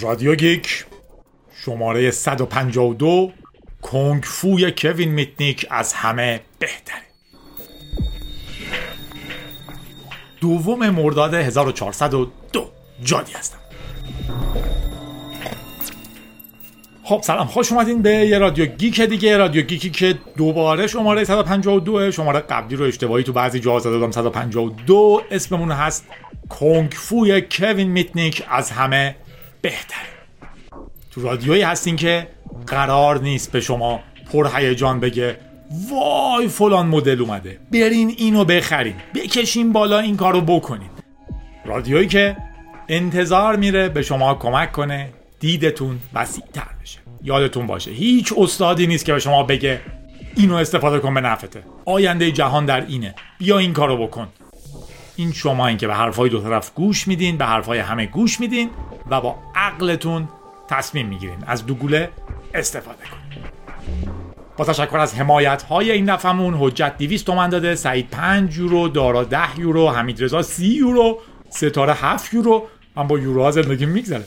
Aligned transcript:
رادیو 0.00 0.34
گیک 0.34 0.84
شماره 1.64 2.10
152 2.10 3.32
کونگ‌فوی 3.82 4.70
کوین 4.70 5.08
میتنیک 5.08 5.66
از 5.70 5.92
همه 5.92 6.40
بهتره. 6.58 7.02
دوم 10.40 10.90
مرداد 10.90 11.34
1402 11.34 12.70
جادی 13.02 13.32
هستم. 13.32 13.58
خب 17.04 17.20
سلام 17.24 17.46
خوش 17.46 17.72
اومدین 17.72 18.02
به 18.02 18.10
یه 18.10 18.38
رادیو 18.38 18.66
گیک 18.66 19.00
دیگه. 19.00 19.36
رادیو 19.36 19.62
گیکی 19.62 19.90
که 19.90 20.18
دوباره 20.36 20.86
شماره 20.86 21.24
152 21.24 22.10
شماره 22.10 22.40
قبلی 22.40 22.76
رو 22.76 22.84
اشتباهی 22.84 23.24
تو 23.24 23.32
بعضی 23.32 23.60
جاها 23.60 23.78
زده 23.78 23.90
دادم 23.90 24.10
152 24.10 25.22
اسممون 25.30 25.72
هست 25.72 26.06
کنگ 26.48 26.92
فوی 26.92 27.40
کوین 27.40 27.88
میتنیک 27.88 28.44
از 28.50 28.70
همه 28.70 29.16
بهتره. 29.62 30.16
تو 31.10 31.22
رادیویی 31.22 31.62
هستین 31.62 31.96
که 31.96 32.28
قرار 32.66 33.20
نیست 33.20 33.52
به 33.52 33.60
شما 33.60 34.00
پرهیجان 34.32 35.00
بگه 35.00 35.38
وای 35.90 36.48
فلان 36.48 36.86
مدل 36.86 37.20
اومده 37.20 37.58
برین 37.72 38.14
اینو 38.18 38.44
بخرین 38.44 38.94
بکشین 39.14 39.72
بالا 39.72 39.98
این 39.98 40.16
کارو 40.16 40.40
بکنین. 40.40 40.90
رادیویی 41.64 42.06
که 42.06 42.36
انتظار 42.88 43.56
میره 43.56 43.88
به 43.88 44.02
شما 44.02 44.34
کمک 44.34 44.72
کنه 44.72 45.08
دیدتون 45.40 45.98
وسیعتر 46.14 46.68
بشه. 46.82 46.98
یادتون 47.22 47.66
باشه 47.66 47.90
هیچ 47.90 48.32
استادی 48.36 48.86
نیست 48.86 49.04
که 49.04 49.12
به 49.12 49.18
شما 49.18 49.42
بگه 49.42 49.80
اینو 50.36 50.54
استفاده 50.54 50.98
کن 50.98 51.14
به 51.14 51.20
نفته 51.20 51.62
آینده 51.84 52.32
جهان 52.32 52.66
در 52.66 52.86
اینه 52.86 53.14
بیا 53.38 53.58
این 53.58 53.72
کارو 53.72 54.06
بکن. 54.06 54.28
این 55.16 55.32
شما 55.32 55.66
این 55.66 55.76
که 55.76 55.86
به 55.86 55.94
حرفای 55.94 56.30
دو 56.30 56.40
طرف 56.40 56.74
گوش 56.74 57.08
میدین 57.08 57.36
به 57.36 57.44
حرفای 57.44 57.78
همه 57.78 58.06
گوش 58.06 58.40
میدین 58.40 58.70
و 59.10 59.20
با 59.20 59.36
عقلتون 59.54 60.28
تصمیم 60.68 61.06
می‌گیرین. 61.06 61.38
از 61.46 61.66
دوگوله 61.66 62.10
استفاده 62.54 63.04
کنین. 63.04 63.44
با 64.56 64.64
تشکر 64.64 64.98
از 64.98 65.14
حمایت 65.14 65.62
های 65.62 65.90
این 65.90 66.14
دفعمون 66.14 66.54
حجت 66.58 66.98
200 66.98 67.26
تومن 67.26 67.48
داده 67.48 67.74
سعید 67.74 68.10
5 68.10 68.58
یورو 68.58 68.88
دارا 68.88 69.24
10 69.24 69.60
یورو 69.60 69.90
حمید 69.90 70.24
رضا 70.24 70.42
30 70.42 70.66
یورو 70.66 71.18
ستاره 71.50 71.92
7 71.92 72.34
یورو. 72.34 72.66
من 72.96 73.06
با 73.06 73.18
یورو 73.18 73.42
ها 73.42 73.50
زندگی 73.50 73.86
میگذره. 73.86 74.24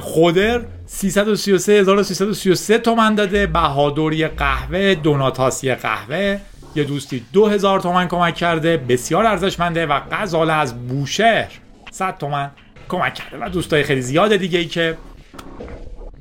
خودر 0.00 0.60
333333 0.86 2.78
تومن 2.78 3.14
داده 3.14 3.46
بهادوری 3.46 4.28
قهوه 4.28 4.94
دوناتاسی 4.94 5.74
قهوه. 5.74 6.40
یه 6.74 6.84
دوستی 6.84 7.24
2000 7.32 7.80
تومن 7.80 8.08
کمک 8.08 8.34
کرده 8.34 8.76
بسیار 8.76 9.26
ارزشمنده 9.26 9.86
و 9.86 10.00
غزاله 10.12 10.52
از 10.52 10.88
بوشهر 10.88 11.48
100 11.90 12.18
تومن 12.18 12.50
کمک 12.88 13.14
کرده 13.14 13.44
و 13.44 13.48
دوستای 13.48 13.82
خیلی 13.82 14.02
زیاد 14.02 14.36
دیگه 14.36 14.58
ای 14.58 14.66
که 14.66 14.96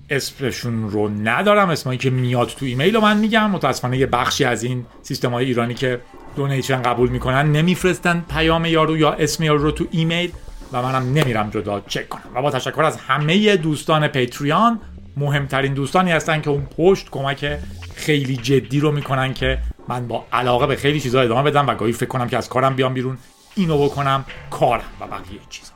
اسمشون 0.10 0.90
رو 0.90 1.10
ندارم 1.10 1.70
اسمایی 1.70 2.00
که 2.00 2.10
میاد 2.10 2.48
تو 2.48 2.66
ایمیل 2.66 2.96
رو 2.96 3.02
من 3.02 3.18
میگم. 3.18 3.50
متاسفانه 3.50 3.98
یه 3.98 4.06
بخشی 4.06 4.44
از 4.44 4.64
این 4.64 4.86
سیستم 5.02 5.32
های 5.32 5.46
ایرانی 5.46 5.74
که 5.74 6.00
دونیشن 6.36 6.82
قبول 6.82 7.10
می‌کنن 7.10 7.52
نمیفرستن 7.52 8.26
پیام 8.30 8.66
یارو 8.66 8.98
یا 8.98 9.14
اسم 9.14 9.44
یارو 9.44 9.64
رو 9.64 9.72
تو 9.72 9.86
ایمیل 9.92 10.32
و 10.74 10.82
منم 10.82 11.14
نمیرم 11.14 11.50
جدا 11.50 11.82
چک 11.88 12.10
کنم. 12.10 12.22
و 12.36 12.42
با 12.42 12.52
تشکر 12.52 12.84
از 12.84 12.98
همه 12.98 13.58
دوستان 13.58 14.08
پیتریان 14.08 14.80
مهمترین 15.18 15.74
دوستانی 15.74 16.12
هستن 16.12 16.42
که 16.42 16.50
اون 16.50 16.68
پشت 16.78 17.10
کمک 17.10 17.58
خیلی 17.96 18.38
جدی 18.38 18.80
رو 18.80 18.92
می‌کنن 18.92 19.34
که 19.34 19.58
من 19.88 20.08
با 20.08 20.26
علاقه 20.34 20.68
به 20.68 20.76
خیلی 20.76 21.00
چیزا 21.00 21.22
ادامه 21.22 21.52
بدم 21.52 21.68
و 21.68 21.76
گاهی 21.76 21.92
فکر 21.92 22.06
کنم 22.10 22.28
که 22.28 22.38
از 22.38 22.50
کارم 22.50 22.76
بیام 22.76 22.94
بیرون. 22.94 23.18
اینو 23.56 23.86
بکنم 23.86 24.26
کارم 24.50 24.84
و 25.00 25.08
بقیه 25.08 25.40
چیزا. 25.50 25.72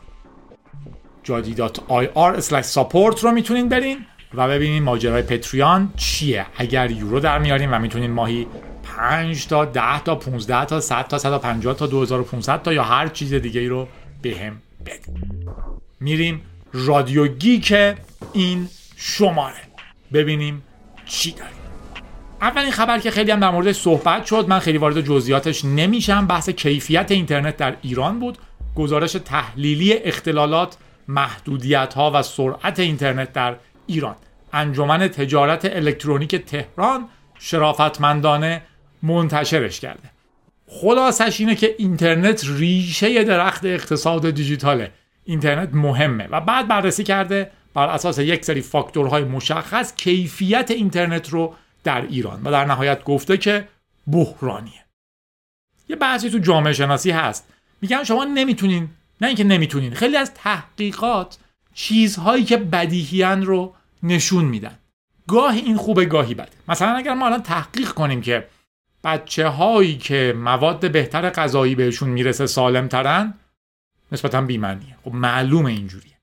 جادی.ir 1.23 2.63
support 2.63 3.19
رو 3.19 3.31
می‌تونین 3.31 3.69
برین 3.69 4.05
و 4.33 4.47
ببینین 4.47 4.83
ماجرای 4.83 5.21
پتریان 5.21 5.93
چیه. 5.97 6.45
اگر 6.57 6.91
یورو 6.91 7.19
در 7.19 7.39
میاریم 7.39 7.73
و 7.73 7.79
می‌تونین 7.79 8.11
ماهی 8.11 8.47
5 8.83 9.47
تا 9.47 9.65
10 9.65 9.99
تا 9.99 10.15
15 10.15 10.65
تا 10.65 10.79
100 10.79 11.07
تا 11.07 11.17
150 11.17 11.75
تا 11.75 11.87
2500 11.87 12.61
تا 12.61 12.73
یا 12.73 12.83
هر 12.83 13.07
چیز 13.07 13.33
دیگه 13.33 13.61
ای 13.61 13.67
رو 13.67 13.87
بهم 14.21 14.61
بدین. 14.85 15.49
میریم 15.99 16.41
رادیو 16.73 17.27
گیک 17.27 17.73
این 18.33 18.69
شماره. 18.95 19.61
ببینیم 20.13 20.63
چی 21.05 21.31
داریم. 21.31 21.56
اولین 22.41 22.71
خبر 22.71 22.99
که 22.99 23.11
خیلی 23.11 23.31
هم 23.31 23.39
در 23.39 23.51
موردش 23.51 23.75
صحبت 23.75 24.25
شد 24.25 24.45
من 24.47 24.59
خیلی 24.59 24.77
وارد 24.77 25.01
جزئیاتش 25.01 25.65
نمیشم. 25.65 26.27
بحث 26.27 26.49
کیفیت 26.49 27.11
اینترنت 27.11 27.57
در 27.57 27.75
ایران 27.81 28.19
بود. 28.19 28.37
گزارش 28.75 29.11
تحلیلی 29.11 29.93
اختلالات 29.93 30.77
محدودیت 31.07 31.93
ها 31.93 32.11
و 32.15 32.21
سرعت 32.21 32.79
اینترنت 32.79 33.33
در 33.33 33.55
ایران. 33.87 34.15
انجمن 34.53 35.07
تجارت 35.07 35.65
الکترونیک 35.65 36.35
تهران 36.35 37.09
شرافتمندانه 37.39 38.61
منتشرش 39.03 39.79
کرده. 39.79 40.09
خلاصش 40.67 41.39
اینه 41.39 41.55
که 41.55 41.75
اینترنت 41.77 42.45
ریشه 42.47 43.23
درخت 43.23 43.65
اقتصاد 43.65 44.29
دیجیتاله. 44.29 44.91
اینترنت 45.23 45.69
مهمه 45.73 46.27
و 46.31 46.41
بعد 46.41 46.67
بررسی 46.67 47.03
کرده 47.03 47.51
بر 47.73 47.87
اساس 47.87 48.19
یک 48.19 48.45
سری 48.45 48.61
فاکتورهای 48.61 49.23
مشخص 49.23 49.95
کیفیت 49.95 50.71
اینترنت 50.71 51.29
رو 51.29 51.55
در 51.87 52.01
ایران 52.01 52.41
و 52.43 52.51
در 52.51 52.65
نهایت 52.65 53.03
گفته 53.03 53.37
که 53.37 53.67
بحرانیه. 54.07 54.85
یه 55.89 55.95
بحثی 55.95 56.29
تو 56.29 56.37
جامعه 56.37 56.73
شناسی 56.73 57.11
هست. 57.11 57.47
میگن 57.81 58.03
شما 58.03 58.23
نمی‌تونین 58.23 58.89
نه 59.21 59.27
اینکه 59.27 59.43
نمی‌تونین 59.43 59.93
خیلی 59.93 60.17
از 60.17 60.33
تحقیقات 60.33 61.37
چیزهایی 61.73 62.43
که 62.43 62.57
بدیهیان 62.57 63.45
رو 63.45 63.75
نشون 64.03 64.45
میدن. 64.45 64.77
گاهی 65.27 65.59
این 65.59 65.77
خوبه 65.77 66.05
گاهی 66.05 66.33
بده. 66.33 66.51
مثلا 66.67 66.95
اگر 66.95 67.13
ما 67.13 67.25
الان 67.25 67.43
تحقیق 67.43 67.91
کنیم 67.91 68.21
که 68.21 68.47
بچه 69.03 69.47
هایی 69.47 69.97
که 69.97 70.33
مواد 70.37 70.91
بهتر 70.91 71.29
غذایی 71.29 71.75
بهشون 71.75 72.09
می‌رسه 72.09 72.47
سالم 72.47 72.87
ترن 72.87 73.33
نسبتا 74.11 74.41
بی‌معنیه 74.41 74.97
خب 75.05 75.13
معلومه 75.13 75.71
اینجوریه. 75.71 76.17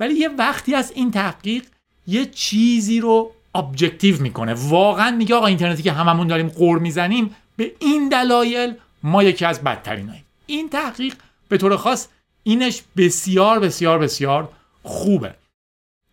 ولی 0.00 0.14
یه 0.14 0.28
وقتی 0.28 0.74
از 0.74 0.92
این 0.94 1.10
تحقیق 1.10 1.64
یه 2.06 2.26
چیزی 2.26 3.00
رو 3.00 3.33
objective 3.54 4.22
می‌کنه. 4.22 4.54
واقعا 4.54 5.10
میگه 5.10 5.34
آقا 5.34 5.46
اینترنتی 5.46 5.82
که 5.82 5.92
هممون 5.92 6.26
داریم 6.26 6.48
غر 6.48 6.78
می‌زنیم 6.78 7.36
به 7.56 7.72
این 7.78 8.08
دلایل 8.08 8.74
ما 9.02 9.22
یکی 9.22 9.44
از 9.44 9.64
بدتریناییم 9.64 10.24
این 10.46 10.68
تحقیق 10.68 11.14
به 11.48 11.58
طور 11.58 11.76
خاص 11.76 12.08
اینش 12.42 12.82
بسیار 12.96 13.58
بسیار 13.58 13.98
بسیار 13.98 14.48
خوبه. 14.82 15.34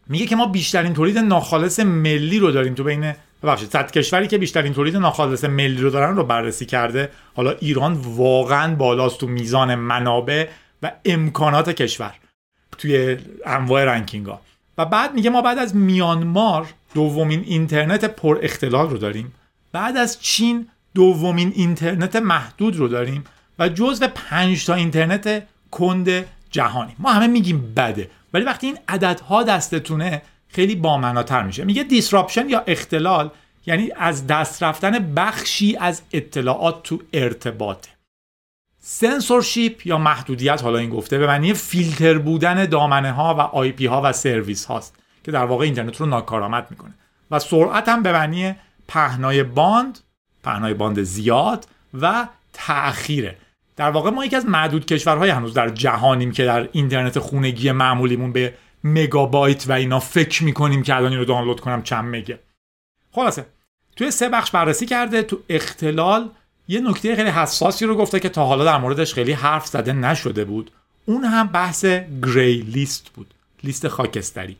میگه 0.07 0.25
که 0.25 0.35
ما 0.35 0.45
بیشترین 0.45 0.93
تولید 0.93 1.17
ناخالص 1.17 1.79
ملی 1.79 2.39
رو 2.39 2.51
داریم 2.51 2.73
تو 2.73 2.83
بین 2.83 3.13
ببخشید 3.43 3.71
صد 3.71 3.91
کشوری 3.91 4.27
که 4.27 4.37
بیشترین 4.37 4.73
تولید 4.73 4.97
ناخالص 4.97 5.43
ملی 5.43 5.81
رو 5.81 5.89
دارن 5.89 6.15
رو 6.15 6.23
بررسی 6.23 6.65
کرده. 6.65 7.09
حالا 7.35 7.51
ایران 7.51 7.93
واقعا 7.93 8.75
بالاست 8.75 9.19
تو 9.19 9.27
میزان 9.27 9.75
منابع 9.75 10.47
و 10.83 10.91
امکانات 11.05 11.69
کشور 11.69 12.13
توی 12.77 13.17
انواع 13.45 13.85
ranking 13.85 14.25
ها 14.25 14.41
و 14.77 14.85
بعد 14.85 15.13
میگه 15.13 15.29
ما 15.29 15.41
بعد 15.41 15.57
از 15.57 15.75
میانمار 15.75 16.67
دومین 16.93 17.43
اینترنت 17.45 18.05
پر 18.05 18.39
اختلال 18.41 18.89
رو 18.89 18.97
داریم. 18.97 19.33
بعد 19.71 19.97
از 19.97 20.21
چین 20.21 20.67
دومین 20.95 21.53
اینترنت 21.55 22.15
محدود 22.15 22.75
رو 22.75 22.87
داریم 22.87 23.23
و 23.59 23.69
جزو 23.69 24.07
پنج 24.07 24.65
تا 24.65 24.73
اینترنت 24.73 25.43
کند 25.71 26.25
جهانی. 26.51 26.95
ما 26.99 27.11
همه 27.11 27.27
میگیم 27.27 27.73
بده 27.77 28.09
ولی 28.33 28.43
وقتی 28.45 28.67
این 28.67 28.77
عددها 28.87 29.43
دستتونه 29.43 30.21
خیلی 30.47 30.75
بامعناتر 30.75 31.43
میشه. 31.43 31.63
میگه 31.63 31.83
disruption 31.83 32.49
یا 32.49 32.63
اختلال 32.67 33.29
یعنی 33.65 33.89
از 33.95 34.27
دست 34.27 34.63
رفتن 34.63 35.13
بخشی 35.13 35.77
از 35.77 36.01
اطلاعات 36.13 36.83
تو 36.83 36.99
ارتباطه. 37.13 37.89
سنسورشیپ 38.79 39.87
یا 39.87 39.97
محدودیت 39.97 40.63
حالا 40.63 40.77
این 40.77 40.89
گفته 40.89 41.17
به 41.17 41.27
معنی 41.27 41.53
فیلتر 41.53 42.17
بودن 42.17 42.65
دامنه 42.65 43.11
ها 43.11 43.35
و 43.35 43.39
IP 43.39 43.85
ها 43.85 44.01
و 44.03 44.13
سرویس 44.13 44.65
هاست. 44.65 44.95
که 45.23 45.31
در 45.31 45.45
واقع 45.45 45.65
اینترنت 45.65 45.97
رو 45.97 46.05
ناکارآمد 46.05 46.67
می‌کنه. 46.69 46.93
و 47.31 47.39
سرعت 47.39 47.89
هم 47.89 48.03
به 48.03 48.11
معنی 48.11 48.55
پهنای 48.87 49.43
باند 49.43 49.99
پهنای 50.43 50.73
باند 50.73 51.03
زیاد 51.03 51.67
و 52.01 52.27
تأخیره. 52.53 53.37
در 53.75 53.89
واقع 53.89 54.09
ما 54.09 54.25
یکی 54.25 54.35
از 54.35 54.45
معدود 54.45 54.85
کشورهای 54.85 55.29
هنوز 55.29 55.53
در 55.53 55.69
جهانیم 55.69 56.31
که 56.31 56.45
در 56.45 56.69
اینترنت 56.71 57.19
خونگی 57.19 57.71
معمولیمون 57.71 58.31
به 58.31 58.53
مگابایت 58.83 59.69
و 59.69 59.71
اینا 59.71 59.99
فکر 59.99 60.43
می‌کنیم 60.43 60.83
که 60.83 60.95
الان 60.95 61.17
رو 61.17 61.25
دانلود 61.25 61.59
کنم 61.59 61.83
چند 61.83 62.15
مگه. 62.15 62.39
خلاصه 63.11 63.45
توی 63.95 64.11
سه 64.11 64.29
بخش 64.29 64.51
بررسی 64.51 64.85
کرده 64.85 65.23
تو 65.23 65.39
اختلال 65.49 66.29
یه 66.67 66.79
نکته 66.79 67.15
خیلی 67.15 67.29
حساسی 67.29 67.85
رو 67.85 67.95
گفته 67.95 68.19
که 68.19 68.29
تا 68.29 68.45
حالا 68.45 68.63
در 68.63 68.77
موردش 68.77 69.13
خیلی 69.13 69.31
حرف 69.31 69.67
زده 69.67 69.93
نشده 69.93 70.45
بود. 70.45 70.71
اون 71.05 71.23
هم 71.23 71.47
بحث 71.47 71.85
گری 72.25 72.61
لیست 72.61 73.09
بود 73.09 73.33
لیست 73.63 73.87
خاکستری. 73.87 74.57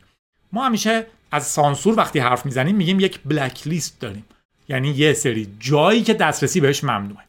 ما 0.52 0.64
همیشه 0.66 1.06
از 1.30 1.46
سانسور 1.46 1.98
وقتی 1.98 2.18
حرف 2.18 2.46
می‌زنیم 2.46 2.76
میگیم 2.76 3.00
یک 3.00 3.20
بلک 3.24 3.66
لیست 3.66 4.00
داریم. 4.00 4.24
یعنی 4.68 4.90
یه 4.90 5.12
سری 5.12 5.48
جایی 5.58 6.02
که 6.02 6.14
دسترسی 6.14 6.60
بهش 6.60 6.84
ممنوعه. 6.84 7.24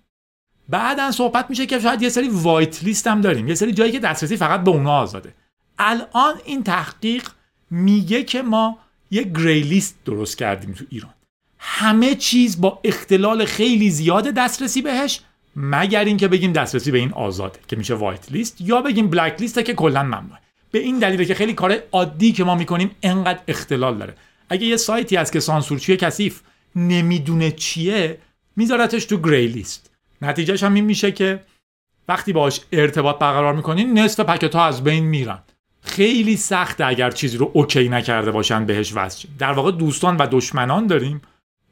بعدا 0.69 1.11
صحبت 1.11 1.49
میشه 1.49 1.65
که 1.65 1.79
شاید 1.79 2.01
یه 2.01 2.09
سری 2.09 2.29
وایت 2.29 2.83
لیست 2.83 3.07
هم 3.07 3.21
داریم. 3.21 3.47
یه 3.47 3.55
سری 3.55 3.71
جایی 3.71 3.91
که 3.91 3.99
دسترسی 3.99 4.37
فقط 4.37 4.63
به 4.63 4.71
اونا 4.71 4.97
آزاده. 4.97 5.33
الان 5.79 6.35
این 6.45 6.63
تحقیق 6.63 7.29
میگه 7.69 8.23
که 8.23 8.41
ما 8.41 8.77
یه 9.11 9.23
گری 9.23 9.61
لیست 9.61 9.95
درست 10.05 10.37
کردیم 10.37 10.73
تو 10.73 10.85
ایران. 10.89 11.13
همه 11.59 12.15
چیز 12.15 12.61
با 12.61 12.79
اختلال 12.83 13.45
خیلی 13.45 13.89
زیاد 13.89 14.27
دسترسی 14.27 14.81
بهش 14.81 15.21
مگر 15.55 16.05
اینکه 16.05 16.27
بگیم 16.27 16.53
دسترسی 16.53 16.91
به 16.91 16.97
این 16.97 17.13
آزاده 17.13 17.59
که 17.67 17.75
میشه 17.75 17.93
وایت 17.93 18.31
لیست 18.31 18.61
یا 18.61 18.81
بگیم 18.81 19.09
بلک 19.09 19.35
لیست 19.39 19.63
که 19.63 19.73
کلا 19.73 20.03
ممنوعه. 20.03 20.42
به 20.73 20.79
این 20.79 20.99
دلیله 20.99 21.25
که 21.25 21.33
خیلی 21.33 21.53
کار 21.53 21.77
عادی 21.91 22.31
که 22.31 22.43
ما 22.43 22.55
می‌کنیم 22.55 22.91
انقدر 23.03 23.39
اختلال 23.47 23.97
داره. 23.97 24.15
اگه 24.49 24.65
یه 24.65 24.77
سایتی 24.77 25.15
هست 25.15 25.33
که 25.33 25.39
سانسورچی 25.39 25.97
کثیف 25.97 26.41
نمی‌دونه 26.75 27.51
چیه 27.51 28.17
میذارتش 28.55 29.05
تو 29.05 29.17
گری 29.17 29.47
لیست 29.47 29.91
نتیجهش 30.21 30.63
هم 30.63 30.73
این 30.73 30.85
میشه 30.85 31.11
که 31.11 31.39
وقتی 32.07 32.33
باش 32.33 32.61
ارتباط 32.71 33.19
برقرار 33.19 33.53
می‌کنین 33.53 33.99
نصف 33.99 34.19
پکت 34.19 34.55
ها 34.55 34.65
از 34.65 34.83
بین 34.83 35.03
میرن. 35.03 35.39
خیلی 35.81 36.37
سخته 36.37 36.85
اگر 36.85 37.11
چیزی 37.11 37.37
رو 37.37 37.51
اوکی 37.53 37.89
نکرده 37.89 38.31
باشن 38.31 38.65
بهش 38.65 38.93
وصل. 38.95 39.27
در 39.39 39.51
واقع 39.51 39.71
دوستان 39.71 40.17
و 40.17 40.27
دشمنان 40.31 40.87
داریم. 40.87 41.21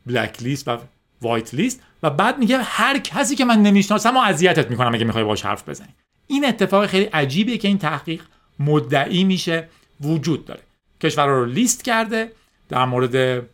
بلک 0.05 0.43
لیست 0.43 0.67
و 0.67 0.77
وایت 1.21 1.53
لیست 1.53 1.81
و 2.03 2.09
بعد 2.09 2.39
میگه 2.39 2.57
هر 2.57 2.97
کسی 2.97 3.35
که 3.35 3.45
من 3.45 3.61
نمی‌شناسم 3.61 4.17
و 4.17 4.19
اذیتت 4.19 4.69
می‌کنم 4.69 4.93
اگه 4.93 5.05
می‌خوای 5.05 5.23
باش 5.23 5.45
حرف 5.45 5.69
بزنی. 5.69 5.95
این 6.27 6.45
اتفاق 6.45 6.85
خیلی 6.85 7.05
عجیبیه 7.05 7.57
که 7.57 7.67
این 7.67 7.77
تحقیق 7.77 8.21
مدعی 8.65 9.23
میشه 9.23 9.69
وجود 10.01 10.45
داره. 10.45 10.61
کشورها 11.01 11.35
رو 11.35 11.45
لیست 11.45 11.83
کرده 11.83 12.31
در 12.69 12.85
مورد 12.85 13.45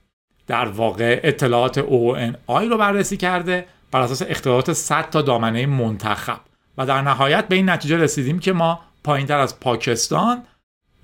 در 0.47 0.65
واقع 0.65 1.19
اطلاعات 1.23 1.81
ONI 1.81 2.69
رو 2.69 2.77
بررسی 2.77 3.17
کرده 3.17 3.65
بر 3.91 4.01
اساس 4.01 4.21
اختلاعات 4.27 4.73
100 4.73 5.09
تا 5.09 5.21
دامنه 5.21 5.65
منتخب. 5.65 6.39
و 6.77 6.85
در 6.85 7.01
نهایت 7.01 7.47
به 7.47 7.55
این 7.55 7.69
نتیجه 7.69 7.97
رسیدیم 7.97 8.39
که 8.39 8.53
ما 8.53 8.79
پایینتر 9.03 9.39
از 9.39 9.59
پاکستان 9.59 10.43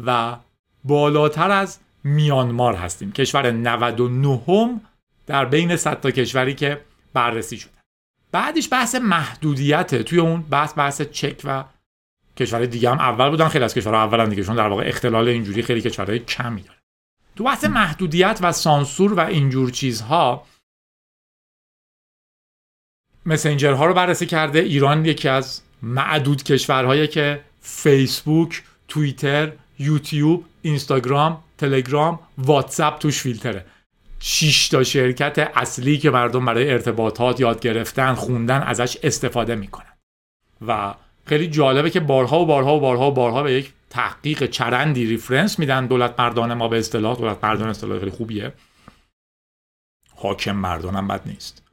و 0.06 0.36
بالاتر 0.84 1.52
از 1.52 1.80
میانمار 2.04 2.76
هستیم. 2.76 3.12
کشور 3.12 3.52
99 3.52 4.42
هم 4.48 4.82
در 5.26 5.46
بین 5.46 5.76
100 5.76 6.02
تا 6.02 6.12
کشوری 6.12 6.54
که 6.56 6.82
بررسی 7.14 7.58
شده. 7.58 7.72
بعدش 8.32 8.70
بحث 8.72 8.96
محدودیت 8.96 9.96
توی 9.96 10.20
اون 10.20 10.42
بحث 10.42 10.78
بحث 10.78 11.02
چک 11.02 11.42
و 11.44 11.64
کشور 12.38 12.66
دیگه 12.66 12.90
هم 12.90 13.00
اول 13.00 13.30
بودن 13.30 13.48
خیلی 13.48 13.64
از 13.64 13.74
کشورها 13.74 14.04
اولن 14.04 14.30
دیگه 14.30 14.44
چون 14.44 14.56
در 14.56 14.68
واقع 14.68 14.84
اختلال 14.88 15.28
اینجوری 15.28 15.62
خیلی 15.62 15.82
کشورهای 15.82 16.20
کمی 16.20 16.62
داره. 16.62 16.80
تو 17.36 17.44
بحث 17.44 17.64
محدودیت 17.64 18.40
و 18.42 18.52
سانسور 18.52 19.14
و 19.14 19.20
اینجور 19.20 19.72
چیزها 19.72 20.46
مسنجر 23.26 23.74
ها 23.74 23.86
رو 23.86 23.94
بررسی 23.94 24.26
کرده. 24.26 24.60
ایران 24.60 25.06
یکی 25.06 25.30
از 25.30 25.62
معدود 25.82 26.44
کشورهایی 26.44 27.08
که 27.08 27.44
فیسبوک، 27.62 28.64
توییتر، 28.88 29.52
یوتیوب، 29.80 30.46
اینستاگرام، 30.62 31.44
تلگرام، 31.58 32.20
واتساپ 32.38 33.00
توش 33.00 33.22
فیلتره. 33.22 33.66
6 34.20 34.68
تا 34.68 34.84
شرکت 34.84 35.52
اصلی 35.56 35.98
که 35.98 36.10
مردم 36.10 36.46
برای 36.46 36.72
ارتباطات 36.72 37.40
یاد 37.40 37.60
گرفتن 37.60 38.14
خوندن 38.14 38.62
ازش 38.62 38.98
استفاده 39.04 39.56
می‌کنن. 39.56 39.94
و 40.68 40.94
خیلی 41.26 41.48
جالبه 41.48 41.90
که 41.90 42.00
بارها 42.00 42.40
و 42.40 42.46
بارها 42.46 42.76
و 42.76 42.80
بارها 42.80 43.12
و 43.12 43.14
بارها 43.14 43.44
به 43.44 43.54
یک 43.54 43.74
تحقیق 43.90 44.46
چرندی 44.46 45.06
reference 45.06 45.60
میدن 45.60 45.88
دولت 45.88 46.20
مردان 46.20 46.54
ما 46.54 46.68
به 46.68 46.80
اصطلاح. 46.80 47.18
دولت 47.18 47.44
مردان 47.44 47.70
اصطلاح 47.70 48.00
خیلی 48.00 48.12
خوبیه. 48.12 48.54
حاکم 50.16 50.56
مردانم 50.56 51.08
بد 51.08 51.22
نیست. 51.26 51.64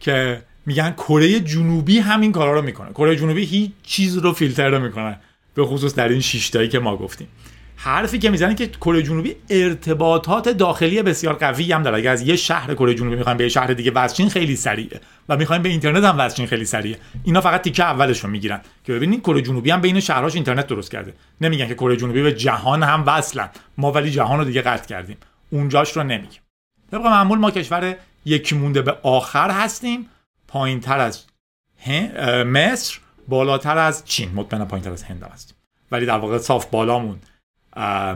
که 0.00 0.42
میگن 0.66 0.90
کره 0.90 1.40
جنوبی 1.40 1.98
همین 1.98 2.32
کارا 2.32 2.52
رو 2.52 2.62
می‌کنه. 2.62 2.90
کره 2.90 3.16
جنوبی 3.16 3.44
هیچ 3.44 3.70
چیز 3.82 4.16
رو 4.16 4.32
فیلتر 4.32 4.78
می‌کنه 4.78 5.20
به 5.54 5.64
خصوص 5.64 5.94
در 5.94 6.08
این 6.08 6.20
شیشتایی 6.20 6.68
که 6.68 6.78
ما 6.78 6.96
گفتیم. 6.96 7.28
حرفی 7.82 8.18
که 8.18 8.30
می‌زنه 8.30 8.54
که 8.54 8.66
کره 8.66 9.02
جنوبی 9.02 9.36
ارتباطات 9.50 10.48
داخلی 10.48 11.02
بسیار 11.02 11.34
قوی 11.34 11.72
هم 11.72 11.82
داره. 11.82 11.96
اگر 11.96 12.12
از 12.12 12.22
یه 12.22 12.36
شهر 12.36 12.74
کره 12.74 12.94
جنوبی 12.94 13.16
می‌خوایم 13.16 13.38
به 13.38 13.44
یه 13.44 13.50
شهر 13.50 13.66
دیگه 13.66 13.90
وصلین 13.90 14.28
خیلی 14.28 14.56
سریعه. 14.56 15.00
و 15.28 15.36
می‌خوایم 15.36 15.62
به 15.62 15.68
اینترنت 15.68 16.04
هم 16.04 16.18
وصلین 16.18 16.48
خیلی 16.48 16.64
سریعه. 16.64 16.98
اینا 17.24 17.40
فقط 17.40 17.62
تیکه 17.62 17.84
اولش 17.84 18.24
رو 18.24 18.30
می‌گیرن 18.30 18.60
که 18.84 18.92
ببینید 18.92 19.20
کره 19.20 19.42
جنوبی 19.42 19.70
هم 19.70 19.80
بین 19.80 20.00
شهرهاش 20.00 20.34
اینترنت 20.34 20.66
درست 20.66 20.90
کرده. 20.90 21.14
نمیگن 21.40 21.68
که 21.68 21.74
کره 21.74 21.96
جنوبی 21.96 22.22
به 22.22 22.32
جهان 22.32 22.82
هم 22.82 23.04
وصلن. 23.06 23.48
ما 23.78 23.92
ولی 23.92 24.10
جهان 24.10 24.38
رو 24.38 24.44
دیگه 24.44 24.62
قطع 24.62 24.86
کردیم. 24.86 25.16
اونجاش 25.50 25.96
رو 25.96 26.02
نمیگیم. 26.02 26.40
طبق 26.90 27.06
معمول 27.06 27.38
ما 27.38 27.50
کشور 27.50 27.96
یکی 28.24 28.54
مونده 28.54 28.82
به 28.82 28.96
آخر 29.02 29.50
هستیم. 29.50 30.06
پایین 30.48 30.80
تر 30.80 30.98
از 30.98 31.24
مصر 32.46 32.98
بالاتر 33.28 33.78
از 33.78 34.04
چین. 34.04 34.32
مطمئنا 34.34 34.64
پایین 34.64 34.84
تر 34.84 34.92
از 34.92 35.02
هند 35.02 35.22
هستیم. 35.32 35.56
ولی 35.92 36.06
در 36.06 36.18
واقع 36.18 36.38
صاف 36.38 36.66
بالامون. 36.66 37.18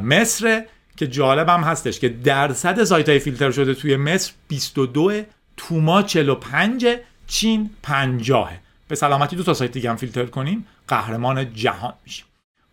مصر 0.03 0.65
که 0.97 1.07
جالب 1.07 1.49
هم 1.49 1.61
هستش 1.61 2.01
که 2.01 2.09
درصد 2.09 2.85
سایت 2.85 3.09
های 3.09 3.19
فیلتر 3.19 3.51
شده 3.51 3.75
توی 3.75 3.97
مصر 3.97 4.33
22 4.49 5.23
توما 5.57 6.03
45 6.03 6.87
چین 7.27 7.71
50 7.83 8.53
به 8.89 8.95
سلامتی 8.95 9.37
دو 9.37 9.43
تا 9.43 9.55
سایت 9.55 9.73
دیگه 9.73 9.91
هم 9.91 9.97
فیلتر 9.97 10.27
کنیم 10.27 10.67
قهرمان 10.89 11.55
جهان 11.55 11.95
میشیم. 12.05 12.25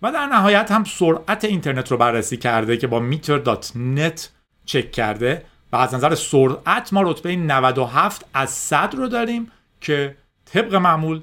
و 0.01 0.11
در 0.11 0.25
نهایت 0.25 0.71
هم 0.71 0.83
سرعت 0.83 1.45
اینترنت 1.45 1.91
رو 1.91 1.97
بررسی 1.97 2.37
کرده 2.37 2.77
که 2.77 2.87
با 2.87 2.99
میتر.نت 2.99 4.29
چک 4.65 4.91
کرده 4.91 5.45
و 5.71 5.75
از 5.75 5.93
نظر 5.93 6.15
سرعت 6.15 6.93
ما 6.93 7.01
رتبه 7.01 7.35
97 7.35 8.25
از 8.33 8.49
100 8.49 8.95
رو 8.95 9.07
داریم 9.07 9.51
که 9.81 10.17
طبق 10.45 10.75
معمول 10.75 11.21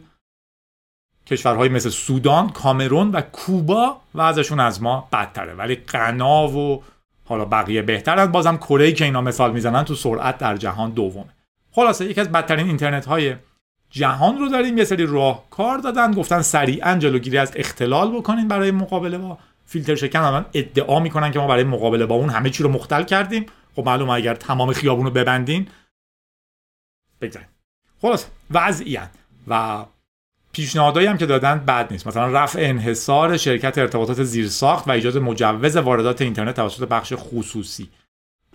کشورهای 1.30 1.68
مثل 1.68 1.88
سودان، 1.88 2.50
کامرون 2.50 3.10
و 3.10 3.20
کوبا 3.20 3.96
و 4.14 4.20
ازشون 4.20 4.60
از 4.60 4.82
ما 4.82 5.08
بدتره. 5.12 5.54
ولی 5.54 5.74
غنا 5.76 6.48
و 6.48 6.82
حالا 7.24 7.44
بقیه 7.44 7.82
بهترن. 7.82 8.26
بازم 8.26 8.56
کره 8.56 8.92
که 8.92 9.04
اینا 9.04 9.20
مثال 9.20 9.52
می‌زنن 9.52 9.84
تو 9.84 9.94
سرعت 9.94 10.38
در 10.38 10.56
جهان 10.56 10.90
دومه. 10.90 11.34
خلاصه 11.72 12.04
یکی 12.04 12.20
از 12.20 12.32
بدترین 12.32 12.66
اینترنت 12.66 13.06
های 13.06 13.36
جهان 13.90 14.38
رو 14.38 14.48
داریم. 14.48 14.78
یه 14.78 14.84
سری 14.84 15.06
راه 15.06 15.44
کار 15.50 15.78
دادن. 15.78 16.14
گفتن 16.14 16.42
سریعا 16.42 16.96
جلوگیری 16.98 17.38
از 17.38 17.52
اختلال 17.56 18.10
بکنین 18.10 18.48
برای 18.48 18.70
مقابله 18.70 19.18
با 19.18 19.38
فیلتر 19.66 19.94
شکن. 19.94 20.18
الان 20.18 20.46
ادعا 20.54 21.00
می‌کنن 21.00 21.30
که 21.30 21.38
ما 21.38 21.46
برای 21.46 21.64
مقابله 21.64 22.06
با 22.06 22.14
اون 22.14 22.28
همه 22.28 22.50
چی 22.50 22.62
رو 22.62 22.68
مختل 22.68 23.02
کردیم. 23.02 23.46
خب 23.76 23.86
معلومه 23.86 24.12
اگر 24.12 24.34
تمام 24.34 24.72
خیابون 24.72 25.04
رو 25.04 25.10
ببندین. 25.10 25.68
بگذاریم. 27.20 27.48
خلاص 28.02 28.26
وضعیت 28.50 29.10
و 29.48 29.84
پیشنهادایی 30.52 31.06
هم 31.06 31.18
که 31.18 31.26
دادن 31.26 31.58
بد 31.58 31.92
نیست. 31.92 32.06
مثلا 32.06 32.26
رفع 32.26 32.58
انحصار 32.62 33.36
شرکت 33.36 33.78
ارتباطات 33.78 34.22
زیرساخت 34.22 34.88
و 34.88 34.90
ایجاد 34.90 35.18
مجوز 35.18 35.76
واردات 35.76 36.22
اینترنت 36.22 36.56
توسط 36.56 36.88
بخش 36.88 37.12
خصوصی. 37.16 37.88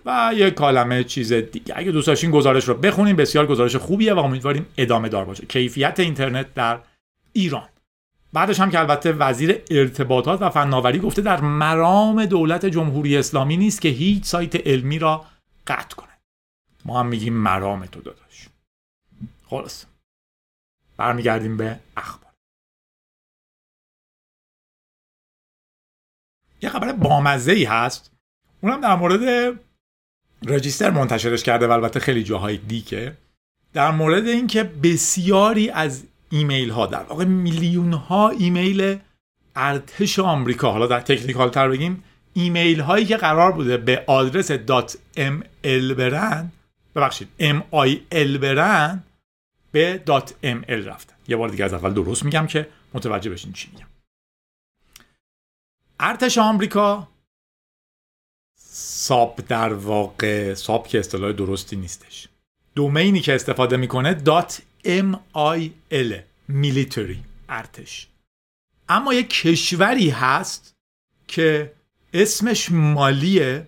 و 0.06 0.32
یه 0.36 0.50
کالمه 0.50 1.04
چیز 1.04 1.32
دیگه. 1.32 1.74
اگه 1.76 1.92
دوست 1.92 2.06
داشتین 2.06 2.30
گزارش 2.30 2.64
رو 2.64 2.74
بخونیم 2.74 3.16
بسیار 3.16 3.46
گزارش 3.46 3.76
خوبیه 3.76 4.14
و 4.14 4.18
امیدواریم 4.18 4.66
ادامه 4.78 5.08
دار 5.08 5.24
باشه. 5.24 5.46
کیفیت 5.46 6.00
اینترنت 6.00 6.54
در 6.54 6.78
ایران. 7.32 7.68
بعدش 8.32 8.60
هم 8.60 8.70
که 8.70 8.80
البته 8.80 9.12
وزیر 9.12 9.62
ارتباطات 9.70 10.42
و 10.42 10.50
فناوری 10.50 10.98
گفته 10.98 11.22
در 11.22 11.40
مرام 11.40 12.26
دولت 12.26 12.66
جمهوری 12.66 13.16
اسلامی 13.16 13.56
نیست 13.56 13.80
که 13.80 13.88
هیچ 13.88 14.24
سایت 14.24 14.66
علمی 14.66 14.98
را 14.98 15.24
قطع 15.66 15.96
کنه. 15.96 16.08
ما 16.84 17.00
هم 17.00 17.06
میگیم 17.06 17.34
مرام 17.34 17.86
تو 17.86 18.00
داداش. 18.00 18.48
خلاص. 19.50 19.86
برمیگردیم 20.96 21.56
به 21.56 21.80
اخبار. 21.96 22.32
یه 26.62 26.68
خبر 26.68 26.92
بامزه 26.92 27.52
ای 27.52 27.64
هست. 27.64 28.10
اونم 28.60 28.80
در 28.80 28.96
مورد 28.96 29.54
رجیستر 30.46 30.90
منتشرش 30.90 31.42
کرده 31.42 31.66
و 31.66 31.70
البته 31.70 32.00
خیلی 32.00 32.24
جاهای 32.24 32.56
دیگه 32.56 33.16
در 33.72 33.90
مورد 33.90 34.26
اینکه 34.26 34.62
بسیاری 34.64 35.70
از 35.70 36.04
ایمیل 36.30 36.70
ها 36.70 36.86
در 36.86 37.02
واقع 37.02 37.24
میلیون 37.24 37.92
ها 37.92 38.28
ایمیل 38.28 38.98
ارتش 39.56 40.18
آمریکا 40.18 40.72
حالا 40.72 40.86
در 40.86 41.00
تکنیکال 41.00 41.50
تر 41.50 41.68
بگیم 41.68 42.04
ایمیل 42.34 42.80
هایی 42.80 43.04
که 43.06 43.16
قرار 43.16 43.52
بوده 43.52 43.76
به 43.76 44.04
آدرس 44.06 44.52
.ml 44.52 45.92
برن 45.96 46.52
ببخشید 46.96 47.28
MIL 47.40 48.38
برن 48.38 49.02
به 49.74 50.02
.ml 50.42 50.70
رفتن 50.70 51.14
یه 51.28 51.36
بار 51.36 51.48
دیگه 51.48 51.64
از 51.64 51.74
اول 51.74 51.94
درست 51.94 52.24
میگم 52.24 52.46
که 52.46 52.68
متوجه 52.94 53.30
بشین 53.30 53.52
چی 53.52 53.70
میگم. 53.72 53.86
ارتش 56.00 56.38
آمریکا 56.38 57.08
ساب 58.58 59.40
در 59.48 59.72
واقع 59.72 60.54
ساب 60.54 60.88
که 60.88 60.98
اصطلاح 60.98 61.32
درستی 61.32 61.76
نیستش. 61.76 62.28
دومینی 62.74 63.20
که 63.20 63.34
استفاده 63.34 63.76
می‌کنه 63.76 64.22
.mil 64.84 66.14
میلیتری 66.48 67.24
ارتش. 67.48 68.08
اما 68.88 69.14
یک 69.14 69.30
کشوری 69.30 70.10
هست 70.10 70.74
که 71.28 71.72
اسمش 72.12 72.72
مالیه 72.72 73.66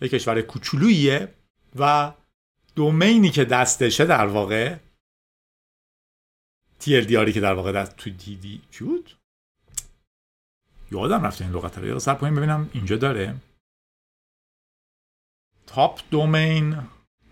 یک 0.00 0.10
کشور 0.10 0.40
کوچولوییه 0.40 1.28
و 1.76 2.12
دومینی 2.76 3.30
که 3.30 3.44
دستشه 3.44 4.04
در 4.04 4.26
واقع 4.26 4.76
TLDRی 6.84 7.32
که 7.32 7.40
در 7.40 7.54
واقع 7.54 7.72
دست 7.72 7.96
تو 7.96 8.10
دیدی 8.10 8.60
چی 8.70 8.84
بود؟ 8.84 9.16
یادم 10.92 11.22
رفته 11.22 11.44
این 11.44 11.54
لغت 11.54 11.78
رو. 11.78 11.86
یه 11.86 12.30
ببینم 12.30 12.70
اینجا 12.72 12.96
داره. 12.96 13.34
top 15.66 16.00
domain 16.10 16.76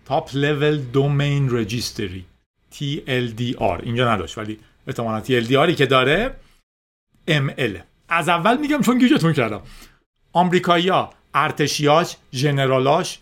top 0.05 0.29
level 0.33 0.77
domain 0.77 1.47
registry 1.51 2.25
TLDR 2.71 3.83
اینجا 3.83 4.13
نداشت 4.13 4.37
ولی 4.37 4.59
احتمالا 4.87 5.23
TLDRی 5.23 5.75
که 5.75 5.85
داره 5.85 6.35
ML 7.27 7.79
از 8.09 8.29
اول 8.29 8.57
میگم 8.57 8.81
چون 8.81 8.97
گیجتون 8.97 9.33
کردم. 9.33 9.61
آمریکایی‌ها 10.33 11.13
ارتشیاش 11.33 12.17
ژنرالاش 12.33 13.19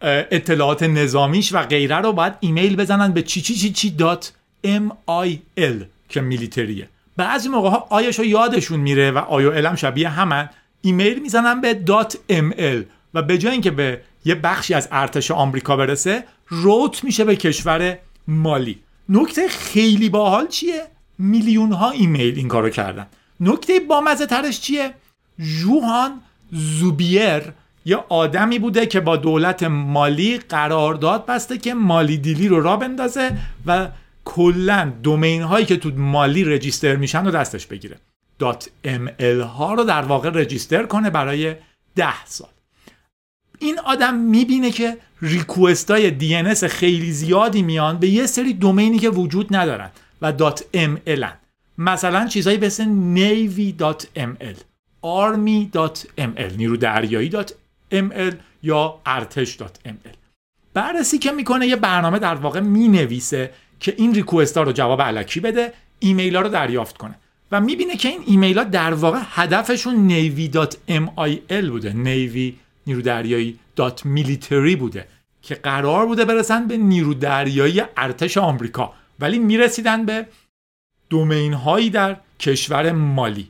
اطلاعات 0.00 0.82
نظامیش 0.82 1.54
و 1.54 1.62
غیره 1.62 1.96
رو 1.96 2.12
باید 2.12 2.34
ایمیل 2.40 2.76
بزنن 2.76 3.12
به 3.12 3.22
چی 3.22 3.40
چی 3.40 3.54
چی 3.54 3.72
چی 3.72 3.90
dot 3.90 4.32
MIL 4.64 5.84
که 6.08 6.20
military 6.20 6.74
ه. 6.74 6.88
بعضی 7.16 7.48
موقع 7.48 7.68
ها 7.68 7.86
I 7.90 7.99
ش 7.99 8.18
یادشون 8.18 8.80
میره 8.80 9.10
و 9.10 9.18
IL 9.18 9.66
هم 9.66 9.74
شبیه 9.74 10.08
همن. 10.08 10.50
ایمیل 10.82 11.22
می‌زنن 11.22 11.60
به. 11.60 11.74
dot 11.74 12.18
ML 12.58 12.84
و 13.14 13.22
به 13.22 13.38
جای 13.38 13.52
اینکه 13.52 13.70
به 13.70 14.00
یه 14.24 14.34
بخشی 14.34 14.74
از 14.74 14.88
ارتش 14.92 15.30
آمریکا 15.30 15.76
برسه 15.76 16.24
route 16.48 17.04
میشه 17.04 17.24
به 17.24 17.36
کشور 17.36 17.98
مالی. 18.28 18.78
نکته 19.08 19.48
خیلی 19.48 20.08
باحال 20.08 20.46
چیه؟ 20.46 20.82
میلیون 21.18 21.72
ها 21.72 21.90
ایمیل 21.90 22.36
این 22.36 22.48
کارو 22.48 22.70
کردن. 22.70 23.06
نکته 23.40 23.80
بامزه 23.80 24.26
ترش 24.26 24.60
چیه؟ 24.60 24.94
جوهان 25.38 26.20
زوبیر 26.52 27.42
یه 27.84 27.96
آدمی 28.08 28.58
بوده 28.58 28.86
که 28.86 29.00
با 29.00 29.16
دولت 29.16 29.62
مالی 29.62 30.38
قرارداد 30.38 31.26
بسته 31.26 31.58
که 31.58 31.74
مالی 31.74 32.16
دیلی 32.16 32.48
رو 32.48 32.60
را 32.60 32.76
بندازه 32.76 33.32
و 33.66 33.88
کلا 34.26 34.92
domain 35.02 35.42
هایی 35.42 35.66
که 35.66 35.76
تو 35.76 35.90
مالی 35.96 36.44
register 36.44 36.96
میشن 36.96 37.24
رو 37.24 37.30
دستش 37.30 37.66
بگیره. 37.66 37.96
ال 39.20 39.40
ها 39.40 39.74
رو 39.74 39.84
در 39.84 40.02
واقع 40.02 40.30
رجیستر 40.30 40.86
کنه 40.86 41.10
برای 41.10 41.54
ده 41.96 42.24
سال. 42.24 42.48
این 43.58 43.78
آدم 43.78 44.14
می‌بینه 44.14 44.70
که 44.70 44.96
ریکوست 45.22 45.90
های 45.90 46.10
دی 46.10 46.42
خیلی 46.68 47.12
زیادی 47.12 47.62
میان 47.62 47.98
به 47.98 48.08
یه 48.08 48.26
سری 48.26 48.52
دومینی 48.52 48.98
که 48.98 49.10
وجود 49.10 49.56
ندارن 49.56 49.90
و 50.22 50.32
دات 50.32 50.64
ام 50.74 51.00
مثلا 51.78 52.26
چیزهایی 52.26 52.58
مثل 52.58 52.84
navy.ml 53.14 54.56
army.ml 55.04 56.52
نیرو 56.56 56.76
دریایی 56.76 57.30
ml 57.92 58.34
یا 58.62 58.98
ارتش.ml 59.06 60.16
بررسی 60.74 61.18
که 61.18 61.32
می‌کنه 61.32 61.66
یه 61.66 61.76
برنامه 61.76 62.18
در 62.18 62.34
واقع 62.34 62.60
می‌نویسه 62.60 63.50
که 63.86 63.94
این 63.96 64.14
ریکوست 64.14 64.56
ها 64.56 64.62
رو 64.62 64.72
جواب 64.72 65.02
علکی 65.02 65.40
بده 65.40 65.72
ایمیل 65.98 66.36
ها 66.36 66.42
رو 66.42 66.48
دریافت 66.48 66.96
کنه. 66.96 67.14
و 67.52 67.60
می‌بینه 67.60 67.96
که 67.96 68.08
این 68.08 68.22
ایمیل 68.26 68.58
ها 68.58 68.64
در 68.64 68.94
واقع 68.94 69.20
هدفشون 69.22 70.08
navy.mil 70.08 71.68
بوده. 71.68 71.90
navy 71.92 72.54
نیرو 72.86 73.02
دریایی 73.02 73.58
military 73.78 74.76
بوده 74.76 75.08
که 75.42 75.54
قرار 75.54 76.06
بوده 76.06 76.24
برسن 76.24 76.68
به 76.68 76.76
نیرو 76.76 77.14
دریایی 77.14 77.82
ارتش 77.96 78.38
آمریکا. 78.38 78.94
ولی 79.20 79.38
می‌رسیدن 79.38 80.06
به 80.06 80.26
دومین 81.10 81.52
هایی 81.52 81.90
در 81.90 82.16
کشور 82.40 82.92
مالی. 82.92 83.48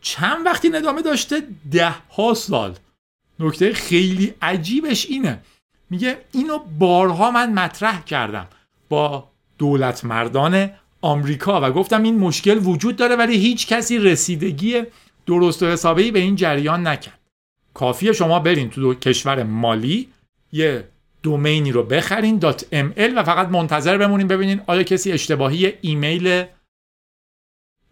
چند 0.00 0.46
وقتی 0.46 0.68
ندامه 0.68 1.02
داشته؟ 1.02 1.42
ده 1.72 1.94
ها 2.10 2.34
سال. 2.34 2.78
نکته 3.38 3.72
خیلی 3.72 4.34
عجیبش 4.42 5.06
اینه. 5.06 5.42
میگه 5.90 6.18
اینو 6.32 6.58
بارها 6.58 7.30
من 7.30 7.52
مطرح 7.52 8.04
کردم. 8.04 8.48
با 8.92 9.30
دولت 9.58 10.04
مردان 10.04 10.70
آمریکا 11.00 11.60
و 11.60 11.72
گفتم 11.72 12.02
این 12.02 12.18
مشکل 12.18 12.58
وجود 12.58 12.96
داره 12.96 13.16
ولی 13.16 13.36
هیچ 13.36 13.66
کسی 13.66 13.98
رسیدگی 13.98 14.82
درست 15.26 15.62
و 15.62 15.66
حسابی 15.66 16.10
به 16.10 16.18
این 16.18 16.36
جریان 16.36 16.86
نکرد. 16.86 17.18
کافیه 17.74 18.12
شما 18.12 18.40
برین 18.40 18.70
تو 18.70 18.94
کشور 18.94 19.42
مالی 19.42 20.08
یه 20.52 20.88
دومینی 21.22 21.72
رو 21.72 21.82
بخرین 21.82 22.40
.ml 22.40 23.12
و 23.16 23.22
فقط 23.22 23.48
منتظر 23.48 23.98
بمونین 23.98 24.28
ببینین 24.28 24.60
آیا 24.66 24.82
کسی 24.82 25.12
اشتباهی 25.12 25.72
ایمیل 25.80 26.44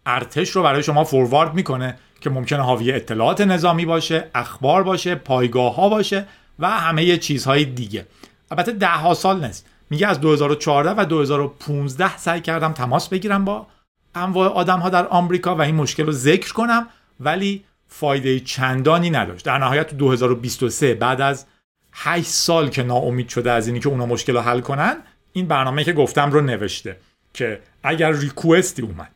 ارتش 0.05 0.49
رو 0.49 0.63
برای 0.63 0.83
شما 0.83 1.03
فوروارد 1.03 1.53
می‌کنه 1.53 1.97
که 2.21 2.29
ممکنه 2.29 2.61
حاوی 2.61 2.91
اطلاعات 2.91 3.41
نظامی 3.41 3.85
باشه 3.85 4.29
اخبار 4.35 4.83
باشه 4.83 5.15
پایگاه 5.15 5.75
ها 5.75 5.89
باشه 5.89 6.27
و 6.59 6.69
همه 6.69 7.17
چیزهای 7.17 7.65
دیگه. 7.65 8.07
البته 8.51 8.71
ده 8.71 8.87
ها 8.87 9.13
سال 9.13 9.45
نیست. 9.45 9.70
میگه 9.91 10.07
از 10.07 10.21
2014 10.21 10.89
و 10.89 11.05
2015 11.05 12.17
سعی 12.17 12.41
کردم 12.41 12.73
تماس 12.73 13.09
بگیرم 13.09 13.45
با 13.45 13.67
انواع 14.15 14.49
آدم 14.49 14.79
ها 14.79 14.89
در 14.89 15.07
آمریکا 15.07 15.55
و 15.55 15.61
این 15.61 15.75
مشکل 15.75 16.05
رو 16.05 16.11
ذکر 16.11 16.53
کنم 16.53 16.87
ولی 17.19 17.63
فایده 17.87 18.39
چندانی 18.39 19.09
نداشت. 19.09 19.45
در 19.45 19.57
نهایت 19.57 19.87
تو 19.87 19.95
2023 19.95 20.93
بعد 20.93 21.21
از 21.21 21.45
8 21.93 22.27
سال 22.27 22.69
که 22.69 22.83
ناامید 22.83 23.29
شده 23.29 23.51
از 23.51 23.67
اینی 23.67 23.79
که 23.79 23.89
اونا 23.89 24.05
مشکل 24.05 24.33
رو 24.33 24.41
حل 24.41 24.59
کنن 24.59 24.97
این 25.33 25.47
برنامه 25.47 25.83
که 25.83 25.93
گفتم 25.93 26.31
رو 26.31 26.41
نوشته 26.41 26.97
که 27.33 27.61
اگر 27.83 28.11
ریکوستی 28.11 28.81
اومد 28.81 29.11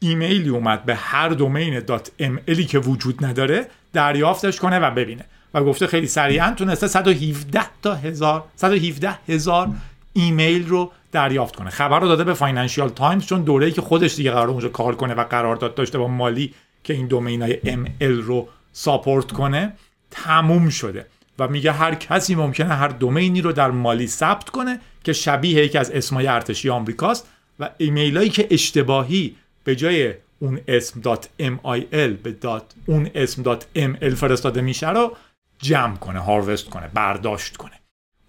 ایمیلی 0.00 0.48
اومد 0.48 0.84
به 0.84 0.94
هر 0.94 1.28
دومین 1.28 1.80
دات 1.80 2.10
که 2.68 2.78
وجود 2.78 3.24
نداره 3.24 3.66
دریافتش 3.92 4.60
کنه 4.60 4.78
و 4.78 4.90
ببینه. 4.90 5.24
و 5.54 5.64
گفته 5.64 5.86
خیلی 5.86 6.06
سریعا 6.06 6.54
تونسته 6.56 6.88
117 6.88 7.62
تا 7.82 7.94
هزار 7.94 8.44
117 8.56 9.18
هزار 9.28 9.68
ایمیل 10.18 10.68
رو 10.68 10.92
دریافت 11.12 11.56
کنه. 11.56 11.70
خبر 11.70 12.00
رو 12.00 12.08
داده 12.08 12.24
به 12.24 12.34
Financial 12.34 12.88
Times 12.88 13.26
چون 13.26 13.42
دوره‌ای 13.42 13.72
که 13.72 13.80
خودش 13.80 14.16
دیگه 14.16 14.30
قرار 14.30 14.48
اونجا 14.48 14.68
کار 14.68 14.96
کنه 14.96 15.14
و 15.14 15.24
قرارداد 15.24 15.74
داشته 15.74 15.98
با 15.98 16.08
مالی 16.08 16.54
که 16.84 16.94
این 16.94 17.06
domain 17.06 17.42
های 17.42 17.58
ML 18.00 18.22
رو 18.22 18.48
support 18.72 19.32
کنه 19.32 19.72
تموم 20.10 20.68
شده. 20.68 21.06
و 21.38 21.48
میگه 21.48 21.72
هر 21.72 21.94
کسی 21.94 22.34
ممکنه 22.34 22.74
هر 22.74 22.88
domain 22.88 23.33
ی 23.33 23.40
رو 23.40 23.52
در 23.52 23.70
مالی 23.70 24.06
ثبت 24.06 24.50
کنه 24.50 24.80
که 25.04 25.12
شبیه 25.12 25.64
یکی 25.64 25.78
از 25.78 25.90
اسمای 25.90 26.26
ارتشی 26.26 26.70
آمریکاست 26.70 27.28
و 27.60 27.70
ایمیلایی 27.78 28.30
که 28.30 28.48
اشتباهی 28.50 29.36
به 29.64 29.76
جای 29.76 30.14
اون 30.38 30.60
اسم 30.68 31.02
.mil 31.02 32.10
به 32.22 32.36
اون 32.86 33.10
اسم 33.14 33.58
.ml 33.76 34.14
فرستاده 34.14 34.60
میشه 34.60 34.90
رو 34.90 35.16
جمع 35.58 35.96
کنه 35.96 36.18
هاروست 36.18 36.70
کنه 36.70 36.90
برداشت 36.94 37.56
کنه. 37.56 37.80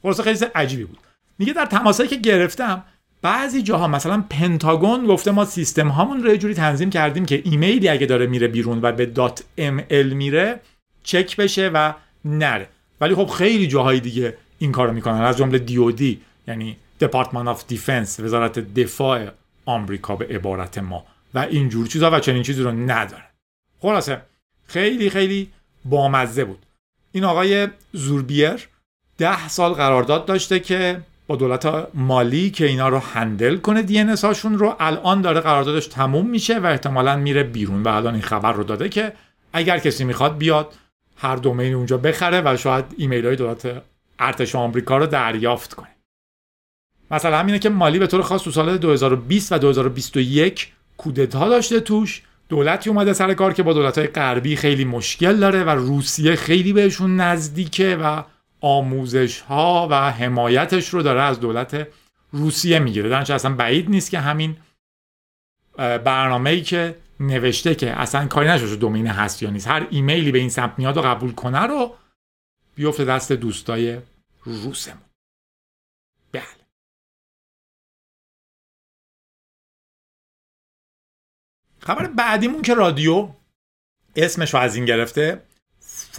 خلاصه 0.04 0.24
خیلی 0.24 0.46
عجیبی 0.56 0.84
بود. 0.84 1.00
میگه 1.40 1.54
در 1.54 1.66
تماسایی 1.66 2.10
که 2.10 2.16
گرفتم 2.16 2.84
بعضی 3.22 3.62
جاها 3.62 3.88
مثلا 3.88 4.24
پنتاگون 4.30 5.06
گفته 5.06 5.32
ما 5.32 5.46
سیستم 5.46 5.88
هامون 5.88 6.24
رو 6.24 6.36
جوری 6.36 6.54
تنظیم 6.54 6.90
کردیم 6.90 7.26
که 7.26 7.42
ایمیلی 7.46 7.90
اگه 7.90 8.06
داره 8.06 8.28
میره 8.28 8.48
بیرون 8.48 8.80
و 8.82 8.92
به 8.92 9.32
.ml 9.58 10.14
میره 10.14 10.60
چک 11.04 11.38
بشه 11.38 11.70
و 11.74 11.94
نره. 12.26 12.70
ولی 13.02 13.16
خب 13.16 13.26
خیلی 13.26 13.68
جاهای 13.68 14.00
دیگه 14.00 14.38
این 14.60 14.72
کارو 14.72 14.94
می‌کنن. 14.94 15.22
از 15.22 15.38
جمله 15.38 15.60
دیودی 15.60 16.22
یعنی 16.48 16.78
Department 17.00 17.48
of 17.48 17.68
Defense 17.68 18.20
وزارت 18.20 18.60
دفاع 18.60 19.28
آمریکا 19.66 20.16
به 20.16 20.26
عبارت 20.26 20.78
ما. 20.78 21.06
و 21.34 21.40
اینجور 21.40 21.88
چیزا 21.88 22.12
و 22.12 22.20
چنین 22.20 22.44
چیزی 22.44 22.62
رو 22.62 22.72
نداره. 22.72 23.24
خلاصه 23.80 24.22
خیلی 24.68 25.10
خیلی 25.10 25.50
بامزه 25.86 26.44
بود. 26.46 26.66
این 27.12 27.24
آقای 27.24 27.68
زوربیر 27.94 28.68
ده 29.18 29.48
سال 29.48 29.74
قرارداد 29.74 30.26
داشته 30.26 30.60
که 30.60 31.02
با 31.30 31.36
دولت 31.36 31.88
مالی 31.94 32.50
که 32.50 32.66
اینا 32.66 32.90
رو 32.90 33.00
handle 33.00 33.58
کنه 33.58 33.82
TLD 33.82 34.00
هاشون 34.00 34.58
رو 34.58 34.76
الان 34.80 35.22
داره 35.22 35.40
قراردادش 35.40 35.88
تموم 35.88 36.30
میشه 36.30 36.60
و 36.60 36.66
احتمالا 36.66 37.16
میره 37.16 37.44
بیرون. 37.44 37.84
و 37.84 37.88
الان 37.88 38.14
این 38.14 38.24
خبر 38.24 38.54
رو 38.54 38.64
داده 38.64 38.90
که 38.90 39.14
اگر 39.54 39.80
کسی 39.80 40.04
می‌خواد 40.04 40.38
بیاد 40.38 40.74
هر 41.18 41.36
domain 41.36 41.74
اونجا 41.74 41.98
بخره 41.98 42.42
و 42.46 42.58
شاید 42.58 42.86
ایمیل 42.98 43.26
های 43.26 43.36
دولت 43.36 43.82
ارتش 44.20 44.56
آمریکا 44.56 44.98
رو 44.98 45.06
دریافت 45.06 45.74
کنه. 45.74 45.96
مثلا 47.12 47.38
همینه 47.38 47.60
که 47.60 47.70
مالی 47.70 48.00
به 48.00 48.08
طور 48.08 48.22
خاص 48.22 48.44
تو 48.44 48.52
سال 48.52 48.78
2020 48.78 49.52
و 49.52 49.58
2021 49.58 50.74
کودتا 50.98 51.50
داشته 51.50 51.80
توش. 51.80 52.22
دولتی 52.50 52.90
اومده 52.90 53.14
سر 53.14 53.34
کار 53.34 53.54
که 53.54 53.64
با 53.64 53.74
دولت 53.74 53.98
های 53.98 54.08
غربی 54.08 54.56
خیلی 54.56 54.86
مشکل 54.86 55.38
داره 55.38 55.64
و 55.64 55.70
روسیه 55.70 56.36
خیلی 56.36 56.74
بهشون 56.74 57.16
نزدیکه 57.16 57.98
و 58.02 58.24
آموزش 58.62 59.42
ها 59.42 59.88
و 59.92 60.12
حمایتش 60.12 60.90
رو 60.90 61.02
داره 61.02 61.22
از 61.22 61.40
دولت 61.40 61.88
روسیه 62.32 62.80
می‌گیره. 62.80 63.10
درنچه 63.10 63.34
اصلا 63.34 63.56
بعید 63.56 63.90
نیست 63.90 64.12
که 64.12 64.20
همین 64.20 64.58
برنامه 65.78 66.50
ای 66.50 66.62
که 66.62 67.00
نوشته 67.20 67.76
که 67.76 68.02
اصلا 68.02 68.28
کاری 68.28 68.50
نشده 68.50 68.76
دومین 68.76 69.08
هست 69.08 69.44
یا 69.44 69.50
نیست. 69.50 69.68
هر 69.68 69.88
ایمیلی 69.92 70.32
به 70.32 70.40
این 70.40 70.50
سمت 70.50 70.74
میاد 70.78 70.98
و 70.98 71.02
قبول 71.02 71.32
کنه 71.32 71.60
رو 71.60 71.96
بیفته 72.76 73.06
دست 73.06 73.32
دوستای 73.32 74.00
روسمون. 74.44 75.02
بله. 76.32 76.44
خبر 81.80 82.08
بعدیمون 82.08 82.62
که 82.62 82.74
رادیو 82.74 83.30
اسمش 84.16 84.54
رو 84.54 84.60
از 84.60 84.76
این 84.76 84.86
گرفته. 84.86 85.49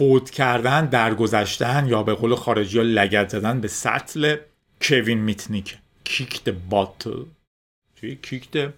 فوت 0.01 0.29
کردن 0.29 0.85
درگذشتن 0.85 1.87
یا 1.87 2.03
به 2.03 2.13
قول 2.13 2.35
خارجی 2.35 2.77
ها 2.77 2.83
لگت 2.83 3.29
زدن 3.29 3.61
به 3.61 3.67
سطل 3.67 4.37
کوین 4.81 5.17
میتنیک. 5.17 5.77
کیکت 6.03 6.49
باتل 6.49 7.23
توی 7.95 8.15
کیکت 8.15 8.73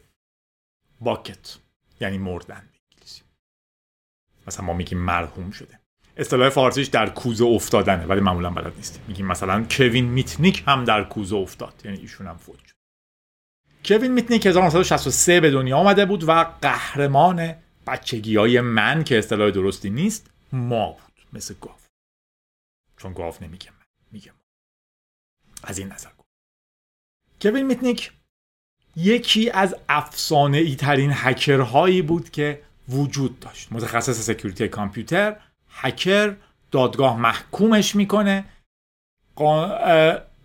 باکت 1.02 1.58
یعنی 2.00 2.18
مردن 2.18 2.70
مثلا 4.48 4.66
ما 4.66 4.74
میگیم 4.74 4.98
مرحوم 4.98 5.52
شده. 5.52 5.80
اصطلاح 6.18 6.50
فارسیش 6.50 6.88
در 6.88 7.10
کوزه 7.10 7.46
افتادنه 7.46 8.06
ولی 8.06 8.22
معمولا 8.22 8.50
بلد 8.50 8.74
نیستیم 8.78 9.02
میگیم 9.08 9.26
مثلا 9.26 9.66
کوین 9.72 10.06
میتنیک 10.06 10.64
هم 10.68 10.84
در 10.84 11.04
کوزه 11.04 11.36
افتاد. 11.36 11.82
یعنی 11.86 11.98
ایشون 11.98 12.28
هم 12.28 12.38
فوت 12.38 12.60
شد. 12.66 12.76
کوین 13.86 14.12
میتنیک 14.12 14.48
1963 14.48 15.40
به 15.40 15.52
دنیا 15.52 15.78
آمده 15.78 16.06
بود 16.06 16.24
و 16.28 16.46
قهرمان 16.62 17.56
بچگی 17.88 18.36
های 18.36 18.62
من 18.62 19.04
که 19.04 19.18
اصطلاح 19.18 19.52
درستی 19.52 19.90
نیست 19.90 20.30
ما 20.54 20.98
مثل 21.34 21.56
گاو. 21.62 21.76
چون 22.98 23.14
گاو 23.14 23.34
نمیگه 23.42 23.72
من. 23.72 23.86
میگه 24.12 24.32
ما. 24.32 24.38
از 25.64 25.78
این 25.78 25.88
نظر 25.88 26.10
کوین 27.42 27.66
میتنیک 27.66 28.12
یکی 28.96 29.50
از 29.50 29.76
افسانه 29.90 30.58
ای 30.58 30.76
ترین 30.76 31.12
هکرهایی 31.14 32.02
بود 32.02 32.30
که 32.30 32.64
وجود 32.90 33.40
داشت. 33.40 33.68
متخصص 33.72 34.22
security 34.22 34.68
کامپیوتر 34.68 35.40
هکر 35.70 36.36
دادگاه 36.72 37.20
محکومش 37.20 37.96
می‌کنه. 37.96 38.46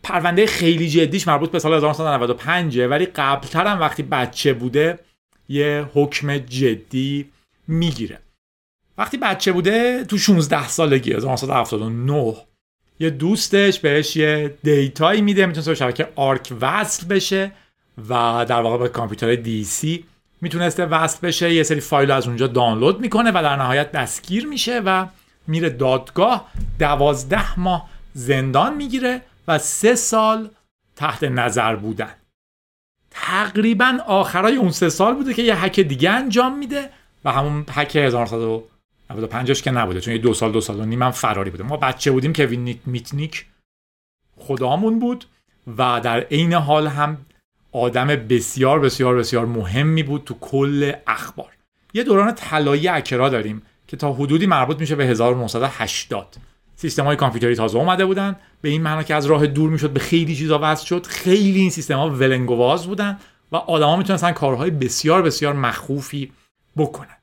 پرونده 0.02 0.47
خیلی 0.47 0.88
جدیش 0.88 1.28
مربوط 1.28 1.50
به 1.50 1.59
سال 1.59 1.75
1995 1.75 2.78
ولی 2.78 3.07
قبلتر 3.07 3.66
هم 3.66 3.80
وقتی 3.80 4.02
بچه 4.02 4.54
بوده 4.54 4.99
یه 5.49 5.90
حکم 5.95 6.38
جدی 6.38 7.33
می‌گیره. 7.68 8.21
وقتی 8.99 9.17
بچه 9.17 9.52
بوده 9.52 10.05
تو 10.05 10.19
16 10.19 10.69
سالگی 10.69 11.12
1979 11.12 12.37
یه 13.00 13.11
دوستش 13.11 13.81
بهش 13.81 14.17
یه 14.17 14.55
data 14.62 15.01
یی 15.01 15.21
میده 15.21 15.47
می‌تونه 15.47 15.67
به 15.67 15.75
شبکه 15.75 16.09
Ark 16.16 16.52
وصل 16.61 17.07
بشه 17.07 17.52
و 18.09 18.47
در 18.49 18.61
واقع 18.61 18.78
به 18.78 18.88
کامپیوتر 18.88 19.35
دی 19.35 19.64
سی 19.64 20.05
می‌تونسته 20.40 20.87
وصل 20.87 21.19
بشه. 21.23 21.55
یه 21.55 21.62
سری 21.62 21.81
فایل 21.81 22.11
از 22.11 22.26
اونجا 22.26 22.47
دانلود 22.47 23.00
می‌کنه 23.00 23.31
و 23.31 23.43
در 23.43 23.57
نهایت 23.57 23.93
دستگیر 23.93 24.47
میشه 24.47 24.81
و 24.81 25.07
میره 25.47 25.71
دادگاه. 25.71 26.50
دوازده 26.78 27.61
ماه 27.61 27.88
زندان 28.14 28.76
می‌گیره 28.76 29.23
و 29.49 29.59
سه 29.59 29.95
سال 29.95 30.49
تحت 30.97 31.25
نظر 31.25 31.76
بودن. 31.76 32.14
تقریبا 33.11 33.99
آخرای 34.07 34.57
اون 34.57 34.71
سه 34.71 34.88
سال 34.88 35.14
بوده 35.14 35.35
که 35.35 35.43
یه 35.43 35.64
حک 35.64 35.81
دیگه 35.81 36.11
انجام 36.11 36.59
میده 36.59 36.90
و 37.25 37.33
همون 37.33 37.67
حک 37.75 37.97
1995 39.11 39.62
که 39.62 39.71
نبوده 39.71 40.00
چون 40.00 40.15
یه 40.15 40.19
دو 40.21 40.35
سال 40.35 40.53
دو 40.53 40.61
سال 40.61 40.81
و 40.81 40.85
نیم 40.85 41.03
هم 41.03 41.11
فراری 41.11 41.50
بوده. 41.50 41.65
ما 41.65 41.77
بچه 41.77 42.11
بودیم 42.11 42.33
که 42.33 42.47
وین 42.47 42.79
میتنیک 42.87 43.47
خدامون 44.37 44.99
بود 44.99 45.25
و 45.79 46.00
در 46.05 46.21
عین 46.21 46.53
حال 46.53 46.87
هم 46.87 47.19
آدم 47.73 48.07
بسیار 48.07 48.81
بسیار 48.81 49.17
بسیار 49.17 49.47
مهمی 49.47 50.03
بود 50.03 50.25
تو 50.25 50.35
کل 50.41 50.93
اخبار. 51.07 51.53
یه 51.95 52.03
دوران 52.03 52.35
طلایی 52.35 52.88
هکرا 52.88 53.28
داریم 53.29 53.62
که 53.87 53.97
تا 53.97 54.12
حدودی 54.12 54.47
مربوط 54.47 54.81
میشه 54.81 54.95
به 54.95 55.07
1980 55.07 56.37
سیستم 56.77 57.05
های 57.05 57.17
کامپیوتری 57.17 57.55
تازه 57.55 57.79
اومده 57.79 58.07
بودن. 58.07 58.37
به 58.61 58.69
این 58.69 58.83
معنا 58.83 59.03
که 59.03 59.15
از 59.15 59.27
راه 59.27 59.47
دور 59.47 59.71
می‌شد 59.71 59.91
به 59.91 60.00
خیلی 60.00 60.37
چیزا 60.37 60.59
وصل 60.62 60.87
شد. 60.87 61.07
خیلی 61.07 61.61
این 61.61 61.71
سیستم 61.71 61.97
ها 61.97 62.11
ولنگ 62.11 62.54
و 62.54 62.65
واز 62.65 62.87
بودن 62.87 63.19
و 63.53 63.57
آدما 63.57 63.97
می‌تونستن 63.97 64.33
کارهای 64.33 64.71
بسیار 64.71 65.23
بسیار 65.23 65.53
مخوفی 65.53 66.33
بکنن. 66.77 67.17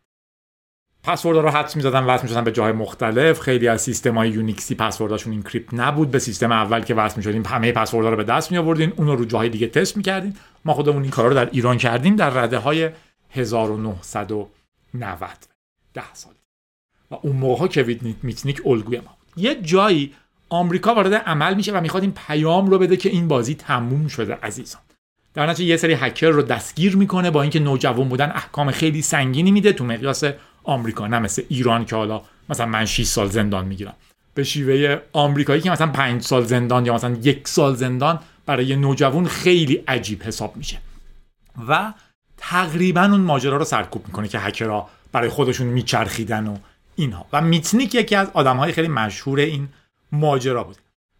پسورد 1.06 1.38
رو 1.38 1.50
حدس 1.50 1.76
می‌زدن 1.76 2.04
وصل 2.04 2.24
می‌شدن 2.24 2.44
به 2.44 2.52
جاهای 2.52 2.74
مختلف. 2.74 3.40
خیلی 3.40 3.68
از 3.68 3.82
سیستم 3.82 4.16
های 4.18 4.30
یونیکسی 4.30 4.76
پسورداشون 4.76 5.34
encrypt 5.34 5.74
نبود. 5.74 6.12
به 6.12 6.20
سیستم 6.20 6.52
اول 6.52 6.82
که 6.82 6.96
وصل 6.96 7.18
می‌شدیم 7.18 7.46
همه 7.46 7.72
پسوردها 7.72 8.12
رو 8.12 8.18
به 8.18 8.24
دست 8.24 8.52
می 8.52 8.58
آوردین 8.58 8.94
اون 8.96 9.08
رو 9.08 9.26
جاهای 9.26 9.50
دیگه 9.50 9.68
تست 9.68 9.98
می‌کردیم 9.98 10.36
ما 10.66 10.74
خودمون 10.74 11.02
این 11.02 11.12
کارا 11.12 11.28
رو 11.28 11.34
در 11.34 11.50
ایران 11.52 11.78
کردیم 11.78 12.16
در 12.16 12.30
رده 12.30 12.58
های 12.58 12.90
1990 13.32 15.30
ده 15.94 16.14
سال. 16.14 16.34
و 17.12 17.16
اون 17.22 17.36
موقع 17.36 17.60
ها 17.60 17.68
کوید 17.68 18.18
میتنیک 18.24 18.62
الگوی 18.66 18.98
ما 18.98 19.04
بود. 19.04 19.44
یه 19.44 19.62
جایی 19.62 20.14
آمریکا 20.50 20.96
وارد 20.96 21.14
عمل 21.14 21.54
میشه 21.54 21.72
و 21.72 21.82
می‌خواد 21.82 22.04
این 22.04 22.14
پیام 22.28 22.68
رو 22.68 22.78
بده 22.78 22.98
که 22.98 23.10
این 23.10 23.28
بازی 23.28 23.56
تموم 23.56 24.08
شده 24.08 24.38
عزیزان. 24.44 24.82
در 25.34 25.48
نتیجه 25.50 25.70
یه 25.70 25.78
سری 25.78 25.94
هکر 25.94 26.30
رو 26.30 26.42
دستگیر 26.42 26.98
می‌کنه 26.98 27.32
با 27.32 27.42
اینکه 27.42 27.60
نوجوان 27.60 28.10
بودن 28.10 28.32
احکام 28.36 28.72
خیلی 28.72 29.02
سنگینی 29.02 29.52
میده 29.52 29.74
تو 29.74 29.86
مقیاس 29.86 30.24
آمریکا 30.66 31.08
نه 31.08 31.20
مثل 31.20 31.44
ایران 31.50 31.86
که 31.86 31.96
حالا 31.96 32.22
مثلا 32.50 32.66
من 32.66 32.86
6 32.86 33.04
سال 33.04 33.30
زندان 33.30 33.66
می‌گیرم. 33.66 33.94
به 34.34 34.44
شیوه 34.44 35.02
آمریکایی 35.14 35.62
که 35.62 35.72
مثلا 35.72 35.88
5 35.88 36.22
سال 36.22 36.44
زندان 36.44 36.86
یا 36.86 36.94
مثلا 36.94 37.18
یک 37.22 37.48
سال 37.48 37.76
زندان 37.76 38.20
برای 38.46 38.76
نوجوان 38.76 39.28
خیلی 39.28 39.84
عجیب 39.88 40.24
حساب 40.24 40.58
میشه. 40.58 40.78
و 41.68 41.94
تقریبا 42.38 43.02
اون 43.02 43.22
ماجرا 43.22 43.58
رو 43.58 43.66
سرکوب 43.66 44.08
می‌کنه 44.08 44.28
که 44.28 44.40
هکرها 44.40 44.90
برای 45.12 45.30
خودشون 45.30 45.68
میچرخیدن 45.68 46.48
و 46.48 46.58
اینها. 46.96 47.26
و 47.34 47.42
میتنیک 47.42 47.96
یکی 47.96 48.16
از 48.16 48.28
آدم 48.34 48.58
های 48.58 48.72
خیلی 48.72 48.88
مشهور 48.88 49.40
این 49.40 49.68
ماجرا 50.12 50.64
بود. 50.64 50.78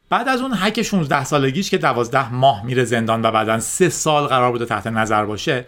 بعد 0.10 0.28
از 0.28 0.42
اون 0.42 0.54
هک 0.56 0.82
16 0.82 1.24
سالگیش 1.24 1.70
که 1.70 1.78
12 1.78 2.34
ماه 2.34 2.66
میره 2.66 2.84
زندان 2.84 3.26
و 3.26 3.32
بعدا 3.32 3.60
سه 3.60 3.90
سال 3.90 4.28
قرار 4.28 4.52
بوده 4.52 4.66
تحت 4.66 4.88
نظر 4.88 5.26
باشه 5.26 5.66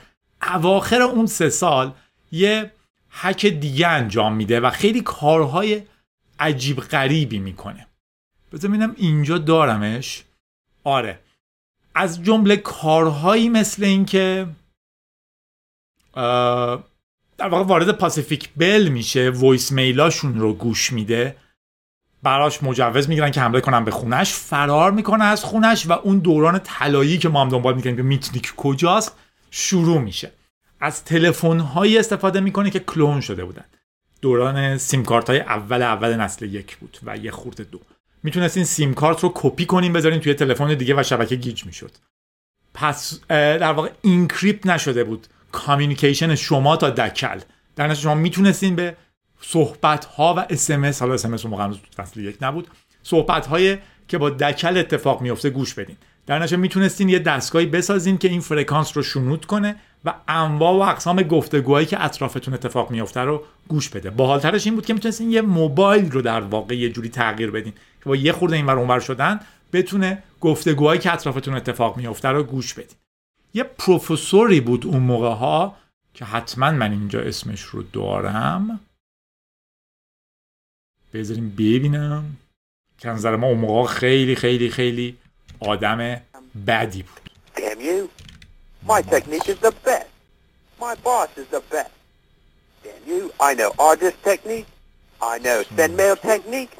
اواخر 0.54 1.02
اون 1.02 1.26
سه 1.26 1.50
سال 1.50 1.92
یه 2.32 2.72
هک 3.20 3.46
دیگه 3.46 3.88
انجام 3.88 4.34
میده 4.34 4.60
و 4.60 4.70
خیلی 4.70 5.02
کارهای 5.02 5.82
عجیب 6.40 6.80
غریبی 6.80 7.40
می‌کنه. 7.40 7.88
بذار 8.52 8.70
ببینم 8.70 8.94
اینجا 8.98 9.38
دارمش. 9.38 10.24
آره. 10.84 11.20
از 11.96 12.24
جمله 12.24 12.58
کارهایی 12.58 13.50
مثل 13.50 13.84
اینکه 13.84 14.48
در 17.38 17.48
واقع 17.50 17.64
وارد 17.64 17.92
Pacific 17.92 18.50
Bell 18.58 18.88
میشه 18.88 19.30
voice 19.30 19.72
mail 19.72 20.06
اشون 20.06 20.40
رو 20.40 20.54
گوش 20.54 20.94
میده. 20.94 21.38
براش 22.24 22.64
مجوز 22.64 23.10
می‌گیرن 23.10 23.32
که 23.32 23.42
حمله 23.42 23.62
کنن 23.62 23.86
به 23.86 23.92
خونش 23.92 24.34
فرار 24.34 24.92
می‌کنه 24.92 25.24
از 25.24 25.44
خونش 25.44 25.86
و 25.86 25.92
اون 25.92 26.20
دوران 26.20 26.60
طلایی 26.60 27.18
که 27.18 27.30
ما 27.30 27.42
هم 27.42 27.50
دنبال 27.50 27.76
می‌کنیم 27.76 27.96
که 27.96 28.02
میتنیک 28.02 28.56
کجاست 28.56 29.16
شروع 29.52 30.02
میشه. 30.02 30.32
از 30.80 31.04
تلفن 31.04 31.60
هایی 31.60 31.98
استفاده 31.98 32.40
می‌کنه 32.40 32.70
که 32.70 32.80
کلون 32.80 33.22
شده 33.22 33.46
بودن. 33.46 33.66
دوران 34.22 34.78
سیم 34.78 35.04
کارت 35.04 35.30
های 35.30 35.40
اول 35.40 35.82
اول 35.82 36.16
نسل 36.16 36.46
یک 36.46 36.78
بود 36.78 36.98
و 37.04 37.18
یه 37.18 37.32
خورده 37.32 37.63
دو. 37.63 37.80
می‌تونستین 38.24 38.63
سیم 38.63 38.94
کارت 38.94 39.20
رو 39.20 39.32
کپی 39.36 39.66
کنین 39.66 39.94
بذارین 39.94 40.20
توی 40.20 40.34
تلفن 40.34 40.74
دیگه 40.74 41.00
و 41.00 41.04
شبکه 41.04 41.36
گیج 41.36 41.66
می‌شد. 41.66 41.92
پس 42.74 43.20
در 43.30 43.72
واقع 43.72 43.90
encrypt 44.02 44.66
نشده 44.66 45.04
بود. 45.04 45.28
communication 45.52 46.36
شما 46.36 46.78
تا 46.78 46.90
دکل. 46.90 47.40
در 47.76 47.88
نتیجه 47.88 48.02
شما 48.02 48.16
می‌تونستین 48.16 48.76
به 48.76 48.96
صحبت 49.42 50.06
ها 50.06 50.34
و 50.38 50.46
SMS 50.50 50.72
حالا 50.72 51.13
SMS 51.13 51.36
موقع 51.46 51.74
نسل 51.98 52.20
یک 52.20 52.38
نبود 52.42 52.68
صحبت 53.04 53.46
های 53.46 53.78
که 54.08 54.18
با 54.18 54.30
دکل 54.30 54.78
اتفاق 54.78 55.22
میفته 55.22 55.50
گوش 55.50 55.74
بدین. 55.74 55.98
در 56.26 56.40
نتیجه 56.40 56.58
می‌تونستین 56.58 57.10
یه 57.10 57.20
دستگاهی 57.20 57.66
بسازین 57.66 58.18
که 58.18 58.28
این 58.28 58.42
فرکانس 58.42 58.98
رو 58.98 59.04
شنود 59.04 59.46
کنه 59.46 59.76
و 60.06 60.14
انواع 60.28 60.74
و 60.74 60.92
اقسام 60.92 61.22
گفتگوهایی 61.22 61.86
که 61.86 62.06
اطرافتون 62.06 62.54
اتفاق 62.54 62.92
میفته 62.92 63.20
رو 63.20 63.44
گوش 63.68 63.90
بده. 63.90 64.10
باحالترش 64.10 64.66
این 64.66 64.76
بود 64.76 64.86
که 64.86 64.94
می‌تونستین 64.94 65.32
یه 65.32 65.42
موبایل 65.42 66.12
رو 66.12 66.22
در 66.22 66.42
واقع 66.42 66.76
یه 66.76 66.90
جوری 66.90 67.10
تغییر 67.10 67.52
بدین 67.52 67.74
که 67.74 68.06
با 68.06 68.16
یه 68.16 68.32
خورده 68.32 68.56
اینور 68.56 68.80
اونور 68.80 69.00
شدن 69.00 69.40
بتونه 69.74 70.24
گفتگوهایی 70.42 71.00
که 71.00 71.14
اطرافتون 71.14 71.54
اتفاق 71.54 71.98
میفته 71.98 72.30
رو 72.30 72.44
گوش 72.44 72.74
بدین. 72.74 72.98
یه 73.54 73.64
پروفسوری 73.64 74.62
بود 74.62 74.86
اون 74.86 75.04
موقع 75.04 75.34
ها 75.34 75.76
که 76.14 76.26
حتما 76.26 76.72
من 76.72 76.92
اینجا 76.92 77.20
اسمش 77.20 77.62
رو 77.62 77.84
دارم. 77.84 78.80
بذاریم 81.14 81.50
ببینم. 81.50 82.38
که 82.98 83.10
نظر 83.10 83.36
ما 83.36 83.48
اون 83.48 83.58
موقع 83.58 83.88
خیلی 83.88 84.36
خیلی 84.36 84.70
خیلی 84.70 85.18
آدم 85.60 86.22
بدی 86.68 87.04
بود. 87.04 87.30
My 88.93 89.02
technique 89.02 89.47
is 89.54 89.60
the 89.67 89.73
best. 89.88 90.10
My 90.86 90.93
boss 91.06 91.30
is 91.41 91.47
the 91.56 91.62
best. 91.73 91.93
Damn 92.84 93.04
you. 93.12 93.21
I 93.47 93.52
know 93.60 93.69
artist 93.89 94.17
technique. 94.23 94.67
I 95.21 95.34
know 95.39 95.58
send 95.76 95.97
mail 95.97 96.15
technique. 96.15 96.73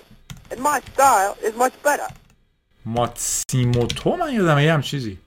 And 0.52 0.60
my 0.62 0.80
style 0.92 1.34
is 1.48 1.54
much 1.64 1.76
better. 1.84 2.08
ماتسیموتو 2.86 4.16
من 4.16 4.34
یادمه 4.34 4.64
یه 4.64 4.74
هم 4.74 4.82
چیزی 4.82 5.20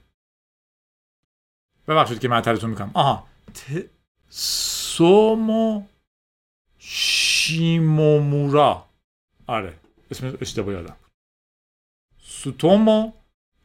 ببخشید 1.87 2.19
که 2.19 2.27
معطلتون 2.27 2.69
می‌کنم 2.69 2.91
آها 2.93 3.27
ت... 3.53 3.59
سومو 4.29 5.83
شیمومورا 7.41 8.85
آره 9.47 9.73
اسم 10.11 10.37
اشتباه 10.41 10.73
یادم 10.73 10.95
سوتومو 12.23 13.11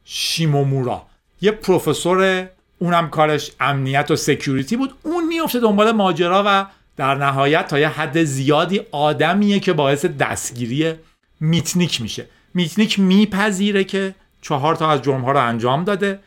شیمومورا 0.03 1.05
یه 1.41 1.51
پروفسور 1.51 2.49
اونم 2.79 3.09
کارش 3.09 3.51
امنیت 3.59 4.11
و 4.11 4.15
security 4.15 4.77
بود. 4.77 4.93
اون 5.03 5.27
میفته 5.27 5.59
دنبال 5.59 5.91
ماجرا 5.91 6.43
و 6.45 6.65
در 6.97 7.15
نهایت 7.15 7.67
تا 7.67 7.79
یه 7.79 7.87
حد 7.87 8.23
زیادی 8.23 8.81
آدمیه 8.91 9.59
که 9.59 9.73
باعث 9.73 10.05
دستگیری 10.05 10.93
میتنیک 11.39 12.01
میشه. 12.01 12.25
میتنیک 12.53 12.99
میپذیره 12.99 13.83
که 13.83 14.15
چهار 14.41 14.75
تا 14.75 14.89
از 14.89 15.01
جرم 15.01 15.21
ها 15.21 15.31
رو 15.31 15.39
انجام 15.39 15.83
داده. 15.83 16.19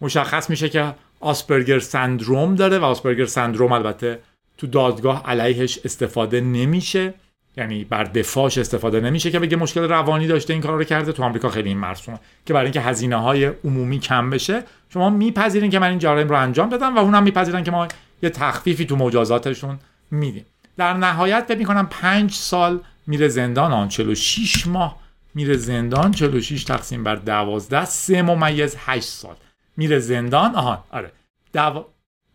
مشخص 0.00 0.50
میشه 0.50 0.68
که 0.68 0.94
Asperger 1.20 1.78
syndrome 1.78 2.54
داره 2.54 2.78
و 2.78 2.84
Asperger 2.84 3.26
syndrome 3.26 3.72
البته 3.72 4.18
تو 4.58 4.66
دادگاه 4.66 5.26
علیهش 5.26 5.78
استفاده 5.84 6.40
نمیشه. 6.40 7.14
یعنی 7.56 7.84
بر 7.84 8.04
دفاعش 8.04 8.58
استفاده 8.58 9.00
نمیشه 9.00 9.30
که 9.30 9.38
بگه 9.38 9.56
مشکل 9.56 9.80
روانی 9.80 10.26
داشته 10.26 10.52
این 10.52 10.62
کار 10.62 10.72
رو 10.72 10.84
کرده. 10.84 11.12
تو 11.12 11.22
آمریکا 11.22 11.48
خیلی 11.48 11.68
این 11.68 11.78
مرسومه 11.78 12.18
که 12.46 12.54
برای 12.54 12.64
اینکه 12.64 12.80
هزینه 12.80 13.16
های 13.16 13.44
عمومی 13.44 13.98
کم 13.98 14.30
بشه 14.30 14.62
شما 14.88 15.10
میپذیرین 15.10 15.70
که 15.70 15.78
من 15.78 15.88
این 15.88 15.98
جرایم 15.98 16.28
رو 16.28 16.36
انجام 16.36 16.68
دادم 16.68 16.96
و 16.96 16.98
اونم 16.98 17.22
میپذیرن 17.22 17.64
که 17.64 17.70
ما 17.70 17.88
یه 18.22 18.30
تخفیفی 18.30 18.84
تو 18.86 18.96
مجازاتشون 18.96 19.78
میدیم. 20.10 20.46
در 20.76 20.94
نهایت 20.94 21.44
فکر 21.48 21.58
می‌کنم 21.58 21.86
پنج 21.90 22.32
سال 22.32 22.80
میره 23.06 23.28
زندان 23.28 23.72
آن 23.72 23.88
46 23.88 24.66
ماه 24.66 24.96
میره 25.34 25.56
زندان 25.56 26.10
46 26.10 26.64
تقسیم 26.64 27.04
بر 27.04 27.16
12 27.16 27.84
3 27.84 28.22
ممیز 28.22 28.76
8 28.78 29.08
سال 29.08 29.36
میره 29.76 29.98
زندان. 29.98 30.54
آها 30.54 30.84
آره. 30.90 31.12
دو... 31.54 31.86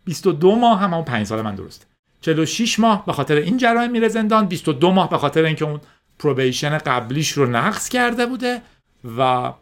22 0.04 0.56
ماه 0.56 0.80
هم 0.80 0.94
اون 0.94 1.04
5 1.04 1.26
سال 1.26 1.42
من 1.42 1.54
درسته. 1.54 1.86
46 2.20 2.80
ماه 2.80 3.06
به 3.06 3.12
خاطر 3.12 3.34
این 3.34 3.56
جرایم 3.56 3.90
میره 3.90 4.08
زندان 4.08 4.46
22 4.46 4.90
ماه 4.90 5.10
به 5.10 5.18
خاطر 5.18 5.44
اینکه 5.44 5.64
اون 5.64 5.80
پروبیشن 6.18 6.78
قبلیش 6.78 7.32
رو 7.32 7.46
نقض 7.46 7.88
کرده 7.88 8.26
بوده 8.26 8.62
و 9.18 9.52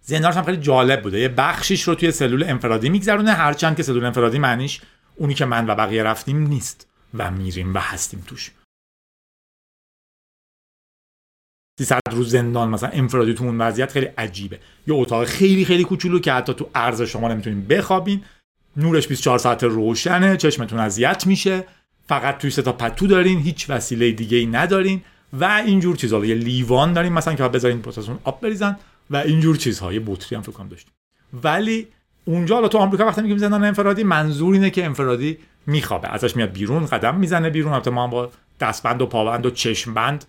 زندانش 0.00 0.36
هم 0.36 0.42
خیلی 0.42 0.56
جالب 0.56 1.02
بوده. 1.02 1.20
یه 1.20 1.28
بخشیش 1.28 1.82
رو 1.82 1.94
توی 1.94 2.12
سلول 2.12 2.42
انفرادی 2.42 2.88
میگذرونه 2.88 3.32
هرچند 3.32 3.76
که 3.76 3.82
سلول 3.82 4.04
انفرادی 4.04 4.38
معنیش 4.38 4.80
اونی 5.16 5.34
که 5.34 5.44
من 5.44 5.70
و 5.70 5.74
بقیه 5.74 6.02
رفتیم 6.02 6.38
نیست 6.46 6.86
و 7.14 7.30
میریم 7.30 7.74
و 7.74 7.78
هستیم 7.78 8.24
توش. 8.26 8.50
300 11.78 12.00
روز 12.10 12.30
زندان 12.30 12.68
مثلا 12.68 12.88
انفرادی 12.88 13.34
تو 13.34 13.44
اون 13.44 13.60
وضعیت 13.60 13.92
خیلی 13.92 14.06
عجیبه. 14.06 14.60
یه 14.86 14.94
اتاق 14.94 15.24
خیلی 15.24 15.64
خیلی 15.64 15.84
کوچولو 15.84 16.18
که 16.18 16.32
حتی 16.32 16.54
تو 16.54 16.70
عرض 16.74 17.02
شما 17.02 17.28
نمی‌تونین 17.28 17.66
بخوابین. 17.66 18.24
نورش 18.76 19.08
24 19.08 19.38
ساعت 19.38 19.64
روشنه 19.64 20.36
چشمتون 20.36 20.78
اذیت 20.78 21.26
میشه. 21.26 21.64
فقط 22.08 22.38
توی 22.38 22.50
تا 22.50 22.72
پتو 22.72 23.06
دارین 23.06 23.38
هیچ 23.38 23.70
وسیله 23.70 24.12
دیگه 24.12 24.36
ای 24.36 24.46
ندارین 24.46 25.02
و 25.32 25.44
اینجور 25.44 25.96
چیزا. 25.96 26.24
یه 26.24 26.34
لیوان 26.34 26.92
دارین 26.92 27.12
مثلا 27.12 27.34
که 27.34 27.42
بذارین 27.48 27.82
پروسسون 27.82 28.18
آب 28.24 28.40
بریزن 28.40 28.76
و 29.10 29.16
اینجور 29.16 29.56
چیزها 29.56 29.92
یه 29.92 30.00
بطری 30.00 30.36
هم 30.36 30.42
فکر 30.42 30.64
داشتیم. 30.64 30.92
ولی 31.42 31.86
اونجا 32.24 32.54
حالا 32.54 32.68
تو 32.68 32.78
آمریکا 32.78 33.06
وقتی 33.06 33.22
میگیم 33.22 33.38
زندان 33.38 33.64
انفرادی 33.64 34.04
منظور 34.04 34.54
اینه 34.54 34.70
که 34.70 34.84
انفرادی 34.84 35.38
میخوابه. 35.66 36.08
ازش 36.08 36.36
میاد 36.36 36.52
بیرون 36.52 36.86
قدم 36.86 37.16
می‌زنه 37.16 37.50
بیرون. 37.50 37.72
البته 37.72 37.90
ما 37.90 38.04
هم 38.04 38.10
با 38.10 38.30
دستبند 38.60 39.02
و 39.02 39.06
پابند 39.06 39.46
و 39.46 39.50
چشمبند 39.50 40.24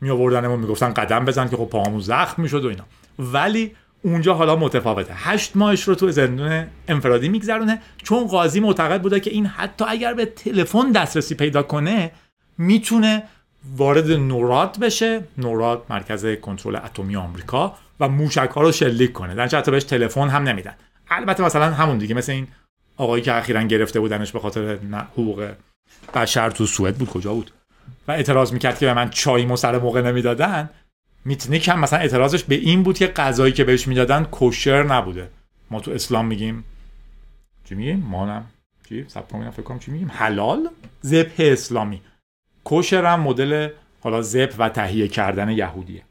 می 0.00 0.10
آوردنمون 0.10 0.60
می‌گفتن 0.60 0.92
قدم 0.92 1.24
بزن 1.24 1.48
که 1.48 1.56
خب 1.56 1.64
پاهامون 1.64 2.00
زخم 2.00 2.42
می‌شد 2.42 2.64
و 2.64 2.68
اینا. 2.68 2.84
ولی 3.18 3.72
اونجا 4.06 4.34
حالا 4.34 4.56
متفاوته. 4.56 5.14
هشت 5.16 5.56
ماهش 5.56 5.82
رو 5.82 5.94
تو 5.94 6.10
زندان 6.10 6.66
انفرادی 6.88 7.28
میگذرونه 7.28 7.82
چون 8.02 8.26
قاضی 8.26 8.60
معتقد 8.60 9.02
بوده 9.02 9.20
که 9.20 9.30
این 9.30 9.46
حتی 9.46 9.84
اگر 9.88 10.14
به 10.14 10.26
تلفن 10.26 10.92
دسترسی 10.92 11.34
پیدا 11.34 11.62
کنه 11.62 12.10
می‌تونه 12.58 13.22
وارد 13.76 14.10
نوراد 14.10 14.78
بشه. 14.80 15.24
نوراد 15.38 15.82
مرکز 15.90 16.26
کنترل 16.26 16.76
اتمی 16.76 17.16
آمریکا 17.16 17.74
و 18.00 18.08
موشک 18.08 18.50
ها 18.54 18.62
رو 18.62 18.72
شلیک 18.72 19.12
کنه. 19.12 19.34
در 19.34 19.48
حتی 19.48 19.70
بهش 19.70 19.84
تلفن 19.84 20.28
هم 20.28 20.42
نمیدن. 20.42 20.74
البته 21.10 21.42
مثلا 21.42 21.74
همون 21.74 21.98
دیگه 21.98 22.14
مثل 22.14 22.32
این 22.32 22.48
آقایی 22.96 23.22
که 23.22 23.34
اخیرا 23.34 23.62
گرفته 23.62 24.00
بودنش 24.00 24.32
به 24.32 24.38
خاطر 24.40 24.78
حقوق 25.12 25.50
بشر 26.14 26.50
تو 26.50 26.66
سوئد 26.66 26.96
بود. 26.96 27.08
کجا 27.08 27.34
بود؟ 27.34 27.50
و 28.08 28.12
اعتراض 28.12 28.52
می‌کرد 28.52 28.78
که 28.78 28.86
به 28.86 28.94
من 28.94 29.10
چای 29.10 29.56
سر 29.56 29.78
موقع 29.78 30.00
نمی‌دادن. 30.00 30.70
میتنیک 31.26 31.68
هم 31.68 31.80
مثلا 31.80 31.98
اعتراضش 31.98 32.44
به 32.44 32.54
این 32.54 32.82
بود 32.82 32.98
که 32.98 33.06
غذایی 33.06 33.52
که 33.52 33.64
بهش 33.64 33.88
می‌دادن 33.88 34.24
کوشر 34.24 34.82
نبوده. 34.82 35.30
ما 35.70 35.80
تو 35.80 35.90
اسلام 35.90 36.26
میگیم 36.26 36.64
چی 37.64 37.74
میگیم؟ 37.74 37.98
ما 37.98 38.26
هم 38.26 38.44
چی 38.88 39.04
سب 39.08 39.24
فکر 39.50 39.62
کنم 39.62 39.78
چی 39.78 39.90
میگیم؟ 39.90 40.10
حلال؟ 40.14 40.68
ذبح 41.04 41.34
اسلامی. 41.38 42.00
کوشر 42.64 43.04
هم 43.04 43.20
مدل 43.20 43.68
حالا 44.00 44.22
ذبح 44.22 44.56
و 44.58 44.68
تهیه 44.68 45.08
کردن 45.08 45.48
یهودیه. 45.48 46.02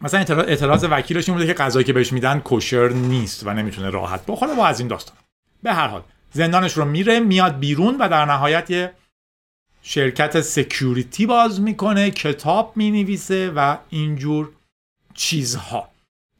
مثلا 0.00 0.20
اعتراض 0.20 0.84
وکیلش 0.90 1.28
این 1.28 1.38
بوده 1.38 1.46
که 1.46 1.54
غذایی 1.54 1.84
که 1.84 1.92
بهش 1.92 2.12
میدن 2.12 2.40
کوشر 2.40 2.88
نیست 2.88 3.46
و 3.46 3.52
نمی‌تونه 3.54 3.90
راحت 3.90 4.26
بخوره. 4.26 4.54
با 4.54 4.66
از 4.66 4.80
این 4.80 4.88
داستان. 4.88 5.16
به 5.62 5.72
هر 5.72 5.88
حال 5.88 6.02
زندانش 6.30 6.72
رو 6.72 6.84
میره 6.84 7.20
میاد 7.20 7.58
بیرون 7.58 7.96
و 7.98 8.08
در 8.08 8.24
نهایت 8.24 8.70
یه 8.70 8.92
شرکت 9.82 10.40
سکیوریتی 10.40 11.26
باز 11.26 11.60
می‌کنه 11.60 12.10
کتاب 12.10 12.72
می‌نویسه 12.76 13.50
و 13.50 13.76
اینجور 13.90 14.50
چیزها. 15.14 15.88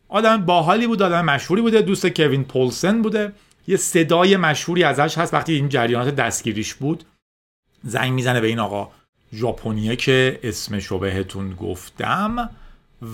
آدم 0.09 0.45
باحالی 0.45 0.87
بود 0.87 1.03
آدم 1.03 1.25
مشهوری 1.25 1.63
بوده 1.63 1.83
دوست 1.83 2.07
کوین 2.07 2.45
پولسن 2.45 3.03
بوده. 3.03 3.33
یه 3.67 3.77
صدای 3.77 4.37
مشهوری 4.37 4.85
ازش 4.85 5.19
هست 5.19 5.35
وقتی 5.35 5.55
این 5.55 5.69
جریانات 5.69 6.17
دستگیریش 6.17 6.75
بود. 6.75 7.05
زنگ 7.85 8.13
می‌زنه 8.13 8.41
به 8.41 8.47
این 8.47 8.59
آقا 8.59 8.91
ژاپنیه 9.35 9.97
که 9.97 10.41
اسمشو 10.43 10.99
بهتون 10.99 11.55
گفتم 11.55 12.51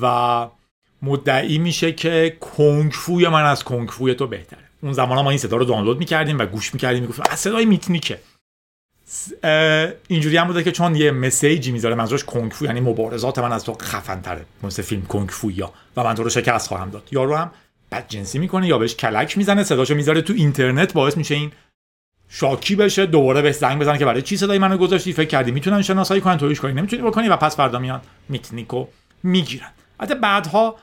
و 0.02 0.46
مدعی 1.02 1.58
میشه 1.58 1.92
که 1.92 2.36
کنگفوی 2.40 3.28
من 3.28 3.44
از 3.44 3.64
کنگفوی 3.64 4.14
تو 4.14 4.26
بهتره. 4.26 4.64
اون 4.82 4.92
زمان 4.92 5.24
ما 5.24 5.30
این 5.30 5.38
صدا 5.38 5.56
رو 5.56 5.64
دانلود 5.64 5.98
می‌کردیم 5.98 6.38
و 6.38 6.46
گوش 6.46 6.74
می‌کردیم 6.74 7.02
می‌گفتیم 7.02 7.24
از 7.30 7.40
صدای 7.40 7.64
میتنیکه. 7.64 8.20
اینجوری 10.08 10.36
هم 10.36 10.46
بوده 10.46 10.62
که 10.62 10.72
چون 10.72 10.94
یه 10.94 11.10
مسیجی 11.10 11.72
می‌ذاره 11.72 11.94
منظورش 11.94 12.24
کنگفو 12.24 12.64
یعنی 12.64 12.80
مبارزات 12.80 13.38
من 13.38 13.52
از 13.52 13.64
تو 13.64 13.76
خفن 13.82 14.20
تره 14.20 14.44
مثل 14.62 14.82
فیلم 14.82 15.02
کنگفو 15.02 15.50
یا. 15.50 15.72
و 15.96 16.04
من 16.04 16.14
تو 16.14 16.22
رو 16.22 16.30
شکست 16.30 16.68
خواهم 16.68 16.90
داد. 16.90 17.08
یارو 17.10 17.36
هم 17.36 17.50
بد 17.92 18.04
جنسی 18.08 18.38
می‌کنه 18.38 18.68
یا 18.68 18.78
بهش 18.78 18.94
کلک 18.94 19.38
می‌زنه 19.38 19.64
صداشو 19.64 19.94
می‌ذاره 19.94 20.22
تو 20.22 20.32
اینترنت 20.32 20.92
باعث 20.92 21.16
میشه 21.16 21.34
این 21.34 21.52
شاکی 22.28 22.76
بشه 22.76 23.06
دوباره 23.06 23.42
بهش 23.42 23.54
زنگ 23.54 23.80
بزنه 23.80 23.98
که 23.98 24.04
برای 24.04 24.22
چی 24.22 24.36
صدای 24.36 24.58
منو 24.58 24.76
گذاشتی؟ 24.76 25.12
فکر 25.12 25.28
کردی 25.28 25.50
می‌تونن 25.50 25.82
شناسایی 25.82 26.20
کنن؟ 26.20 26.36
تویش 26.36 26.60
کنی 26.60 26.72
نمی‌تونی 26.72 27.02
بکنی؟ 27.02 27.28
و 27.28 27.36
پس 27.36 27.56
فردا 27.56 27.78
میان 27.78 28.00
میتنیکو 28.28 28.86
می‌گیرن. 29.22 29.70
البته 30.00 30.14
بعدها 30.14 30.76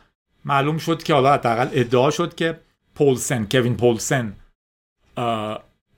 معلوم 0.46 0.78
شد 0.78 1.04
که 1.04 1.14
حالا 1.14 1.34
حداقل 1.34 1.68
ادعا 1.74 2.12
شد 2.12 2.36
که 2.36 2.60
پولسن 2.96 3.48
کوین 3.52 3.78
پولسن 3.78 4.34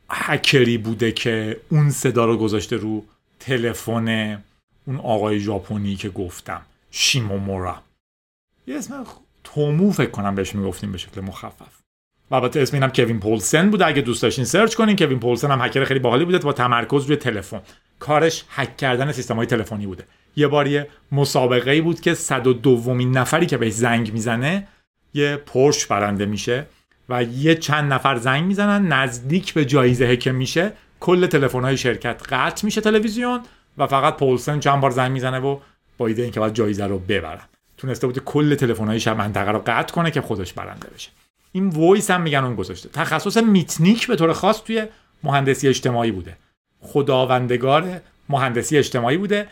هکری 0.10 0.78
بوده 0.78 1.12
که 1.12 1.60
اون 1.70 1.90
صدا 1.90 2.26
رو 2.26 2.38
گذاشته 2.38 2.76
رو 2.76 3.06
تلفن 3.40 4.44
اون 4.86 4.98
آقای 4.98 5.40
ژاپنی 5.40 5.96
که 5.96 6.10
گفتم 6.10 6.62
شیمومورا. 6.92 7.82
یه 8.68 8.78
اسم 8.78 9.06
تومو 9.44 9.92
فکر 9.92 10.10
کنم 10.10 10.36
بهش 10.36 10.56
می‌گفتیم 10.56 10.92
به 10.92 10.98
شکل 10.98 11.22
مخفف. 11.22 11.82
و 12.32 12.36
البته 12.36 12.62
اسم 12.62 12.76
اینم 12.76 12.90
کوین 12.90 13.20
پولسن 13.20 13.70
بوده. 13.70 13.86
اگه 13.86 14.02
دوست 14.02 14.22
داشتین 14.22 14.46
سرچ 14.46 14.76
کنین 14.76 14.96
کوین 14.96 15.20
پولسن 15.20 15.52
هم 15.52 15.62
هکر 15.62 15.84
خیلی 15.84 16.00
باحالی 16.00 16.26
بوده 16.26 16.38
با 16.38 16.54
تمرکز 16.54 17.06
روی 17.06 17.16
تلفن. 17.16 17.62
کارش 18.00 18.46
هک 18.50 18.78
کردن 18.78 19.12
سیستم 19.12 19.36
های 19.36 19.46
تلفنی 19.46 19.86
بوده. 19.86 20.04
یه 20.36 20.48
بار 20.48 20.68
یه 20.68 20.88
مسابقه 21.12 21.72
ای 21.72 21.82
بود 21.82 22.02
که 22.02 22.14
102 22.14 22.54
دومین 22.54 23.18
نفری 23.18 23.46
که 23.46 23.58
بهش 23.58 23.74
زنگ 23.74 24.14
می‌زنه 24.14 24.68
یه 25.14 25.36
پورشه 25.36 25.86
برنده 25.86 26.26
میشه. 26.26 26.66
و 27.10 27.24
یه 27.24 27.56
چند 27.56 27.94
نفر 27.94 28.18
زنگ 28.18 28.44
می‌زنن 28.44 28.94
نزدیک 28.94 29.54
به 29.54 29.66
جایزه 29.66 30.18
که 30.18 30.32
میشه 30.32 30.74
کل 31.00 31.28
تلفن 31.28 31.62
های 31.62 31.78
شرکت 31.78 32.22
قطع 32.30 32.66
میشه 32.66 32.82
تلویزیون 32.82 33.42
و 33.78 33.88
فقط 33.88 34.18
پولسن 34.18 34.60
چند 34.60 34.82
بار 34.82 34.92
زنگ 34.92 35.12
می‌زنه 35.12 35.40
و 35.40 35.60
با 35.98 36.08
ایده 36.08 36.22
اینکه 36.22 36.40
باید 36.40 36.54
جایزه 36.54 36.86
رو 36.86 37.00
ببرن. 37.00 37.42
تونسته 37.78 38.08
بود 38.08 38.20
کل 38.20 38.56
تلفن 38.56 38.88
های 38.88 39.02
منطقه 39.18 39.52
رو 39.52 39.64
قطع 39.68 39.94
کنه 39.94 40.12
که 40.12 40.22
خودش 40.22 40.54
برنده 40.54 40.88
بشه. 40.96 41.10
این 41.52 41.70
وایس 41.70 42.12
هم 42.12 42.22
میگن 42.22 42.44
اون 42.44 42.56
گذاشته. 42.56 42.90
تخصص 42.90 43.38
میتنیک 43.38 44.08
به 44.08 44.16
طور 44.16 44.34
خاص 44.34 44.64
توی 44.64 44.86
مهندسی 45.24 45.68
اجتماعی 45.68 46.12
بوده. 46.12 46.38
خداوندگار 46.82 48.02
مهندسی 48.30 48.78
اجتماعی 48.78 49.18
بوده. 49.18 49.48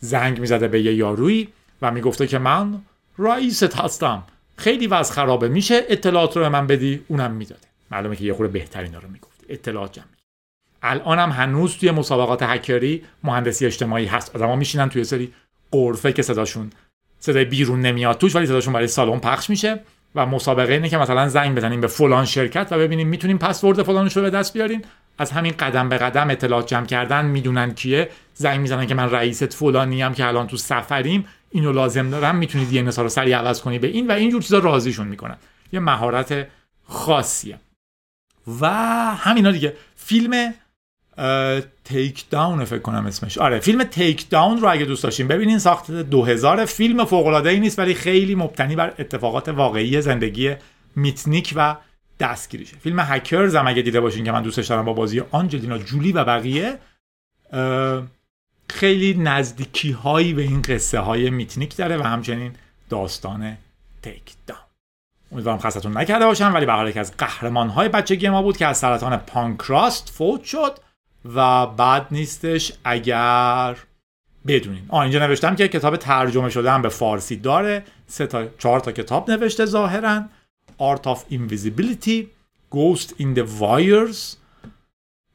زنگ 0.00 0.40
می‌زده 0.40 0.68
به 0.68 0.82
یه 0.82 0.94
یارویی 0.94 1.48
و 1.82 1.90
می‌گفته 1.90 2.26
که 2.26 2.38
من 2.38 2.78
رئیست 3.18 3.76
هستم. 3.76 4.22
خیلی 4.60 4.86
وضع 4.86 5.14
خرابه. 5.14 5.48
میشه 5.48 5.82
اطلاعات 5.88 6.36
رو 6.36 6.42
به 6.42 6.48
من 6.48 6.66
بدی؟ 6.66 7.00
اونم 7.08 7.30
می‌داده. 7.30 7.66
معلومه 7.90 8.16
که 8.16 8.24
یه 8.24 8.32
خورده 8.32 8.52
بهترین 8.52 8.94
رو 8.94 9.08
می‌گفت. 9.08 9.40
اطلاعات 9.48 9.92
جمع. 9.92 10.04
الان 10.82 11.18
هم 11.18 11.30
هنوز 11.30 11.76
توی 11.76 11.90
مسابقات 11.90 12.42
هکری 12.42 13.02
مهندسی 13.24 13.66
اجتماعی 13.66 14.06
هست. 14.06 14.36
آدما 14.36 14.56
میشینن 14.56 14.88
توی 14.88 15.04
سری 15.04 15.32
قرفه 15.70 16.12
که 16.12 16.22
صداشون 16.22 16.70
صدای 17.18 17.44
بیرون 17.44 17.80
نمیاد 17.80 18.18
توش 18.18 18.36
ولی 18.36 18.46
صداشون 18.46 18.72
برای 18.72 18.86
سالن 18.86 19.18
پخش 19.18 19.50
میشه 19.50 19.80
و 20.14 20.26
مسابقه 20.26 20.72
اینه 20.72 20.88
که 20.88 20.98
مثلا 20.98 21.28
زنگ 21.28 21.56
بزنیم 21.56 21.80
به 21.80 21.86
فلان 21.86 22.24
شرکت 22.24 22.68
و 22.70 22.78
ببینیم 22.78 23.08
می‌تونیم 23.08 23.38
پسورد 23.38 23.82
فلانش 23.82 24.16
رو 24.16 24.22
به 24.22 24.30
دست 24.30 24.52
بیارین 24.52 24.84
از 25.18 25.30
همین 25.30 25.54
قدم 25.58 25.88
به 25.88 25.98
قدم 25.98 26.30
اطلاعات 26.30 26.66
جمع 26.66 26.86
کردن 26.86 27.24
می‌دونن 27.24 27.74
کیه. 27.74 28.08
زنگ 28.34 28.60
می‌زنن 28.60 28.86
که 28.86 28.94
من 28.94 29.10
رئیست 29.10 29.54
فلانی 29.54 30.02
هم 30.02 30.14
که 30.14 30.26
الان 30.26 30.46
تو 30.46 30.56
سفریم. 30.56 31.24
اینو 31.50 31.72
لازم 31.72 32.10
دارم 32.10 32.36
می‌تونید 32.36 32.68
دی 32.68 32.80
رو 32.80 33.08
سریع 33.08 33.36
عوض 33.36 33.60
کنی 33.60 33.78
به 33.78 33.86
این 33.86 34.06
و 34.06 34.12
اینجور 34.12 34.42
چیزا 34.42 34.58
راضیشون 34.58 35.08
می‌کنن. 35.08 35.36
یه 35.72 35.80
مهارت 35.80 36.48
خاصیه. 36.88 37.58
و 38.60 38.66
همینا 39.14 39.50
دیگه. 39.50 39.76
فیلم 39.96 40.54
تیک 41.84 42.30
داون 42.30 42.64
فکر 42.64 42.78
کنم 42.78 43.06
اسمش. 43.06 43.38
آره 43.38 43.58
فیلم 43.60 43.84
تیک 43.84 44.30
داون 44.30 44.60
رو 44.60 44.72
اگه 44.72 44.84
دوست 44.84 45.04
داشتین 45.04 45.28
ببینین 45.28 45.58
ساخت 45.58 45.90
2000 45.90 46.64
فیلم 46.64 47.04
فوق 47.04 47.26
العاده 47.26 47.50
ای 47.50 47.60
نیست 47.60 47.78
ولی 47.78 47.94
خیلی 47.94 48.34
مبتنی 48.34 48.76
بر 48.76 48.94
اتفاقات 48.98 49.48
واقعی 49.48 50.00
زندگی 50.00 50.54
میتنیک 50.96 51.52
و 51.56 51.76
دستگیریشه. 52.20 52.76
فیلم 52.76 53.00
هکرز 53.00 53.56
هم 53.56 53.66
اگه 53.66 53.82
دیده 53.82 54.00
باشین 54.00 54.24
که 54.24 54.32
من 54.32 54.42
دوستش 54.42 54.66
دارم 54.66 54.84
با 54.84 54.92
بازی 54.92 55.22
آنجلینا 55.30 55.78
جولی 55.78 56.12
و 56.12 56.24
بقیه 56.24 56.78
خیلی 58.70 59.14
نزدیکی 59.14 59.90
هایی 59.90 60.34
به 60.34 60.42
این 60.42 60.62
قصه 60.62 60.98
های 60.98 61.30
میتنیک 61.30 61.76
داره 61.76 61.96
و 61.96 62.02
همچنین 62.02 62.52
داستان 62.90 63.56
تیک 64.02 64.34
داون 64.46 64.60
امیدوارم 65.32 65.58
خستتون 65.58 65.98
نکرده 65.98 66.26
باشم 66.26 66.54
ولی 66.54 66.66
به 66.66 66.88
یکی 66.88 66.98
از 66.98 67.16
قهرمان 67.16 67.68
های 67.68 67.88
بچگی 67.88 68.28
ما 68.28 68.42
بود 68.42 68.56
که 68.56 68.66
از 68.66 68.78
سرطان 68.78 69.16
پانکراست 69.16 70.10
فوت 70.10 70.44
شد 70.44 70.78
و 71.34 71.66
بعد 71.66 72.06
نیستش 72.10 72.72
اگر 72.84 73.76
بدونین. 74.46 74.82
آه 74.88 75.00
اینجا 75.00 75.18
نوشتم 75.18 75.56
که 75.56 75.68
کتاب 75.68 75.96
ترجمه 75.96 76.50
شده 76.50 76.70
هم 76.70 76.82
به 76.82 76.88
فارسی 76.88 77.36
داره. 77.36 77.84
سه 78.06 78.26
تا 78.26 78.46
چهار 78.58 78.80
تا 78.80 78.92
کتاب 78.92 79.30
نوشته 79.30 79.64
ظاهرا. 79.66 80.24
Art 80.80 81.06
of 81.06 81.18
Invisibility 81.30 82.28
Ghost 82.70 83.12
in 83.18 83.34
the 83.34 83.44
Wires 83.60 84.39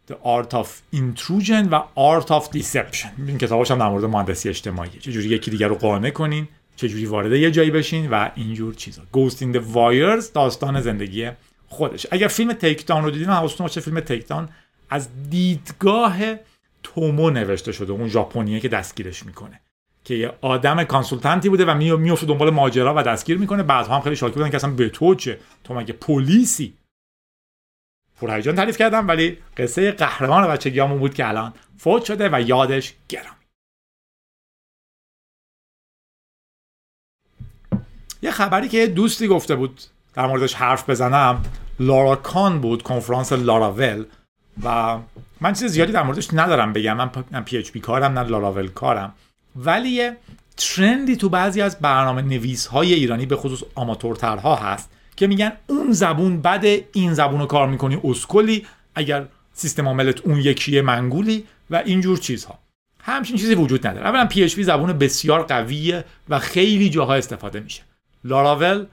The 0.10 0.13
Art 0.13 0.54
of 0.54 0.68
Intrusion 0.96 1.68
و 1.72 1.84
Art 1.96 2.28
of 2.28 2.58
Deception. 2.58 3.08
این 3.28 3.38
کتاباش 3.38 3.72
هم 3.72 3.80
در 3.80 3.89
مورد 3.89 4.06
مهندسی 4.06 4.50
اجتماعیه 4.50 5.00
چجوری 5.00 5.28
یکی 5.28 5.52
دیگر 5.52 5.68
رو 5.68 5.76
قانع 5.76 6.10
کنین 6.10 6.48
چجوری 6.76 7.06
وارد 7.06 7.32
یه 7.32 7.52
جایی 7.52 7.72
بشین 7.72 8.10
و 8.10 8.30
اینجور 8.36 8.74
چیزا. 8.74 9.02
Ghost 9.13 9.36
in 9.36 9.56
the 9.56 9.62
Wires 9.74 10.32
داستان 10.34 10.82
زندگی 10.82 11.30
خودش. 11.68 12.08
اگر 12.12 12.28
فیلم 12.28 12.54
تیک 12.54 12.86
داون 12.86 13.04
رو 13.04 13.12
دیدین 13.12 13.30
حواستون 13.30 13.68
باشه 13.68 13.82
فیلم 13.82 14.00
تیک 14.00 14.28
داون 14.28 14.50
از 14.89 15.30
دیدگاه 15.30 16.18
تومو 16.84 17.30
نوشته 17.30 17.72
شده 17.72 17.91
اون 17.91 18.08
ژاپنیه 18.08 18.60
که 18.60 18.68
دستگیرش 18.70 19.26
می‌کنه. 19.26 19.62
که 20.04 20.13
یه 20.13 20.32
آدم 20.41 20.84
کانسولتنتی 20.84 21.50
بوده 21.50 21.65
و 21.65 21.98
میفته 21.98 22.26
دنبال 22.26 22.50
ماجرا 22.50 22.94
و 22.98 23.04
دستگیر 23.04 23.38
می‌کنه. 23.38 23.63
بعدها 23.63 23.96
هم 23.96 24.02
خیلی 24.02 24.15
شاکی 24.15 24.34
بودن 24.34 24.50
که 24.50 24.56
اصلا 24.56 24.70
به 24.70 24.89
تو 24.89 25.15
چه؟ 25.15 25.39
تو 25.63 25.74
مگه 25.74 25.94
پلیسی؟ 25.94 26.74
پرهیجان 28.21 28.56
تعریف 28.56 28.78
کردم 28.78 29.08
ولی 29.08 29.38
قصه 29.58 29.91
قهرمان 29.91 30.47
بچگیامون 30.47 30.99
بود 30.99 31.13
که 31.13 31.28
الان 31.28 31.54
فوت 31.78 32.06
شده 32.06 32.30
و 32.32 32.41
یادش 32.41 32.93
گرامی 33.10 33.36
یه 38.21 38.32
خبری 38.32 38.67
که 38.67 38.88
دوستی 38.88 39.28
گفته 39.28 39.56
بود 39.56 39.82
در 40.13 40.28
موردش 40.28 40.54
حرف 40.54 40.89
بزنم 40.89 41.43
Laracon 41.80 42.62
بود 42.62 42.84
کنفرانس 42.84 43.34
لاراول 43.34 44.06
و 44.63 44.97
من 45.41 45.54
چیز 45.54 45.71
زیادی 45.71 45.91
در 45.91 46.04
موردش 46.04 46.28
ندارم 46.34 46.73
بگم 46.73 46.97
من 47.32 47.43
PHP 47.43 47.80
کارم 47.80 48.19
نه 48.19 48.30
لاراول 48.30 48.67
کارم. 48.67 49.13
ولی 49.56 49.89
یه 49.89 50.17
trend 50.58 51.06
ی 51.06 51.15
تو 51.15 51.30
بعضی 51.30 51.62
از 51.62 51.80
برنامه 51.80 52.21
نویس 52.21 52.67
های 52.67 52.93
ایرانی 52.93 53.25
به 53.25 53.36
خصوص 53.36 53.63
آماتورترها 53.75 54.56
هست 54.56 54.89
که 55.15 55.28
میگن 55.28 55.51
اون 55.67 55.91
زبون 55.91 56.41
بد 56.41 56.65
این 56.93 57.13
زبون 57.13 57.39
رو 57.39 57.45
کار 57.45 57.67
می‌کنی 57.67 57.99
اسکلی. 58.04 58.65
اگر 58.95 59.25
سیستم 59.54 59.88
عاملت 59.88 60.21
اون 60.21 60.38
یکیه 60.38 60.82
منگولی 60.82 61.45
و 61.69 61.75
اینجور 61.86 62.17
چیزها. 62.17 62.60
همچین 62.99 63.38
چیزی 63.38 63.56
وجود 63.56 63.88
نداره. 63.88 64.08
اولا 64.08 64.25
پی 64.25 64.47
زبون 64.47 64.93
بسیار 64.93 65.43
قویه 65.43 66.06
و 66.30 66.39
خیلی 66.39 66.89
جاها 66.89 67.15
استفاده 67.15 67.60
میشه. 67.60 67.82
لاراول 68.23 68.86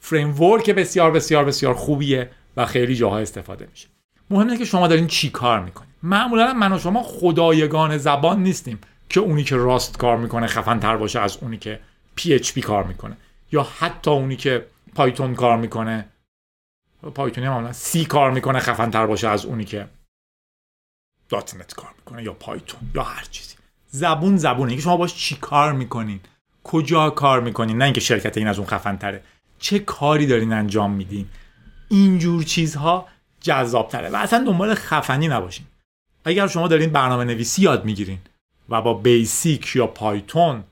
فریم 0.00 0.32
بسیار 0.76 1.10
بسیار 1.10 1.44
بسیار 1.44 1.74
خوبیه 1.74 2.30
و 2.56 2.66
خیلی 2.66 2.94
جاها 2.94 3.18
استفاده 3.18 3.68
میشه. 3.70 3.88
مهمه 4.30 4.58
که 4.58 4.64
شما 4.64 4.88
دارین 4.88 5.06
چی 5.06 5.30
کار 5.30 5.60
می‌کنید 5.60 5.88
معمولا 6.02 6.52
من 6.52 6.72
و 6.72 6.78
شما 6.78 7.02
خدایگان 7.02 7.98
زبان 7.98 8.42
نیستیم 8.42 8.78
که 9.08 9.20
اونی 9.20 9.44
که 9.44 9.56
راست 9.56 9.98
کار 9.98 10.16
می‌کنه 10.16 10.46
خفن 10.46 10.78
تر 10.78 10.96
باشه 10.96 11.20
از 11.20 11.38
اونی 11.40 11.56
که 11.56 11.80
PHP 12.20 12.58
کار 12.58 12.84
می‌کنه. 12.84 13.16
یا 13.52 13.66
حتی 13.78 14.10
اونی 14.10 14.36
که 14.36 14.66
پایتون 14.98 15.34
کار 15.34 15.56
می‌کنه. 15.56 16.08
پایتونی 17.14 17.48
معمولا 17.48 17.72
C 17.72 18.04
کار 18.04 18.30
می‌کنه 18.30 18.58
خفن 18.58 18.90
تر 18.90 19.06
باشه 19.06 19.28
از 19.28 19.44
اونی 19.44 19.64
که. 19.64 19.88
.NET 21.28 21.74
کار 21.74 21.90
می‌کنه 21.98 22.22
یا 22.22 22.32
پایتون 22.32 22.80
یا 22.94 23.02
هر 23.02 23.24
چیزی. 23.30 23.54
زبون 23.88 24.36
زبونه. 24.36 24.74
که 24.74 24.80
شما 24.80 24.96
باش 24.96 25.14
چی 25.14 25.36
کار 25.36 25.72
می‌کنین؟ 25.72 26.20
کجا 26.64 27.10
کار 27.10 27.40
می‌کنین؟ 27.40 27.78
نه 27.78 27.84
اینکه 27.84 28.00
شرکت 28.00 28.38
این 28.38 28.46
از 28.48 28.58
اون 28.58 28.68
خفن 28.68 28.96
تره 28.96 29.22
چه 29.58 29.78
کاری 29.78 30.26
دارین 30.26 30.52
انجام 30.52 30.92
میدین؟ 30.92 31.28
اینجور 31.88 32.42
چیزها 32.42 33.08
جذاب 33.40 33.88
تره 33.88 34.08
و 34.08 34.16
اصلا 34.16 34.44
دنبال 34.44 34.74
خفنی 34.74 35.28
نباشین. 35.28 35.66
اگر 36.24 36.46
شما 36.46 36.68
دارین 36.68 36.90
برنامه 36.90 37.24
نویسی 37.24 37.62
یاد 37.62 37.84
می‌گیرین 37.84 38.18
و 38.68 38.82
با 38.82 38.94
بیسیک 38.94 39.76
یا 39.76 39.86
پایتون 39.86 40.64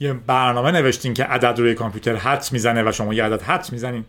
یه 0.00 0.12
برنامه 0.12 0.70
نوشتین 0.70 1.14
که 1.14 1.24
عدد 1.24 1.58
روی 1.58 1.74
کامپیوتر 1.74 2.16
حدس 2.16 2.52
می‌زنه 2.52 2.88
و 2.88 2.92
شما 2.92 3.14
یه 3.14 3.24
عدد 3.24 3.42
حدس 3.42 3.72
می‌زنین. 3.72 4.04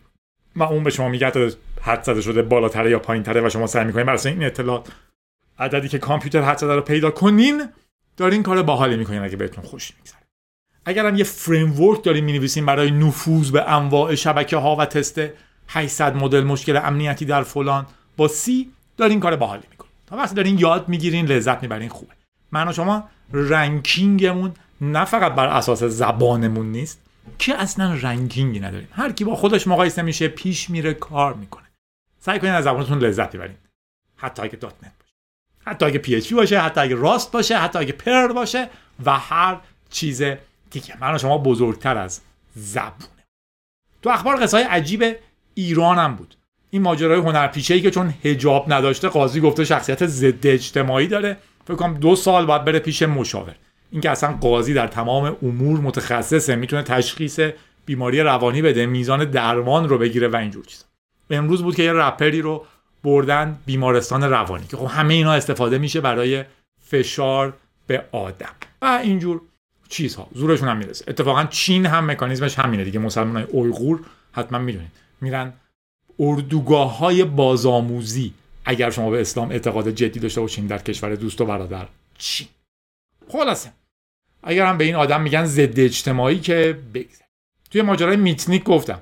و 0.56 0.64
اون 0.64 0.84
به 0.84 0.90
شما 0.90 1.10
میگه 1.10 1.28
عدد 1.28 1.54
حدس 1.82 2.06
زده 2.06 2.22
شده 2.22 2.42
بالاتره 2.42 2.90
یا 2.90 3.00
پایینتره 3.00 3.42
و 3.42 3.50
شما 3.50 3.68
سعی 3.68 3.86
می‌کنین 3.86 4.06
برای 4.06 4.20
این 4.26 4.44
اطلاعات. 4.44 4.88
عددی 5.60 5.88
که 5.88 6.00
کامپیوتر 6.00 6.42
حدس 6.42 6.62
زده 6.62 6.76
رو 6.76 6.82
پیدا 6.82 7.12
کنین 7.12 7.70
دارین 8.18 8.44
کار 8.44 8.62
باحالی 8.62 8.98
می‌کنین 8.98 9.22
اگه 9.22 9.36
بهتون 9.36 9.64
خوش 9.64 9.94
میگذره. 9.98 10.20
اگر 10.86 11.06
هم 11.06 11.16
یه 11.16 11.24
فریم 11.24 11.82
ورک 11.82 12.04
دارین 12.04 12.24
می‌نویسین 12.24 12.66
برای 12.66 12.92
نفوذ 12.92 13.52
به 13.52 13.72
انواع 13.72 14.16
شبکه 14.16 14.58
ها 14.58 14.76
و 14.76 14.86
تست 14.86 15.22
800 15.68 16.16
مدل 16.16 16.44
مشکل 16.44 16.78
امنیتی 16.78 17.26
در 17.26 17.44
فلان 17.44 17.86
با 18.18 18.28
سی 18.28 18.72
دارین 18.98 19.20
کار 19.20 19.36
باحالی 19.36 19.64
می‌کنین. 19.72 19.92
تا 20.08 20.18
وقتی 20.18 20.36
دارین 20.36 20.60
یاد 20.60 20.90
می‌گیرین 20.90 21.26
لذت 21.26 21.62
می‌برین 21.62 21.90
خوبه. 21.90 22.14
من 22.52 22.68
و 22.68 22.74
شما 22.74 23.10
ranking 23.34 24.18
مون 24.18 24.54
نه 24.82 25.06
فقط 25.06 25.36
بر 25.36 25.48
اساس 25.48 25.84
زبانمون 25.84 26.72
نیست 26.72 27.02
که 27.40 27.56
اصلا 27.56 27.94
ranking 28.02 28.53
ی 28.53 28.60
نداریم. 28.60 28.88
هر 28.92 29.12
کی 29.12 29.24
با 29.24 29.36
خودش 29.36 29.68
مقایسه 29.68 30.02
میشه 30.02 30.28
پیش 30.28 30.70
میره 30.70 30.94
کار 30.94 31.34
می‌کنه. 31.34 31.66
سعی 32.20 32.40
کنید 32.40 32.54
از 32.54 32.64
زبانتون 32.64 33.00
لذت 33.00 33.36
ببرید. 33.36 33.58
حتی 34.18 34.42
اگه 34.42 34.56
.NET 34.56 34.92
باشه. 35.00 35.14
حتی 35.66 35.86
اگه 35.86 36.00
PHP 36.00 36.34
باشه 36.36 36.60
حتی 36.60 36.82
اگه 36.82 36.96
Rust 36.96 37.32
باشه 37.32 37.58
حتی 37.58 37.80
اگه 37.80 37.92
Perl 37.92 38.28
باشه 38.28 38.70
و 39.06 39.20
هر 39.20 39.58
چیز 39.90 40.24
دیگه. 40.72 40.98
من 41.02 41.16
و 41.16 41.18
شما 41.18 41.38
بزرگتر 41.38 41.98
از 41.98 42.22
زبونه 42.56 43.26
تو 44.02 44.10
اخبار 44.10 44.44
قصه 44.44 44.68
عجیب 44.68 45.16
ایران 45.54 45.98
هم 45.98 46.16
بود. 46.16 46.36
این 46.70 46.82
ماجرای 46.82 47.20
هنرپیشه 47.20 47.74
ای 47.74 47.82
که 47.82 47.92
چون 47.92 48.14
هجاب 48.24 48.74
نداشته 48.74 49.10
قاضی 49.10 49.42
گفته 49.42 49.66
شخصیت 49.66 50.06
ضد 50.06 50.48
اجتماعی 50.48 51.08
داره. 51.08 51.38
فکر 51.68 51.76
کنم 51.76 51.94
دو 51.94 52.16
سال 52.16 52.46
باید 52.46 52.66
بره 52.66 52.80
پیش 52.80 53.02
مشاور. 53.02 53.56
اینکه 53.96 54.10
اصلا 54.10 54.38
قاضی 54.42 54.74
در 54.74 54.88
تمام 54.88 55.36
امور 55.44 55.80
متخصصه 55.80 56.56
می‌تونه 56.56 56.84
تشخیص 56.84 57.40
بیماری 57.86 58.22
روانی 58.22 58.62
بده 58.62 58.86
میزان 58.86 59.26
درمان 59.26 59.90
رو 59.90 59.98
بگیره 59.98 60.28
و 60.28 60.36
اینجور 60.36 60.66
چیزا. 60.66 60.86
امروز 61.30 61.64
بود 61.64 61.76
که 61.76 61.84
یه 61.84 61.94
رپری 61.94 62.42
رو 62.42 62.66
بردن 63.04 63.60
بیمارستان 63.66 64.24
روانی 64.24 64.68
که 64.68 64.78
خب 64.78 64.86
همه 64.86 65.14
اینا 65.14 65.34
استفاده 65.34 65.78
میشه 65.78 66.02
برای 66.02 66.44
فشار 66.90 67.54
به 67.88 68.06
آدم. 68.12 68.56
و 68.82 69.00
اینجور 69.04 69.42
چیزها. 69.90 70.28
زورشون 70.34 70.70
هم 70.70 70.78
می‌رسه. 70.78 71.06
اتفاقا 71.08 71.44
چین 71.44 71.86
هم 71.86 72.12
مکانیزمش 72.12 72.60
همینه 72.60 72.84
دیگه. 72.84 73.00
مسلمان 73.00 73.36
های 73.36 73.46
اویغور 73.46 74.00
حتما 74.32 74.60
می‌دونید. 74.60 74.92
میرن 75.22 75.54
اردوگاه 76.20 76.98
های 76.98 77.24
بازآموزی. 77.24 78.34
اگر 78.66 78.90
شما 78.90 79.10
به 79.10 79.22
اسلام 79.22 79.52
اعتقاد 79.52 79.90
جدی 79.90 80.20
داشته 80.20 80.42
باشین 80.42 80.68
در 80.68 80.78
کشور 80.78 81.16
دوست 81.16 81.42
و 81.42 81.46
برادر 81.46 81.88
چین. 82.18 82.48
خلاصه. 83.32 83.72
اگر 84.46 84.66
هم 84.66 84.78
به 84.78 84.84
این 84.84 84.96
آدم 84.96 85.22
میگن 85.22 85.46
ضد 85.46 85.80
اجتماعی 85.80 86.40
که 86.40 86.80
بگذر 86.94 87.26
توی 87.72 87.82
ماجرای 87.82 88.18
میتنیک 88.18 88.64
گفتم. 88.64 89.02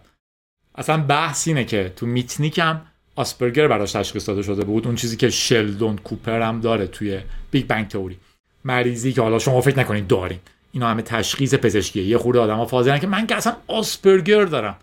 اصلا 0.75 0.97
بحث 0.97 1.47
اینه 1.47 1.65
که 1.65 1.93
تو 1.95 2.06
میتنیک 2.06 2.60
هم 2.60 2.82
آسپرگر 3.15 3.67
براش 3.67 3.91
تشخیص 3.91 4.29
داده 4.29 4.41
شده 4.41 4.63
بود. 4.63 4.88
اون 4.88 4.95
چیزی 4.95 5.17
که 5.17 5.29
شلدون 5.29 5.97
کوپر 5.97 6.41
هم 6.41 6.62
داره 6.62 6.88
توی 6.88 7.19
Big 7.51 7.67
Bang 7.67 7.88
Theory. 7.88 8.17
مریضی 8.65 9.13
که 9.13 9.21
حالا 9.21 9.39
شما 9.39 9.62
فکر 9.62 9.79
نکنید 9.79 10.08
دارین. 10.08 10.39
اینا 10.71 10.89
همه 10.89 11.01
تشخیص 11.01 11.53
پزشکیه. 11.53 12.03
یه 12.03 12.17
خورده 12.17 12.39
آدما 12.39 12.65
فاضلن 12.65 12.99
که 12.99 13.08
من 13.08 13.27
که 13.27 13.36
اصلا 13.36 13.56
آسپرگر 13.67 14.45
دارم. 14.45 14.77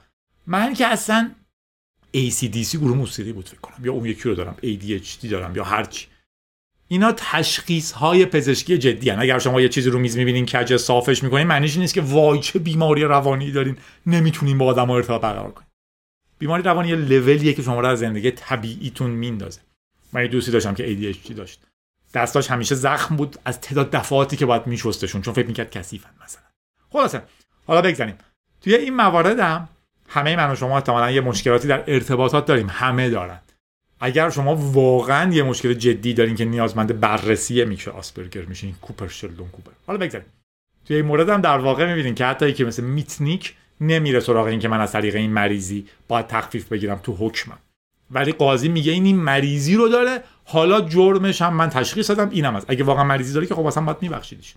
من 0.46 0.74
که 0.74 0.86
اصلا 0.86 1.30
ACDC 2.16 2.76
گروه 2.76 2.96
موسیقی 2.96 3.32
بود 3.32 3.48
فکر 3.48 3.60
کنم. 3.60 3.84
یا 3.84 3.92
اون 3.92 4.06
یکی 4.06 4.22
رو 4.22 4.34
دارم. 4.34 4.56
ADHD 4.62 5.26
دارم. 5.26 5.56
یا 5.56 5.64
هرچی. 5.64 6.06
اینا 6.92 7.12
تشخیص 7.16 7.92
های 7.92 8.26
پزشکی 8.26 8.78
جدی 8.78 9.10
هن. 9.10 9.18
اگر 9.20 9.38
شما 9.38 9.60
یه 9.60 9.68
چیزی 9.68 9.90
رو 9.90 9.98
میز 9.98 10.16
می‌بینین 10.16 10.46
کج 10.46 10.76
صافش 10.76 11.22
می‌کنین 11.22 11.46
معنیش 11.46 11.76
نیست 11.76 11.94
که 11.94 12.00
وای 12.00 12.40
چه 12.40 12.58
بیماری 12.58 13.04
روانی 13.04 13.52
دارین. 13.52 13.76
نمی‌تونین 14.06 14.58
با 14.58 14.66
آدم 14.66 14.90
ارتباط 14.90 15.20
برقرار 15.20 15.50
کنین. 15.50 15.66
بیماری 16.38 16.62
روانی 16.62 16.88
یه 16.88 16.96
لولیه 16.96 17.52
که 17.52 17.62
شما 17.62 17.80
رو 17.80 17.88
از 17.88 17.98
زندگی 17.98 18.30
طبیعیتون 18.30 19.10
میندازه. 19.10 19.60
من 20.12 20.22
یه 20.22 20.28
دوستی 20.28 20.50
داشتم 20.50 20.74
که 20.74 21.14
ADHD 21.14 21.32
داشت. 21.32 21.60
دستاش 22.14 22.50
همیشه 22.50 22.74
زخم 22.74 23.16
بود 23.16 23.36
از 23.44 23.60
تعداد 23.60 23.90
دفعاتی 23.90 24.36
که 24.36 24.46
باید 24.46 24.66
میشستشون 24.66 25.22
چون 25.22 25.34
فکر 25.34 25.46
می‌کرد 25.46 25.70
کثیفن 25.70 26.10
مثلا. 26.24 26.42
خلاصه. 26.92 27.22
حالا 27.66 27.82
بگذاریم. 27.82 28.14
توی 28.60 28.74
این 28.74 28.94
موارد 28.94 29.38
هم 29.38 29.68
همه 30.08 30.36
من 30.36 30.52
و 30.52 30.56
شما 30.56 30.76
احتمالا 30.76 31.10
یه 31.10 31.20
مشکلاتی 31.20 31.68
در 31.68 31.84
ارتباطات 31.86 32.46
داریم. 32.46 32.66
همه 32.70 33.10
دارن. 33.10 33.40
اگر 34.00 34.30
شما 34.30 34.56
واقعا 34.56 35.32
یه 35.32 35.42
مشکل 35.42 35.74
جدی 35.74 36.14
دارین 36.14 36.36
که 36.36 36.44
نیازمند 36.44 37.00
بررسیه 37.00 37.64
میشه 37.64 37.90
آسپرگر 37.90 38.42
میشین 38.42 38.74
کوپر 38.82 39.08
شلدون 39.08 39.48
کوپر. 39.48 39.70
حالا 39.86 39.98
بگذاریم. 39.98 40.26
توی 40.84 40.96
این 40.96 41.04
مورد 41.04 41.28
هم 41.28 41.40
در 41.40 41.58
واقع 41.58 41.86
می‌بینین 41.86 42.14
که 42.14 42.24
حتی 42.24 42.52
که 42.52 42.64
مثل 42.64 42.82
میتنیک 42.82 43.54
نمیره 43.80 44.20
سراغ 44.20 44.46
این 44.46 44.60
که 44.60 44.68
من 44.68 44.80
از 44.80 44.92
طریق 44.92 45.14
این 45.14 45.30
مریضی 45.30 45.86
باید 46.08 46.26
تخفیف 46.26 46.68
بگیرم 46.68 47.00
تو 47.02 47.16
حکمم. 47.18 47.58
ولی 48.10 48.32
قاضی 48.32 48.68
میگه 48.68 48.92
این 48.92 49.04
این 49.04 49.16
مریضی 49.16 49.76
رو 49.76 49.88
داره 49.88 50.22
حالا 50.44 50.80
جرمش 50.80 51.42
هم 51.42 51.54
من 51.54 51.70
تشخیص 51.70 52.10
دادم 52.10 52.30
اینم 52.30 52.56
است 52.56 52.66
اگه 52.70 52.84
واقعا 52.84 53.04
مریضی 53.04 53.34
داری 53.34 53.46
که 53.46 53.54
خب 53.54 53.66
اصلا 53.66 53.84
باید 53.84 53.96
میبخشیدش. 54.00 54.54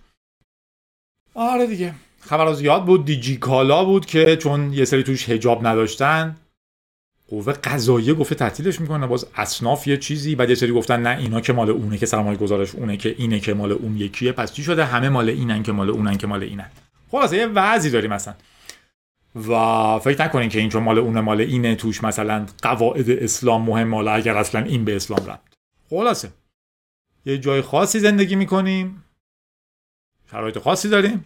آره 1.34 1.66
دیگه. 1.66 1.94
خبر 2.20 2.46
از 2.46 2.62
یاد 2.62 2.84
بود 2.84 3.04
دیجی 3.04 3.36
کالا 3.36 3.84
بود 3.84 4.06
که 4.06 4.36
چون 4.36 4.72
یه 4.72 4.84
سری 4.84 5.02
توش 5.02 5.28
هجاب 5.28 5.66
نداشتن 5.66 6.36
قوه 7.34 7.52
قضاییه 7.52 8.14
گفته 8.14 8.34
تعطیلش 8.34 8.80
می‌کنه. 8.80 9.06
باز 9.06 9.26
اصناف 9.34 9.86
یه 9.86 9.96
چیزی. 9.96 10.34
بعد 10.34 10.48
یه 10.48 10.54
سری 10.54 10.72
گفتن 10.72 11.02
نه 11.02 11.18
اینا 11.18 11.40
که 11.40 11.52
مال 11.52 11.70
اونه 11.70 11.98
که 11.98 12.06
سرمایه 12.06 12.38
گزارش 12.38 12.74
اونه 12.74 12.96
که 12.96 13.14
اینه 13.18 13.40
که 13.40 13.54
مال 13.54 13.72
اون 13.72 13.96
یکیه. 13.96 14.32
پس 14.32 14.52
چی 14.52 14.62
شده؟ 14.62 14.84
همه 14.84 15.08
مال 15.08 15.28
اینن 15.28 15.62
که 15.62 15.72
مال 15.72 15.90
اونن 15.90 16.16
که 16.16 16.26
مال 16.26 16.42
اینن. 16.42 16.70
خلاصه 17.10 17.36
یه 17.36 17.46
وضعی 17.46 17.90
داریم 17.90 18.12
مثلا 18.12 18.34
و 19.48 19.98
فکر 19.98 20.24
نکنین 20.24 20.48
که 20.48 20.58
این 20.58 20.68
چون 20.68 20.82
مال 20.82 20.98
اونه 20.98 21.20
مال 21.20 21.40
اینه 21.40 21.74
توش 21.74 22.04
مثلا 22.04 22.46
قواعد 22.62 23.10
اسلام 23.10 23.62
مهم. 23.62 23.88
مال 23.88 24.08
اگر 24.08 24.36
اصلا 24.36 24.64
این 24.64 24.84
به 24.84 24.96
اسلام 24.96 25.26
رفت 25.26 25.42
خلاصه. 25.90 26.28
یه 27.26 27.38
جای 27.38 27.62
خاصی 27.62 28.00
زندگی 28.00 28.36
می‌کنیم. 28.36 29.04
شرایط 30.30 30.58
خاصی 30.58 30.88
داریم. 30.88 31.24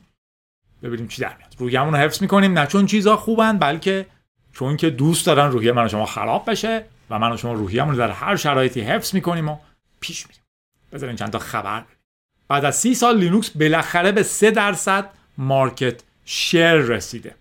ببینیم 0.82 1.08
چی 1.08 1.22
در 1.22 1.36
میاد. 1.36 1.54
رویمون 1.58 1.94
رو 1.94 2.00
حفظ 2.00 2.22
می‌کنیم. 2.22 2.58
نه 2.58 2.66
چون 2.66 2.86
چیزا 2.86 3.16
خوبن 3.16 3.58
بلکه 3.58 4.06
چون 4.58 4.76
که 4.76 4.90
دوست 4.90 5.26
دارن 5.26 5.50
روحیه 5.50 5.72
من 5.72 5.84
و 5.84 5.88
شما 5.88 6.06
خراب 6.06 6.50
بشه 6.50 6.84
و 7.10 7.18
من 7.18 7.32
و 7.32 7.36
شما 7.36 7.52
روحیه‌مون 7.52 7.92
رو 7.92 7.98
در 7.98 8.10
هر 8.10 8.36
شرایطی 8.36 8.80
حفظ 8.80 9.14
می‌کنیم 9.14 9.48
و 9.48 9.56
پیش 10.00 10.26
میریم. 10.26 10.42
بذارین 10.92 11.16
چند 11.16 11.30
تا 11.30 11.38
خبر. 11.38 11.84
بعد 12.48 12.64
از 12.64 12.76
سی 12.76 12.94
سال 12.94 13.18
لینوکس 13.18 13.50
بالاخره 13.50 14.12
به 14.12 14.22
3 14.22 14.50
درصد 14.50 15.10
market 15.38 16.00
share 16.24 16.72
رسیده. 16.72 17.34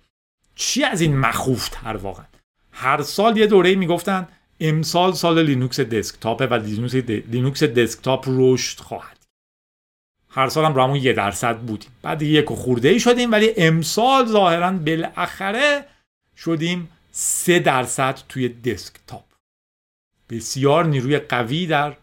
چی 0.55 0.83
از 0.83 1.01
این 1.01 1.17
مخوف 1.17 1.69
تر 1.69 1.97
واقعا؟ 1.97 2.25
هر 2.71 3.01
سال 3.01 3.37
یه 3.37 3.47
دوره 3.47 3.75
می‌گفتن 3.75 4.27
امسال 4.59 5.13
سال 5.13 5.43
لینوکس 5.43 5.79
desktop 5.79 6.39
ه 6.39 6.47
و 6.47 6.53
لینوکس, 6.53 6.95
لینوکس 7.31 7.63
desktop 7.63 8.25
رشد 8.27 8.79
خواهد. 8.79 9.17
هر 10.29 10.49
سال 10.49 10.65
هم 10.65 10.73
رو 10.73 10.83
همون 10.83 10.95
یه 10.95 11.13
درصد 11.13 11.57
بودیم. 11.57 11.91
بعد 12.01 12.21
یک 12.21 12.45
خورده 12.45 12.89
ای 12.89 12.99
شدیم 12.99 13.31
ولی 13.31 13.53
امسال 13.57 14.25
ظاهرا 14.25 14.71
بالاخره 14.71 15.85
شدیم 16.37 16.89
سه 17.19 17.59
درصد 17.59 18.19
توی 18.29 18.49
desktop. 18.49 19.23
بسیار 20.29 20.85
نیروی 20.85 21.19
قوی 21.19 21.67
در 21.67 21.97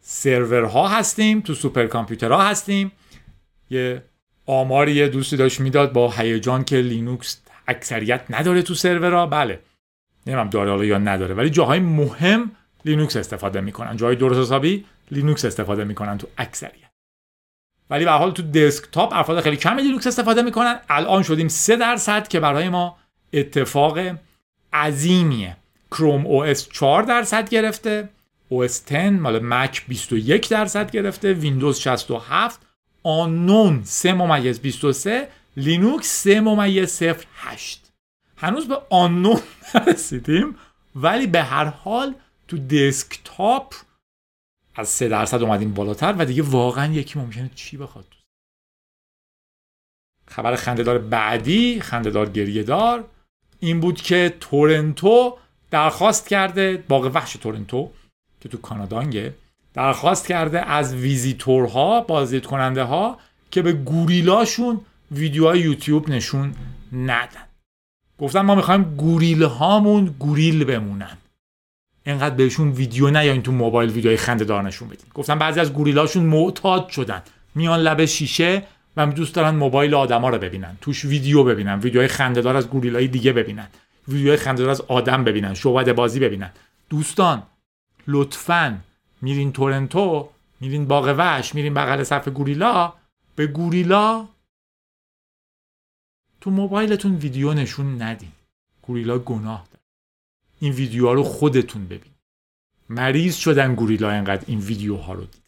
سرورها 0.00 0.88
هستیم 0.88 1.40
تو 1.40 1.54
سوپر 1.54 1.86
کامپیوترها 1.86 2.42
هستیم. 2.42 2.92
یه 3.70 4.02
آماری 4.46 4.92
یه 4.92 5.08
دوستی 5.08 5.36
داشت 5.36 5.60
می‌داد 5.60 5.92
با 5.92 6.10
هیجان 6.10 6.64
که 6.64 6.76
لینوکس 6.76 7.40
اکثریت 7.68 8.24
نداره 8.30 8.62
تو 8.62 8.74
سرورها. 8.74 9.26
بله 9.26 9.60
نمی‌دونم 10.26 10.50
داره 10.50 10.70
حالا 10.70 10.84
یا 10.84 10.98
نداره 10.98 11.34
ولی 11.34 11.50
جاهای 11.50 11.78
مهم 11.78 12.50
لینوکس 12.84 13.16
استفاده 13.16 13.60
می‌کنن. 13.60 13.96
جاهای 13.96 14.16
درست 14.16 14.40
حسابی 14.40 14.84
لینوکس 15.10 15.44
استفاده 15.44 15.84
می‌کنن 15.84 16.18
تو 16.18 16.28
اکثریت. 16.38 16.90
ولی 17.90 18.04
به 18.04 18.10
حال 18.10 18.30
تو 18.30 18.42
desktop 18.42 19.12
افراد 19.12 19.40
خیلی 19.40 19.56
کمی 19.56 19.82
لینوکس 19.82 20.06
استفاده 20.06 20.42
می‌کنن. 20.42 20.80
الان 20.88 21.22
شدیم 21.22 21.48
3 21.48 21.76
درصد 21.76 22.28
که 22.28 22.40
برای 22.40 22.68
ما 22.68 22.98
اتفاق 23.32 23.98
عظیمیه. 24.76 25.56
Chrome 25.90 26.26
OS 26.26 26.68
4 26.68 27.02
درصد 27.02 27.48
گرفته. 27.48 28.08
OS 28.48 28.84
10 28.86 29.10
مال 29.10 29.38
مک 29.42 29.84
21 29.88 30.48
درصد 30.48 30.90
گرفته. 30.90 31.32
ویندوز 31.32 31.78
67 31.78 32.60
آنون 33.02 33.82
3 33.84 34.12
ممیز 34.12 34.60
23 34.60 35.28
لینوکس 35.56 36.06
3 36.06 36.40
ممیز 36.40 37.02
8 37.34 37.92
هنوز 38.36 38.68
به 38.68 38.78
آنون 38.90 39.40
نرسیدیم 39.74 40.56
ولی 40.96 41.26
به 41.26 41.42
هر 41.42 41.64
حال 41.64 42.14
تو 42.48 42.58
دسکتاپ 42.58 43.74
از 44.74 44.88
3 44.88 45.08
درصد 45.08 45.42
اومدیم 45.42 45.74
بالاتر 45.74 46.14
و 46.18 46.24
دیگه 46.24 46.42
واقعا 46.42 46.92
یکی 46.92 47.18
ممکنه 47.18 47.50
چی 47.54 47.76
بخواد. 47.76 48.06
خبر 50.28 50.56
خندهدار 50.56 50.98
بعدی 50.98 51.80
خندهدار 51.80 52.30
گریه 52.30 52.62
دار 52.62 53.08
این 53.60 53.80
بود 53.80 54.00
که 54.02 54.34
تورنتو 54.40 55.36
درخواست 55.70 56.28
کرده 56.28 56.84
باغ 56.88 57.10
وحش 57.14 57.32
تورنتو 57.32 57.90
که 58.40 58.48
تو 58.48 58.58
کانادانگه 58.58 59.34
درخواست 59.74 60.26
کرده 60.26 60.60
از 60.60 60.94
ویزیتورها 60.94 62.00
بازدید 62.00 62.46
کننده 62.46 62.82
ها 62.82 63.18
که 63.50 63.62
به 63.62 63.72
گوریلاشون 63.72 64.80
ویدیوهای 65.10 65.60
یوتیوب 65.60 66.08
نشون 66.08 66.54
ندن. 66.92 67.46
گفتن 68.18 68.40
ما 68.40 68.54
می‌خوایم 68.54 68.82
گوریل 68.82 69.42
هامون 69.42 70.14
گوریل 70.18 70.64
بمونن. 70.64 71.16
اینقدر 72.06 72.34
بهشون 72.34 72.72
ویدیو 72.72 73.10
نیاین 73.10 73.42
تو 73.42 73.52
موبایل 73.52 73.90
ویدیوهای 73.90 74.16
خنده 74.16 74.44
دار 74.44 74.62
نشون 74.62 74.88
بدین. 74.88 75.06
گفتن 75.14 75.38
بعضی 75.38 75.60
از 75.60 75.72
گوریلاشون 75.72 76.22
معتاد 76.22 76.88
شدن. 76.88 77.22
میان 77.54 77.80
لب 77.80 78.04
شیشه 78.04 78.62
و 78.96 79.06
دوست 79.06 79.34
دارن 79.34 79.54
موبایل 79.54 79.94
آدما 79.94 80.28
رو 80.28 80.38
ببینن 80.38 80.78
توش 80.80 81.04
ویدیو 81.04 81.44
ببینن 81.44 81.78
ویدیوهای 81.78 82.08
خندهدار 82.08 82.56
از 82.56 82.68
گوریلای 82.68 83.08
دیگه 83.08 83.32
ببینن 83.32 83.68
ویدیوهای 84.08 84.36
خندهدار 84.36 84.70
از 84.70 84.80
آدم 84.80 85.24
ببینن 85.24 85.54
شوهد 85.54 85.96
بازی 85.96 86.20
ببینن. 86.20 86.50
دوستان 86.90 87.42
لطفا 88.06 88.78
میرین 89.22 89.52
تورنتو 89.52 90.28
میرین 90.60 90.86
باغ 90.86 91.14
وحش 91.18 91.54
میرین 91.54 91.74
بغل 91.74 92.02
صف 92.02 92.28
گوریلا. 92.28 92.92
به 93.36 93.46
گوریلا 93.46 94.28
تو 96.40 96.50
موبایلتون 96.50 97.16
ویدیو 97.16 97.54
نشون 97.54 98.02
ندین. 98.02 98.32
گوریلا 98.82 99.18
گناه 99.18 99.66
داره. 99.72 99.84
این 100.60 100.72
ویدیوها 100.72 101.12
رو 101.12 101.22
خودتون 101.22 101.86
ببین. 101.86 102.12
مریض 102.88 103.36
شدن 103.36 103.74
گوریلا 103.74 104.10
انقدر 104.10 104.44
این 104.46 104.58
ویدیوها 104.58 105.12
رو 105.12 105.24
دید 105.24 105.42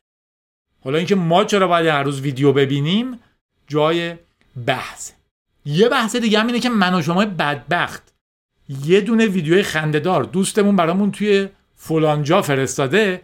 حالا 0.84 0.98
اینکه 0.98 1.14
ما 1.14 1.44
چرا 1.44 1.68
باید 1.68 1.86
هر 1.86 2.02
روز 2.02 2.20
ویدیو 2.20 2.52
ببینیم 2.52 3.18
جای 3.68 4.14
بحث. 4.66 5.10
یه 5.64 5.88
بحث 5.88 6.16
دیگه 6.16 6.40
هم 6.40 6.46
اینه 6.46 6.60
که 6.60 6.68
من 6.68 6.94
و 6.94 7.02
شما 7.02 7.24
بدبخت. 7.24 8.02
یه 8.84 9.00
دونه 9.00 9.26
ویدیوی 9.26 9.62
خندهدار 9.62 10.24
دوستمون 10.24 10.76
برامون 10.76 11.10
توی 11.10 11.48
فلانجا 11.76 12.42
فرستاده. 12.42 13.22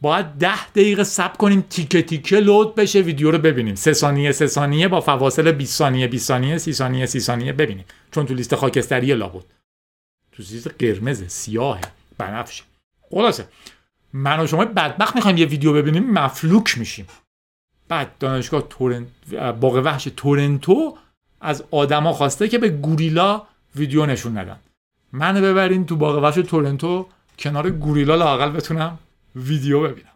باید 0.00 0.26
ده 0.26 0.66
دقیقه 0.66 1.04
سب 1.04 1.36
کنیم 1.36 1.60
تیکه 1.70 2.02
تیکه 2.02 2.40
لود 2.40 2.74
بشه 2.74 3.00
ویدیو 3.00 3.30
رو 3.30 3.38
ببینیم. 3.38 3.74
سه 3.74 3.92
ثانیه 3.92 4.32
سه 4.32 4.46
ثانیه 4.46 4.88
با 4.88 5.00
فواصل 5.00 5.52
20 5.52 5.78
ثانیه 5.78 6.06
20 6.06 6.28
ثانیه 6.28 6.58
30 6.58 6.72
ثانیه 6.72 7.06
30 7.06 7.20
ثانیه 7.20 7.52
ببینیم. 7.52 7.84
چون 8.10 8.26
تو 8.26 8.34
لیست 8.34 8.54
خاکستری 8.54 9.14
لابد. 9.14 9.44
تو 10.32 10.42
لیست 10.42 10.68
قرمز 10.68 11.24
سیاه 11.28 11.80
بنفشه. 12.18 12.64
خلاصه. 13.10 13.48
من 14.12 14.40
و 14.40 14.46
شما 14.46 14.64
بدبخت 14.64 15.16
می‌خوایم 15.16 15.36
یه 15.36 15.46
ویدیو 15.46 15.72
ببینیم 15.72 16.10
مفلوک 16.10 16.78
میشیم. 16.78 17.06
بعد 17.88 18.18
دانشگاه 18.18 18.68
تورنتو 18.70 19.06
باغ 19.60 19.82
وحش 19.84 20.08
تورنتو 20.16 20.96
از 21.40 21.64
آدما 21.70 22.12
خواسته 22.12 22.48
که 22.48 22.58
به 22.58 22.68
گوریلا 22.68 23.42
ویدیو 23.76 24.06
نشون 24.06 24.38
ندن. 24.38 24.56
منو 25.12 25.40
ببرین 25.40 25.86
تو 25.86 25.96
باغ 25.96 26.22
وحش 26.22 26.34
تورنتو 26.34 27.06
کنار 27.38 27.70
گوریلا 27.70 28.16
لاقل 28.16 28.50
بتونم 28.50 28.98
ویدیو 29.36 29.80
ببینم. 29.80 30.08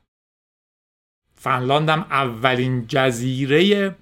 فنلاندم 1.34 2.06
اولین 2.10 2.86
جزیره 2.88 3.94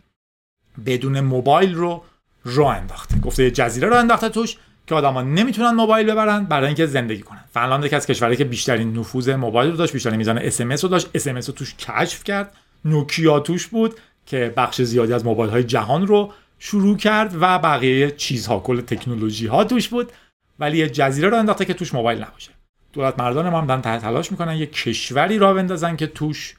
بدون 0.86 1.20
موبایل 1.20 1.74
رو 1.74 2.04
راه 2.44 2.76
انداخته. 2.76 3.18
گفته 3.18 3.44
یه 3.44 3.50
جزیره 3.50 3.88
رو 3.88 3.96
انداخته 3.96 4.28
توش 4.28 4.56
که 4.86 4.94
آدما 4.94 5.22
نمی‌تونن 5.22 5.70
موبایل 5.70 6.10
ببرن 6.10 6.44
برای 6.44 6.66
اینکه 6.66 6.86
زندگی 6.86 7.22
کنن. 7.22 7.44
فنلاند 7.52 7.84
یکی 7.84 7.96
از 7.96 8.06
کشورهایی 8.06 8.36
که 8.36 8.44
بیشترین 8.44 8.98
نفوذ 8.98 9.28
موبایل 9.28 9.70
رو 9.70 9.76
داشت 9.76 9.92
بیشترین 9.92 10.16
میزان 10.16 10.38
SMS 10.38 10.60
رو 10.60 10.88
داشت. 10.88 11.10
SMS 11.14 11.28
رو 11.28 11.54
توش 11.54 11.74
کشف 11.74 12.24
کرد. 12.24 12.54
نوکیا 12.86 13.40
توش 13.40 13.66
بود 13.66 13.94
که 14.26 14.54
بخش 14.56 14.82
زیادی 14.82 15.12
از 15.12 15.24
موبایل 15.24 15.50
های 15.50 15.64
جهان 15.64 16.06
رو 16.06 16.32
شروع 16.58 16.96
کرد 16.96 17.34
و 17.40 17.58
بقیه 17.58 18.10
چیزها 18.10 18.60
کل 18.60 18.80
تکنولوژی 18.80 19.46
ها 19.46 19.64
توش 19.64 19.88
بود 19.88 20.12
ولی 20.58 20.78
یه 20.78 20.88
جزیره 20.88 21.28
رو 21.28 21.36
انداخته 21.36 21.64
که 21.64 21.74
توش 21.74 21.94
موبایل 21.94 22.22
نباشه. 22.22 22.50
دولت 22.92 23.18
مردان 23.18 23.48
ما 23.48 23.60
هم 23.60 23.66
دارن 23.66 23.98
تلاش 23.98 24.30
می‌کنن 24.30 24.56
یه 24.56 24.66
کشوری 24.66 25.38
را 25.38 25.54
بندازن 25.54 25.96
که 25.96 26.06
توش 26.06 26.56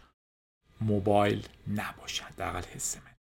موبایل 0.81 1.43
نباشد 1.67 2.23
در 2.37 2.63
حس 2.75 2.97
من. 2.97 3.11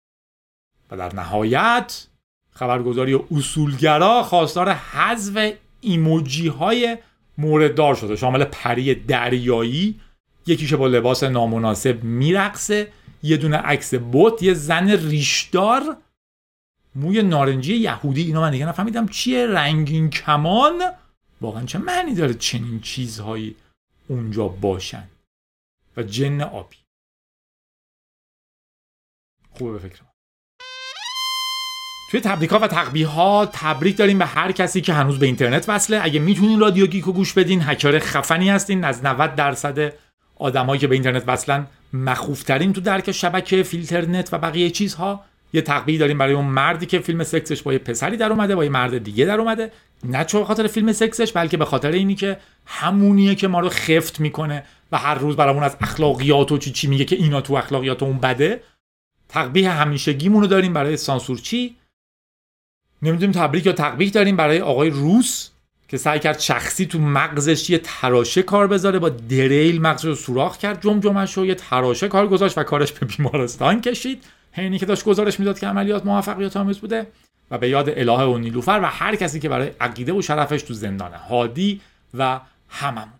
و 0.91 0.97
در 0.97 1.15
نهایت 1.15 2.07
خبرگزاری 2.51 3.19
اصولگرا 3.31 4.23
خواستار 4.23 4.69
حذف 4.71 5.53
ایموجی 5.81 6.47
های 6.47 6.97
مورددار 7.37 7.95
شده 7.95 8.15
شامل 8.15 8.43
پری 8.43 8.95
دریایی 8.95 9.99
یکی 10.47 10.67
که 10.67 10.77
با 10.77 10.87
لباس 10.87 11.23
نامناسب 11.23 12.03
میرقصه 12.03 12.91
یه 13.23 13.37
دونه 13.37 13.57
عکس 13.57 13.93
بوت 13.93 14.43
یه 14.43 14.53
زن 14.53 14.89
ریشدار 14.89 15.97
موی 16.95 17.23
نارنجی 17.23 17.75
یهودی. 17.75 18.21
اینا 18.21 18.41
من 18.41 18.51
دیگه 18.51 18.65
نفهمیدم 18.65 19.07
چیه. 19.07 19.47
رنگین 19.47 20.09
کمان. 20.09 20.81
واقعا 21.41 21.65
چه 21.65 21.79
معنی 21.79 22.15
داره 22.15 22.33
چنین 22.33 22.79
چیزهایی 22.79 23.55
اونجا 24.07 24.47
باشن؟ 24.47 25.07
و 25.97 26.03
جن 26.03 26.41
آبی. 26.41 26.75
خوبه 29.51 29.71
به 29.71 29.79
فکر 29.79 30.01
توی 32.11 32.19
تبریکات 32.19 32.63
و 32.63 32.67
تقبیه 32.67 33.07
تبریک 33.45 33.97
داریم 33.97 34.19
به 34.19 34.25
هر 34.25 34.51
کسی 34.51 34.81
که 34.81 34.93
هنوز 34.93 35.19
به 35.19 35.25
اینترنت 35.25 35.69
وصله. 35.69 35.99
اگه 36.03 36.19
می‌تونین 36.19 36.59
رادیو 36.59 36.87
گیکو 36.87 37.13
گوش 37.13 37.33
بدین 37.33 37.61
هکر 37.61 37.99
خفنی 37.99 38.49
هستین. 38.49 38.83
از 38.83 39.05
90 39.05 39.35
درصد 39.35 40.06
آدمایی 40.39 40.79
که 40.79 40.87
به 40.87 40.95
اینترنت 40.95 41.23
وصلن 41.27 41.67
مخوفترین 41.93 42.73
تو 42.73 42.81
درک 42.81 43.11
شبکه 43.11 43.63
فیلترنت 43.63 44.33
و 44.33 44.37
بقیه 44.37 44.69
چیزها. 44.69 45.23
یه 45.53 45.61
تقبیه 45.61 45.99
داریم 45.99 46.17
برای 46.17 46.33
اون 46.33 46.45
مردی 46.45 46.85
که 46.85 46.99
فیلم 46.99 47.23
سکسش 47.23 47.61
با 47.61 47.73
یه 47.73 47.79
پسری 47.79 48.17
در 48.17 48.31
اومده 48.31 48.55
با 48.55 48.63
یه 48.63 48.69
مرد 48.69 49.03
دیگه 49.03 49.25
در 49.25 49.39
اومده. 49.39 49.71
نه 50.03 50.25
چون 50.25 50.43
خاطر 50.43 50.67
فیلم 50.67 50.93
سکسش 50.93 51.31
بلکه 51.31 51.57
به 51.57 51.65
خاطر 51.65 51.91
اینی 51.91 52.15
که 52.15 52.37
همونیه 52.65 53.35
که 53.35 53.47
ما 53.47 53.59
رو 53.59 53.69
خفت 53.69 54.19
می‌کنه 54.19 54.63
و 54.91 54.97
هر 54.97 55.15
روز 55.15 55.35
برامون 55.35 55.63
از 55.63 55.77
اخلاقیات 55.81 56.51
و 56.51 56.57
چی 56.57 56.71
چی 56.71 56.87
میگه 56.87 57.05
که 57.05 57.15
اینا 57.15 57.41
تو 57.41 57.53
اخلاقیات 57.53 58.03
اون 58.03 58.17
بده. 58.17 58.61
تقبیه 59.29 59.71
همیشگیمون 59.71 60.41
رو 60.41 60.47
داریم 60.47 60.73
برای 60.73 60.97
سانسورچی 60.97 61.75
نمی‌دونیم 63.01 63.31
تبریک 63.31 63.65
یا 63.65 63.73
تقبیح 63.73 64.09
داریم 64.09 64.35
برای 64.35 64.61
آقای 64.61 64.89
روس. 64.89 65.49
که 65.87 65.97
سعی 65.97 66.19
کرد 66.19 66.39
شخصی 66.39 66.85
تو 66.85 66.99
مغزش 66.99 67.69
یه 67.69 67.77
تراشه 67.77 68.43
کار 68.43 68.67
بذاره 68.67 68.99
با 68.99 69.09
دریل 69.09 69.81
مغزش 69.81 70.05
رو 70.05 70.15
سوراخ 70.15 70.57
کرد 70.57 70.81
جمجمش 70.81 71.33
رو 71.37 71.45
یه 71.45 71.55
تراشه 71.55 72.07
کار 72.07 72.27
گذاشت 72.27 72.57
و 72.57 72.63
کارش 72.63 72.91
به 72.91 73.05
بیمارستان 73.05 73.81
کشید. 73.81 74.23
حینی 74.51 74.79
که 74.79 74.85
داشت 74.85 75.05
گزارش 75.05 75.39
می‌داد 75.39 75.59
که 75.59 75.67
عملیات 75.67 76.05
موفقیت 76.05 76.57
آمیز 76.57 76.77
بوده 76.77 77.07
و 77.51 77.57
به 77.57 77.69
یاد 77.69 77.89
الهه 77.89 78.23
و 78.23 78.37
نیلوفر 78.37 78.79
و 78.83 78.85
هر 78.85 79.15
کسی 79.15 79.39
که 79.39 79.49
برای 79.49 79.71
عقیده 79.81 80.13
و 80.13 80.21
شرفش 80.21 80.61
تو 80.61 80.73
زندانه 80.73 81.17
هادی 81.17 81.81
و 82.13 82.39
هممون. 82.69 83.19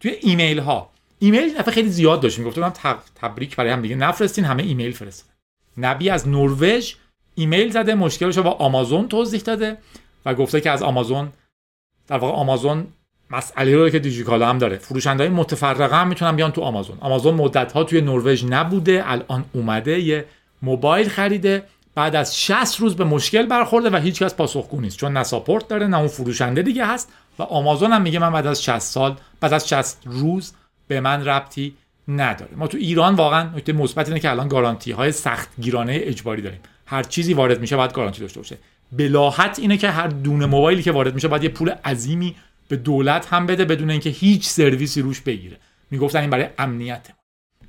توی 0.00 0.10
ایمیل 0.10 0.58
ها 0.58 0.90
ایمیل 1.18 1.54
دفعه 1.54 1.74
خیلی 1.74 1.88
زیاد 1.88 2.20
داشتیم 2.20 2.44
گفتم 2.44 2.72
تبریک 3.14 3.56
برای 3.56 3.70
هم 3.70 3.82
دیگه. 3.82 3.94
نفرستین 3.94 4.44
همه 4.44 4.62
ایمیل 4.62 4.92
فرستادن 4.92 5.32
نبی 5.76 6.10
از 6.10 6.28
نروژ 6.28 6.94
ایمیل 7.34 7.70
زده 7.70 7.94
مشکلش 7.94 8.36
رو 8.36 8.42
با 8.42 8.50
آمازون 8.50 9.08
توضیح 9.08 9.40
داده. 9.40 9.78
و 10.26 10.34
گفته 10.34 10.60
که 10.60 10.70
از 10.70 10.82
آمازون 10.82 11.28
در 12.08 12.18
واقع 12.18 12.38
آمازون 12.38 12.86
مسئله 13.30 13.76
رو 13.76 13.90
که 13.90 13.98
دیجیکالا 13.98 14.48
هم 14.48 14.58
داره. 14.58 14.76
فروشنده 14.76 15.24
های 15.24 15.32
متفرقه 15.32 15.96
هم 15.96 16.08
می‌تونن 16.08 16.36
بیان 16.36 16.52
تو 16.52 16.60
آمازون. 16.60 16.98
آمازون 17.00 17.34
مدت 17.34 17.72
ها 17.72 17.84
توی 17.84 18.00
نروژ 18.00 18.44
نبوده 18.44 19.02
الان 19.06 19.44
اومده 19.52 20.00
یه 20.00 20.24
موبایل 20.62 21.08
خریده 21.08 21.62
بعد 21.94 22.16
از 22.16 22.40
60 22.40 22.80
روز 22.80 22.96
به 22.96 23.04
مشکل 23.04 23.46
برخورده 23.46 23.90
و 23.90 23.96
هیچکس 23.96 24.34
پاسخگو 24.34 24.80
نیست. 24.80 24.98
چون 24.98 25.12
نه 25.12 25.24
داره 25.68 25.86
نه 25.86 25.98
اون 25.98 26.08
فروشنده 26.08 26.62
دیگه 26.62 26.86
هست 26.86 27.12
و 27.38 27.42
آمازون 27.42 27.92
هم 27.92 28.02
میگه 28.02 28.18
من 28.18 28.32
بعد 28.32 28.46
از 28.46 28.62
60 28.62 28.78
سال 28.78 29.16
بعد 29.40 29.52
از 29.52 29.68
60 29.68 30.02
روز 30.04 30.52
به 30.88 31.00
من 31.00 31.24
ربطی 31.24 31.74
نداره. 32.08 32.50
ما 32.56 32.66
تو 32.66 32.76
ایران 32.76 33.14
واقعا 33.14 33.42
نکته 33.56 33.72
مثبت 33.72 34.08
اینه 34.08 34.20
که 34.20 34.30
الان 34.30 34.48
گارانتی 34.48 34.92
های 34.92 35.12
سخت 35.12 35.48
گیرانه 35.60 36.00
اجباری 36.02 36.42
داریم. 36.42 36.60
هر 36.86 37.02
چیزی 37.02 37.34
وارد 37.34 37.60
میشه 37.60 37.76
باید 37.76 37.92
گارانتی 37.92 38.20
داشته 38.20 38.40
باشه. 38.40 38.58
بلاحت 38.92 39.58
اینه 39.58 39.76
که 39.76 39.90
هر 39.90 40.08
دونه 40.08 40.46
موبایلی 40.46 40.82
که 40.82 40.92
وارد 40.92 41.14
میشه 41.14 41.28
باید 41.28 41.42
یه 41.44 41.48
پول 41.48 41.70
عظیمی 41.70 42.36
به 42.68 42.76
دولت 42.76 43.26
هم 43.26 43.46
بده 43.46 43.64
بدون 43.64 43.90
اینکه 43.90 44.10
هیچ 44.10 44.48
سرویسی 44.48 45.02
روش 45.02 45.20
بگیره. 45.20 45.56
می‌گفتن 45.90 46.20
این 46.20 46.30
برای 46.30 46.46
امنیت 46.58 47.08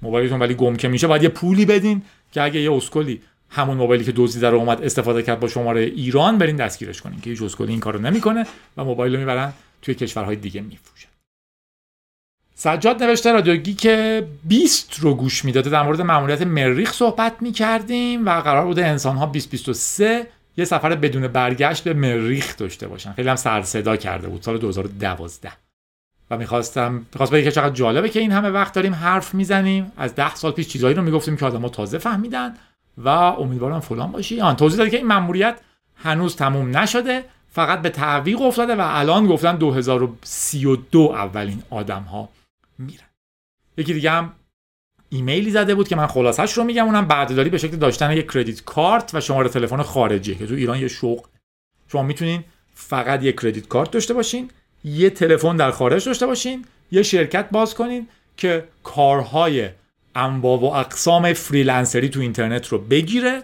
موبایلتون 0.01 0.39
ولی 0.39 0.53
گم 0.53 0.75
که 0.75 0.87
میشه 0.87 1.07
باید 1.07 1.23
یه 1.23 1.29
پولی 1.29 1.65
بدین 1.65 2.01
که 2.31 2.41
اگه 2.41 2.61
یه 2.61 2.71
اسکلی 2.71 3.21
همون 3.49 3.77
موبایلی 3.77 4.03
که 4.03 4.13
دزدیده 4.15 4.49
رو 4.49 4.57
اومد 4.57 4.83
استفاده 4.83 5.23
کرد 5.23 5.39
با 5.39 5.47
شماره 5.47 5.81
ایران 5.81 6.37
برین 6.37 6.55
دستگیرش 6.55 7.01
کنین 7.01 7.21
که 7.21 7.29
هیچ 7.29 7.41
اسکلی 7.41 7.71
این 7.71 7.79
کارو 7.79 7.99
نمی‌کنه 7.99 8.45
و 8.77 8.83
موبایل 8.83 9.13
رو 9.13 9.19
می‌برن 9.19 9.53
توی 9.81 9.95
کشورهای 9.95 10.35
دیگه 10.35 10.61
میفروشن. 10.61 11.09
سجاد 12.55 13.03
نوشته 13.03 13.31
رادیوگی 13.31 13.73
که 13.73 14.27
20 14.43 14.99
رو 14.99 15.13
گوش 15.15 15.45
می‌داده. 15.45 15.69
در 15.69 15.83
مورد 15.83 16.01
ماموریت 16.01 16.41
مریخ 16.41 16.93
صحبت 16.93 17.35
می‌کردیم 17.41 18.25
و 18.25 18.41
قرار 18.41 18.65
بوده 18.65 18.85
انسان 18.85 19.15
ها 19.15 19.25
2023 19.25 20.27
یه 20.57 20.65
سفر 20.65 20.95
بدون 20.95 21.27
برگشت 21.27 21.83
به 21.83 21.93
مریخ 21.93 22.57
داشته 22.57 22.87
باشن 22.87 23.13
خیلی 23.13 23.29
هم 23.29 23.35
سر 23.35 23.61
صدا 23.61 23.97
کرده 23.97 24.27
بود. 24.27 24.41
سال 24.41 24.57
2012 24.57 25.51
و 26.31 26.37
می‌خواستم 26.37 26.93
می‌خواست 26.93 27.31
بگم 27.31 27.43
که 27.43 27.51
چقدر 27.51 27.73
جالبه 27.73 28.09
که 28.09 28.19
این 28.19 28.31
همه 28.31 28.49
وقت 28.49 28.73
داریم 28.73 28.95
حرف 28.95 29.33
می‌زنیم. 29.33 29.91
از 29.97 30.15
ده 30.15 30.35
سال 30.35 30.51
پیش 30.51 30.67
چیزایی 30.67 30.95
رو 30.95 31.01
می‌گفتیم 31.01 31.37
که 31.37 31.45
آدم‌ها 31.45 31.69
تازه 31.69 31.97
فهمیدن 31.97 32.53
و 32.97 33.09
امیدوارم 33.09 33.79
فلان 33.79 34.11
باشی. 34.11 34.41
آن 34.41 34.55
توضیح 34.55 34.77
داده 34.77 34.89
که 34.89 34.97
این 34.97 35.07
مأموریت 35.07 35.59
هنوز 35.95 36.35
تموم 36.35 36.77
نشده. 36.77 37.23
فقط 37.51 37.81
به 37.81 37.89
تعویق 37.89 38.41
افتاده 38.41 38.75
و 38.75 38.81
الان 38.83 39.27
گفتن 39.27 39.55
2032 39.55 40.99
اولین 40.99 41.63
آدم 41.69 42.01
ها 42.01 42.29
میرن. 42.79 43.07
یکی 43.77 43.93
دیگه 43.93 44.11
هم 44.11 44.33
ایمیلی 45.09 45.51
زده 45.51 45.75
بود 45.75 45.87
که 45.87 45.95
من 45.95 46.07
خلاصش 46.07 46.53
رو 46.53 46.63
میگم 46.63 46.85
اونم 46.85 47.07
بردهداری 47.07 47.49
به 47.49 47.57
شکل 47.57 47.77
داشتن 47.77 48.11
یک 48.11 48.31
کردیت 48.31 48.63
کارت 48.63 49.15
و 49.15 49.21
شماره 49.21 49.49
تلفن 49.49 49.81
خارجی 49.81 50.35
که 50.35 50.47
تو 50.47 50.53
ایران 50.53 50.79
یه 50.79 50.87
شوق. 50.87 51.25
شما 51.91 52.03
می‌تونین 52.03 52.43
فقط 52.73 53.23
یک 53.23 53.41
credit 53.41 53.67
card 53.67 53.91
داشته 53.91 54.13
باشین 54.13 54.49
یه 54.83 55.09
تلفن 55.09 55.55
در 55.57 55.71
خارج 55.71 56.05
داشته 56.05 56.25
باشین 56.25 56.65
یه 56.91 57.03
شرکت 57.03 57.49
باز 57.51 57.75
کنین 57.75 58.07
که 58.37 58.63
کارهای 58.83 59.69
انواع 60.15 60.59
و 60.59 60.65
اقسام 60.65 61.33
freelancer 61.33 62.02
ی 62.02 62.09
تو 62.09 62.19
اینترنت 62.19 62.67
رو 62.67 62.77
بگیره 62.77 63.43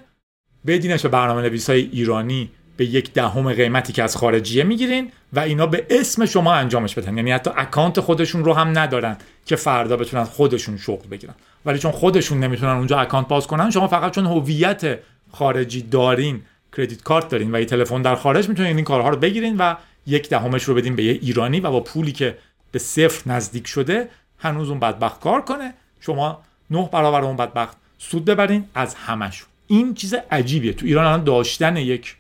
بدینش 0.68 1.02
به 1.02 1.10
برنامه 1.10 1.42
نویس 1.42 1.70
ایرانی 1.70 2.50
به 2.78 2.86
یک 2.86 3.14
دهم 3.14 3.54
قیمتی 3.54 3.94
که 3.94 4.04
از 4.04 4.16
خارجیه 4.16 4.64
می‌گیرین 4.64 5.12
و 5.34 5.40
اینا 5.40 5.68
به 5.68 5.86
اسم 5.90 6.26
شما 6.26 6.54
انجامش 6.54 6.96
بدن. 6.96 7.18
یعنی 7.18 7.32
حتی 7.32 7.52
account 7.56 8.00
خودشون 8.00 8.46
رو 8.46 8.54
هم 8.54 8.80
ندارن 8.80 9.18
که 9.46 9.56
فردا 9.56 9.98
بتونن 9.98 10.24
خودشون 10.24 10.78
شغل 10.78 11.08
بگیرن. 11.08 11.34
ولی 11.66 11.80
چون 11.80 11.92
خودشون 11.92 12.40
نمی‌تونن 12.40 12.72
اونجا 12.72 13.00
account 13.00 13.28
باز 13.28 13.48
کنن 13.48 13.72
شما 13.72 13.88
فقط 13.88 14.16
چون 14.16 14.26
هویت 14.26 15.00
خارجی 15.32 15.82
دارین 15.82 16.42
کردیت 16.78 17.04
کارت 17.04 17.30
دارین 17.30 17.56
و 17.56 17.60
یه 17.60 17.66
تلفن 17.66 18.02
در 18.02 18.16
خارج 18.16 18.50
می‌تونین 18.50 18.76
این 18.76 18.86
کارها 18.86 19.10
رو 19.10 19.18
بگیرین 19.18 19.58
و 19.58 19.76
یک 20.08 20.30
دهمش 20.30 20.64
رو 20.64 20.76
بدین 20.76 20.96
به 20.96 21.04
یه 21.04 21.12
ایرانی 21.12 21.60
و 21.60 21.72
با 21.72 21.80
پولی 21.80 22.12
که 22.12 22.38
به 22.72 22.80
صفر 22.80 23.32
نزدیک 23.32 23.68
شده 23.68 24.10
هنوز 24.38 24.70
اون 24.70 24.80
بدبخت 24.80 25.20
کار 25.20 25.42
کنه. 25.42 25.74
شما 26.00 26.42
نه 26.72 26.90
برابر 26.92 27.22
اون 27.22 27.36
بدبخت 27.36 27.78
سود 27.98 28.26
ببرین 28.26 28.66
از 28.76 28.96
همشون 28.96 29.48
این 29.68 29.94
چیز 29.94 30.16
عجیبیه. 30.32 30.74
تو 30.74 30.86
ایران 30.86 31.06
الان 31.06 31.24
داشتن 31.24 31.78
یک 31.78 32.16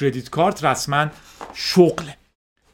کردیت 0.00 0.30
کارت 0.30 0.64
رسما 0.64 1.06
شغله. 1.54 2.16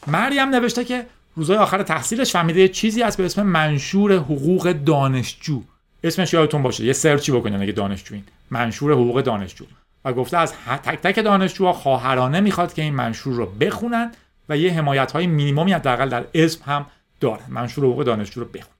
مریم 0.06 0.48
نوشته 0.48 0.84
که 0.84 1.06
روزهای 1.36 1.58
آخر 1.58 1.82
تحصیلش 1.82 2.32
فهمیده 2.32 2.68
چیزی 2.68 3.02
هست 3.02 3.18
به 3.18 3.24
اسم 3.24 3.42
منشور 3.42 4.12
حقوق 4.12 4.72
دانشجو. 4.72 5.62
اسمش 6.04 6.32
یادتون 6.32 6.62
باشه. 6.62 6.84
یه 6.84 6.92
سرچی 6.92 7.32
بکنید 7.32 7.62
اگه 7.62 7.72
دانشجوین. 7.72 8.24
منشور 8.50 8.92
حقوق 8.92 9.20
دانشجو. 9.20 9.64
و 10.04 10.12
گفته 10.12 10.36
از 10.36 10.52
تک 10.52 11.00
تک 11.00 11.24
دانشجوها 11.24 11.72
خواهرانه 11.72 12.40
می‌خواد 12.40 12.74
که 12.74 12.82
این 12.82 12.94
منشور 12.94 13.34
رو 13.34 13.46
بخونن 13.46 14.12
و 14.48 14.56
یه 14.56 14.72
حمایت 14.72 15.12
های 15.12 15.26
مینیمومی 15.26 15.72
حداقل 15.72 16.08
در 16.08 16.24
اسم 16.34 16.64
هم 16.64 16.86
داره 17.20 17.42
منشور 17.48 17.84
حقوق 17.84 18.04
دانشجو 18.04 18.40
رو 18.40 18.46
بخون 18.46 18.74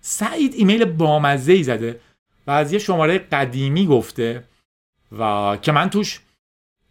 سعید 0.00 0.54
ایمیل 0.54 0.84
بامزه 0.84 1.52
ای 1.52 1.62
زده 1.62 2.00
و 2.46 2.50
از 2.50 2.72
یه 2.72 2.78
شماره 2.78 3.18
قدیمی 3.18 3.86
گفته 3.86 4.44
و 5.18 5.56
که 5.62 5.72
من 5.72 5.90
توش 5.90 6.20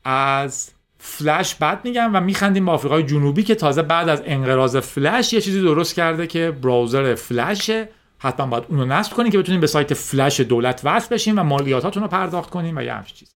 از 0.03 0.71
فلش 0.97 1.55
بد 1.55 1.79
میگم 1.83 2.15
و 2.15 2.19
میخندیم 2.19 2.65
با 2.65 2.73
آفریقای 2.73 3.03
جنوبی 3.03 3.43
که 3.43 3.55
تازه 3.55 3.81
بعد 3.81 4.09
از 4.09 4.21
انقراض 4.25 4.77
فلش 4.77 5.33
یه 5.33 5.41
چیزی 5.41 5.61
درست 5.61 5.95
کرده 5.95 6.27
که 6.27 6.51
براوزر 6.51 7.15
فلشه. 7.15 7.89
حتما 8.21 8.47
باید 8.47 8.63
اونو 8.69 8.85
نصب 8.85 9.13
کنین 9.13 9.31
که 9.31 9.37
بتونین 9.37 9.61
به 9.61 9.67
سایت 9.67 9.93
فلش 9.93 10.39
دولت 10.39 10.81
وصل 10.83 11.15
بشین 11.15 11.39
و 11.39 11.43
مالیاتاتون 11.43 12.03
رو 12.03 12.09
پرداخت 12.09 12.49
کنین 12.49 12.77
و 12.77 12.83
یه 12.83 12.93
همچین 12.93 13.17
چیز 13.17 13.35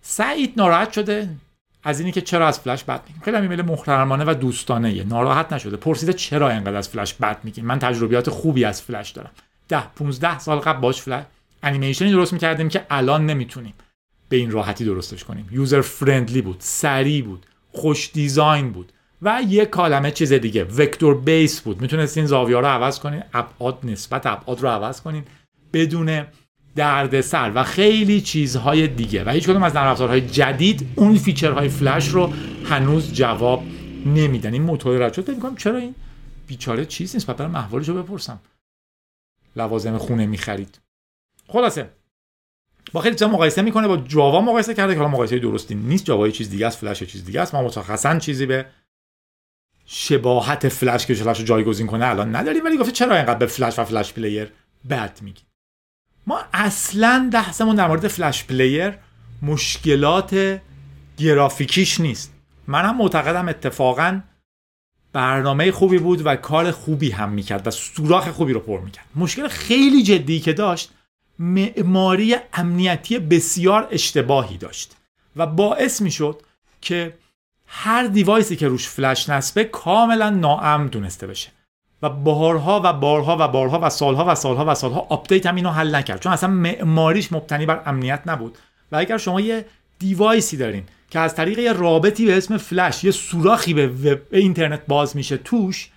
سعید 0.00 0.52
ناراحت 0.56 0.92
شده 0.92 1.28
از 1.84 2.00
اینی 2.00 2.12
که 2.12 2.20
چرا 2.20 2.48
از 2.48 2.60
فلش 2.60 2.84
بد 2.84 3.02
میگیم. 3.06 3.22
خیلی 3.22 3.36
ایمیل 3.36 3.62
محترمانه 3.62 4.24
و 4.26 4.34
دوستانه 4.34 4.92
یه. 4.92 5.04
ناراحت 5.04 5.52
نشده. 5.52 5.76
پرسیده 5.76 6.12
چرا 6.12 6.50
اینقدر 6.50 6.76
از 6.76 6.88
فلش 6.88 7.14
بد 7.14 7.38
میگیم؟ 7.44 7.64
من 7.64 7.78
تجربیات 7.78 8.30
خوبی 8.30 8.64
از 8.64 8.82
فلش 8.82 9.10
دارم. 9.10 9.30
ده 9.68 9.82
15 9.96 10.38
سال 10.38 10.58
قبل 10.58 10.80
باش 10.80 11.02
فلش 11.02 11.24
انیمیشنی 11.62 12.10
درست 12.10 12.32
می‌کردیم 12.32 12.68
که 12.68 12.86
الان 12.90 13.26
نمی‌تونیم 13.26 13.74
به 14.28 14.36
این 14.36 14.50
راحتی 14.50 14.84
درستش 14.84 15.24
کنیم. 15.24 15.48
user 15.50 15.80
friendly 15.80 16.42
بود 16.42 16.56
سریع 16.58 17.24
بود 17.24 17.46
خوش 17.72 18.10
design 18.12 18.72
بود. 18.72 18.92
و 19.22 19.42
یه 19.48 19.66
عالمه 19.66 20.10
چیز 20.10 20.32
دیگه. 20.32 20.64
vector 20.64 21.20
base 21.20 21.60
بود. 21.60 21.80
می‌تونستین 21.80 22.26
زاویه 22.26 22.56
رو 22.56 22.66
عوض 22.66 22.98
کنین. 22.98 23.22
ابعاد 23.34 23.78
نسبت 23.84 24.26
ابعاد 24.26 24.60
رو 24.60 24.68
عوض 24.68 25.00
کنین. 25.00 25.24
بدون 25.72 26.24
دردسر. 26.76 27.52
و 27.54 27.62
خیلی 27.64 28.20
چیزهای 28.20 28.88
دیگه. 28.88 29.24
و 29.24 29.30
هیچ 29.30 29.44
کدوم 29.44 29.62
از 29.62 29.76
نرم 29.76 29.90
افزارهای 29.90 30.20
جدید 30.20 30.88
اون 30.94 31.18
feature 31.18 31.57
های 31.57 31.68
فلش 31.68 32.08
رو 32.08 32.32
هنوز 32.64 33.12
جواب 33.12 33.64
نمیدن. 34.06 34.52
این 34.52 34.62
موتور 34.62 35.06
رد 35.06 35.12
شد 35.12 35.56
چرا 35.56 35.78
این 35.78 35.94
بیچاره 36.46 36.86
چیز 36.86 37.14
نیست؟ 37.14 37.30
برم 37.30 37.68
رو 37.72 38.02
بپرسم. 38.02 38.40
لوازم 39.56 39.98
خونه 39.98 40.26
می‌خرید. 40.26 40.78
خلاصه. 41.48 41.90
با 42.92 43.00
خیلی 43.00 43.14
چیزا 43.14 43.28
مقایسه 43.28 43.62
می‌کنه. 43.62 43.88
با 43.88 43.96
جاوا 43.96 44.40
مقایسه 44.40 44.74
کرده 44.74 44.92
که 44.92 44.98
حالا 44.98 45.10
مقایسه 45.10 45.38
درستی 45.38 45.74
نیست. 45.74 46.04
جاوا 46.04 46.30
چیز 46.30 46.50
دیگه 46.50 46.66
است 46.66 46.78
فلش 46.78 47.02
چیز 47.02 47.24
دیگه 47.24 47.40
است. 47.40 47.54
ما 47.54 47.62
مشخصا 47.62 48.18
چیزی 48.18 48.46
به 48.46 48.66
شباهت 49.90 50.68
فلش 50.68 51.06
که 51.06 51.14
فلش 51.14 51.38
رو 51.38 51.44
جایگزین 51.44 51.86
کنه 51.86 52.06
الان 52.06 52.36
نداریم. 52.36 52.64
ولی 52.64 52.78
گفته 52.78 52.92
چرا 52.92 53.16
اینقدر 53.16 53.38
به 53.38 53.46
فلش 53.46 53.78
و 53.78 53.84
Flash 53.84 54.12
Player 54.12 54.52
بد 54.90 55.18
میگیم 55.22 55.44
ما 56.26 56.40
اصلا 56.52 57.30
بحثمون 57.32 57.76
در 57.76 57.88
مورد 57.88 58.08
Flash 58.08 58.44
Player 58.44 58.94
مشکلات 59.42 60.60
گرافیکیش 61.18 62.00
نیست. 62.00 62.34
منم 62.66 62.96
معتقدم 62.96 63.48
اتفاقا 63.48 64.20
برنامه 65.12 65.72
خوبی 65.72 65.98
بود 65.98 66.26
و 66.26 66.36
کار 66.36 66.70
خوبی 66.70 67.10
هم 67.10 67.28
می‌کرد 67.28 67.66
و 67.66 67.70
سوراخ 67.70 68.28
خوبی 68.28 68.52
رو 68.52 68.60
پر 68.60 68.80
می‌کرد. 68.80 69.04
مشکل 69.16 69.48
خیلی 69.48 70.02
جدی 70.02 70.40
که 70.40 70.52
داشت 70.52 70.90
معماری 71.38 72.36
امنیتی 72.52 73.18
بسیار 73.18 73.88
اشتباهی 73.90 74.58
داشت 74.58 74.96
و 75.36 75.46
باعث 75.46 76.00
می‌شد 76.02 76.42
که 76.80 77.14
هر 77.68 78.06
device 78.06 78.49
ی 78.49 78.56
که 78.56 78.68
روش 78.68 78.88
فلش 78.88 79.28
نصبه 79.28 79.64
کاملا 79.64 80.30
ناامن 80.30 80.86
دونسته 80.86 81.26
بشه. 81.26 81.48
و 82.02 82.08
بارها 82.08 82.80
و 82.84 82.92
بارها 82.92 83.36
و 83.40 83.48
بارها 83.48 83.80
و 83.82 83.90
سالها 83.90 84.24
و 84.28 84.34
سالها 84.34 84.64
و 84.68 84.74
سالها 84.74 85.06
update 85.08 85.46
هم 85.46 85.54
اینو 85.54 85.70
حل 85.70 85.94
نکرد. 85.94 86.20
چون 86.20 86.32
اصلا 86.32 86.50
معماریش 86.50 87.32
مبتنی 87.32 87.66
بر 87.66 87.82
امنیت 87.86 88.22
نبود. 88.26 88.58
و 88.92 88.96
اگر 88.96 89.18
شما 89.18 89.40
یه 89.40 89.64
device 89.98 90.48
ی 90.48 90.56
دارین 90.56 90.84
که 91.10 91.18
از 91.18 91.34
طریق 91.34 91.58
یه 91.58 91.72
رابطی 91.72 92.26
به 92.26 92.36
اسم 92.36 92.56
فلش 92.56 93.04
یه 93.04 93.10
سوراخی 93.10 93.74
به, 93.74 93.88
وب، 93.88 94.20
اینترنت 94.30 94.86
باز 94.86 95.16
میشه 95.16 95.36
توش 95.36 95.90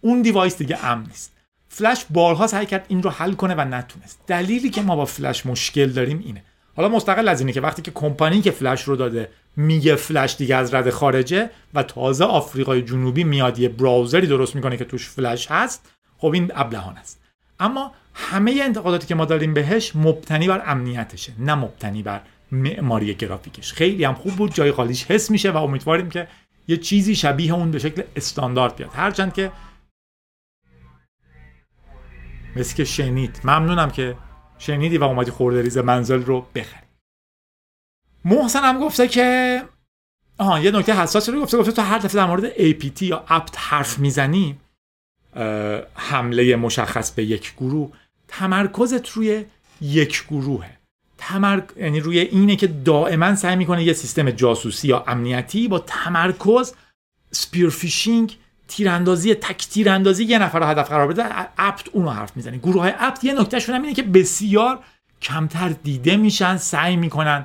اون 0.00 0.22
device 0.22 0.58
دیگه 0.58 0.84
امن 0.84 1.04
نیست. 1.06 1.32
فلش 1.68 2.04
بارها 2.10 2.46
سعی 2.46 2.66
کرد 2.66 2.86
این 2.88 3.02
رو 3.02 3.10
حل 3.10 3.32
کنه 3.32 3.54
و 3.54 3.60
نتونست. 3.60 4.20
دلیلی 4.26 4.70
که 4.70 4.82
ما 4.82 4.96
با 4.96 5.04
فلش 5.04 5.46
مشکل 5.46 5.86
داریم 5.86 6.22
اینه. 6.24 6.42
حالا 6.76 6.88
مستقل 6.88 7.28
از 7.28 7.40
اینه 7.40 7.52
که 7.52 7.60
وقتی 7.60 7.82
که 7.82 7.90
کمپانی 7.90 8.40
که 8.40 8.50
فلش 8.50 8.82
رو 8.82 8.96
داده 8.96 9.28
میگه 9.58 9.96
فلش 9.96 10.36
دیگه 10.36 10.56
از 10.56 10.74
رد 10.74 10.90
خارجه 10.90 11.50
و 11.74 11.82
تازه 11.82 12.24
آفریقای 12.24 12.82
جنوبی 12.82 13.24
میاد 13.24 13.58
یه 13.58 13.68
براوزری 13.68 14.26
درست 14.26 14.56
می‌کنه 14.56 14.76
که 14.76 14.84
توش 14.84 15.08
فلش 15.08 15.50
هست 15.50 15.92
خب 16.18 16.30
این 16.34 16.52
ابلهان 16.54 16.96
است. 16.96 17.20
اما 17.60 17.92
همه 18.14 18.60
انتقاداتی 18.62 19.06
که 19.06 19.14
ما 19.14 19.24
داریم 19.24 19.54
بهش 19.54 19.96
مبتنی 19.96 20.48
بر 20.48 20.62
امنیتشه 20.66 21.32
نه 21.38 21.54
مبتنی 21.54 22.02
بر 22.02 22.20
معماری 22.52 23.14
گرافیکش. 23.14 23.72
خیلی 23.72 24.04
هم 24.04 24.14
خوب 24.14 24.32
بود 24.32 24.54
جای 24.54 24.72
خالیش 24.72 25.04
حس 25.04 25.30
میشه 25.30 25.50
و 25.50 25.56
امیدواریم 25.56 26.10
که 26.10 26.28
یه 26.68 26.76
چیزی 26.76 27.14
شبیه 27.14 27.54
اون 27.54 27.70
به 27.70 27.78
شکل 27.78 28.02
استاندارد 28.16 28.76
بیاد. 28.76 28.90
هرچند 28.94 29.34
که 29.34 29.52
مثل 32.56 32.76
که 32.76 32.84
شنید. 32.84 33.40
ممنونم 33.44 33.90
که 33.90 34.16
شنیدی 34.58 34.98
و 34.98 35.04
اومدی 35.04 35.30
خورده 35.30 35.62
ریز 35.62 35.78
منزل 35.78 36.22
رو 36.22 36.46
بخری. 36.54 36.87
محسن 38.28 38.60
هم 38.60 38.80
گفته 38.80 39.08
که 39.08 39.62
آها 40.38 40.60
یه 40.60 40.70
نکته 40.70 40.92
حساسی 40.92 41.32
رو 41.32 41.42
گفته 41.42 41.58
گفته 41.58 41.72
تو 41.72 41.82
هر 41.82 41.98
دفعه 41.98 42.14
در 42.14 42.26
مورد 42.26 42.52
APT 42.52 43.02
یا 43.02 43.24
apt 43.28 43.54
حرف 43.58 43.98
می‌زنی 43.98 44.56
حمله 45.94 46.56
مشخص 46.56 47.10
به 47.10 47.24
یک 47.24 47.54
گروه 47.56 47.92
تمرکزت 48.28 49.08
روی 49.08 49.44
یک 49.80 50.24
گروهه. 50.30 50.78
تمرک... 51.18 51.64
یعنی 51.76 52.00
روی 52.00 52.18
اینه 52.18 52.56
که 52.56 52.66
دائما 52.66 53.34
سعی 53.34 53.56
می‌کنه 53.56 53.84
یه 53.84 53.92
سیستم 53.92 54.30
جاسوسی 54.30 54.88
یا 54.88 55.04
امنیتی 55.06 55.68
با 55.68 55.78
تمرکز 55.78 56.74
spear 57.32 57.72
phishing 57.72 58.36
تیراندازی 58.68 59.34
تک 59.34 59.68
تیراندازی 59.68 60.24
یه 60.24 60.38
نفر 60.38 60.58
رو 60.58 60.66
هدف 60.66 60.88
قرار 60.88 61.06
بده 61.06 61.24
APT 61.58 61.88
اونو 61.92 62.10
حرف 62.10 62.36
می‌زنه 62.36 62.58
گروه 62.58 62.82
های 62.82 62.92
APT 62.98 63.24
یه 63.24 63.40
نکته 63.40 63.60
شون 63.60 63.74
اینه 63.74 63.94
که 63.94 64.02
بسیار 64.02 64.78
کمتر 65.22 65.68
دیده 65.68 66.16
میشن 66.16 66.56
سعی 66.56 66.96
می‌کنن 66.96 67.44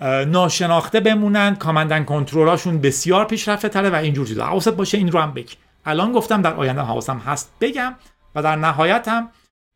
ناشناخته 0.00 1.00
بمونن 1.00 1.54
command 1.54 1.89
and 1.89 2.04
control 2.04 2.51
اشون 2.51 2.78
بسیار 2.80 3.24
پیشرفته 3.24 3.68
تره 3.68 3.90
و 3.90 3.94
اینجور 3.94 4.26
چیزا. 4.26 4.44
حواست 4.46 4.68
باشه 4.68 4.98
این 4.98 5.12
رو 5.12 5.20
هم 5.20 5.32
بگی. 5.32 5.54
الان 5.84 6.12
گفتم 6.12 6.42
در 6.42 6.54
آینده 6.54 6.80
حواسم 6.80 7.18
هست 7.18 7.52
بگم 7.60 7.94
و 8.34 8.42
در 8.42 8.56
نهایت 8.56 9.08
هم 9.08 9.28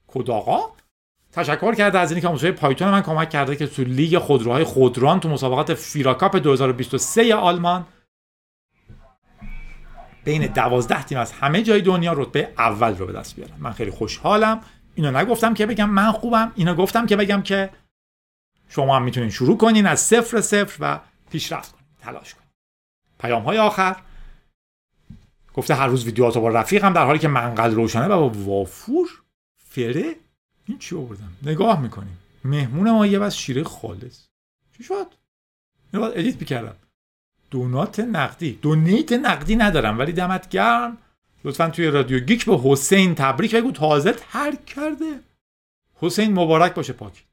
کداقا 0.08 0.60
تشکر 1.32 1.74
کرده 1.74 1.98
از 1.98 2.12
اینکه 2.12 2.28
آموزش 2.28 2.50
پایتون 2.50 2.90
من 2.90 3.02
کمک 3.02 3.30
کرده 3.30 3.56
که 3.56 3.66
تو 3.66 3.82
لیگ 3.82 4.18
خودروهای 4.18 4.64
خودران 4.64 5.20
تو 5.20 5.28
مسابقات 5.28 5.74
فیرا 5.74 6.05
کاپ 6.05 6.36
2023 6.36 7.34
آلمان 7.34 7.86
بین 10.24 10.46
دوازده 10.46 11.02
تیم 11.02 11.18
از 11.18 11.32
همه 11.32 11.62
جای 11.62 11.80
دنیا 11.82 12.12
رتبه 12.12 12.48
اول 12.58 12.96
رو 12.96 13.06
به 13.06 13.12
دست 13.12 13.36
بیارم 13.36 13.56
من 13.58 13.72
خیلی 13.72 13.90
خوشحالم. 13.90 14.60
اینو 14.94 15.10
نگفتم 15.10 15.54
که 15.54 15.66
بگم 15.66 15.90
من 15.90 16.12
خوبم. 16.12 16.52
اینو 16.54 16.74
گفتم 16.74 17.06
که 17.06 17.16
بگم 17.16 17.42
که 17.42 17.70
شما 18.68 18.96
هم 18.96 19.02
می‌تونین 19.02 19.30
شروع 19.30 19.58
کنین 19.58 19.86
از 19.86 20.00
صفر 20.00 20.40
صفر 20.40 20.76
و 20.80 21.00
پیشرفت 21.30 21.72
کنین 21.72 21.86
تلاش 22.00 22.34
کنین. 22.34 22.48
پیام 23.20 23.42
های 23.42 23.58
آخر. 23.58 23.96
گفته 25.54 25.74
هر 25.74 25.86
روز 25.86 26.04
ویدیو 26.04 26.30
با 26.30 26.48
رفیقم 26.48 26.92
در 26.92 27.04
حالی 27.04 27.18
که 27.18 27.28
منقل 27.28 27.74
روشنه 27.74 28.06
و 28.06 28.08
با 28.08 28.28
وافور 28.28 29.08
فره. 29.70 30.16
این 30.66 30.78
چی 30.78 30.96
آوردم؟ 30.96 31.32
نگاه 31.42 31.80
می‌کنیم. 31.80 32.18
مهمون 32.44 32.90
ما 32.90 33.06
یه 33.06 33.18
بس 33.18 33.34
شیره 33.34 33.64
خالص. 33.64 34.26
چی 34.76 34.82
شد؟ 34.82 35.06
اینو 35.92 36.06
باید 36.06 36.18
edit 36.18 36.38
می‌کردم 36.38 36.76
donate 37.50 38.00
نقدی. 38.00 38.58
donate 38.62 39.12
نقدی 39.12 39.56
ندارم 39.56 39.98
ولی 39.98 40.12
دمت 40.12 40.48
گرم. 40.48 40.98
لطفا 41.44 41.70
توی 41.70 41.86
رادیو 41.86 42.18
geek 42.18 42.44
به 42.44 42.60
حسین 42.64 43.14
تبریک 43.14 43.54
بگو. 43.54 43.72
تازه 43.72 44.12
ترک 44.12 44.66
کرده. 44.66 45.20
حسین 45.94 46.34
مبارک 46.34 46.74
باشه 46.74 46.92
پاک 46.92 47.24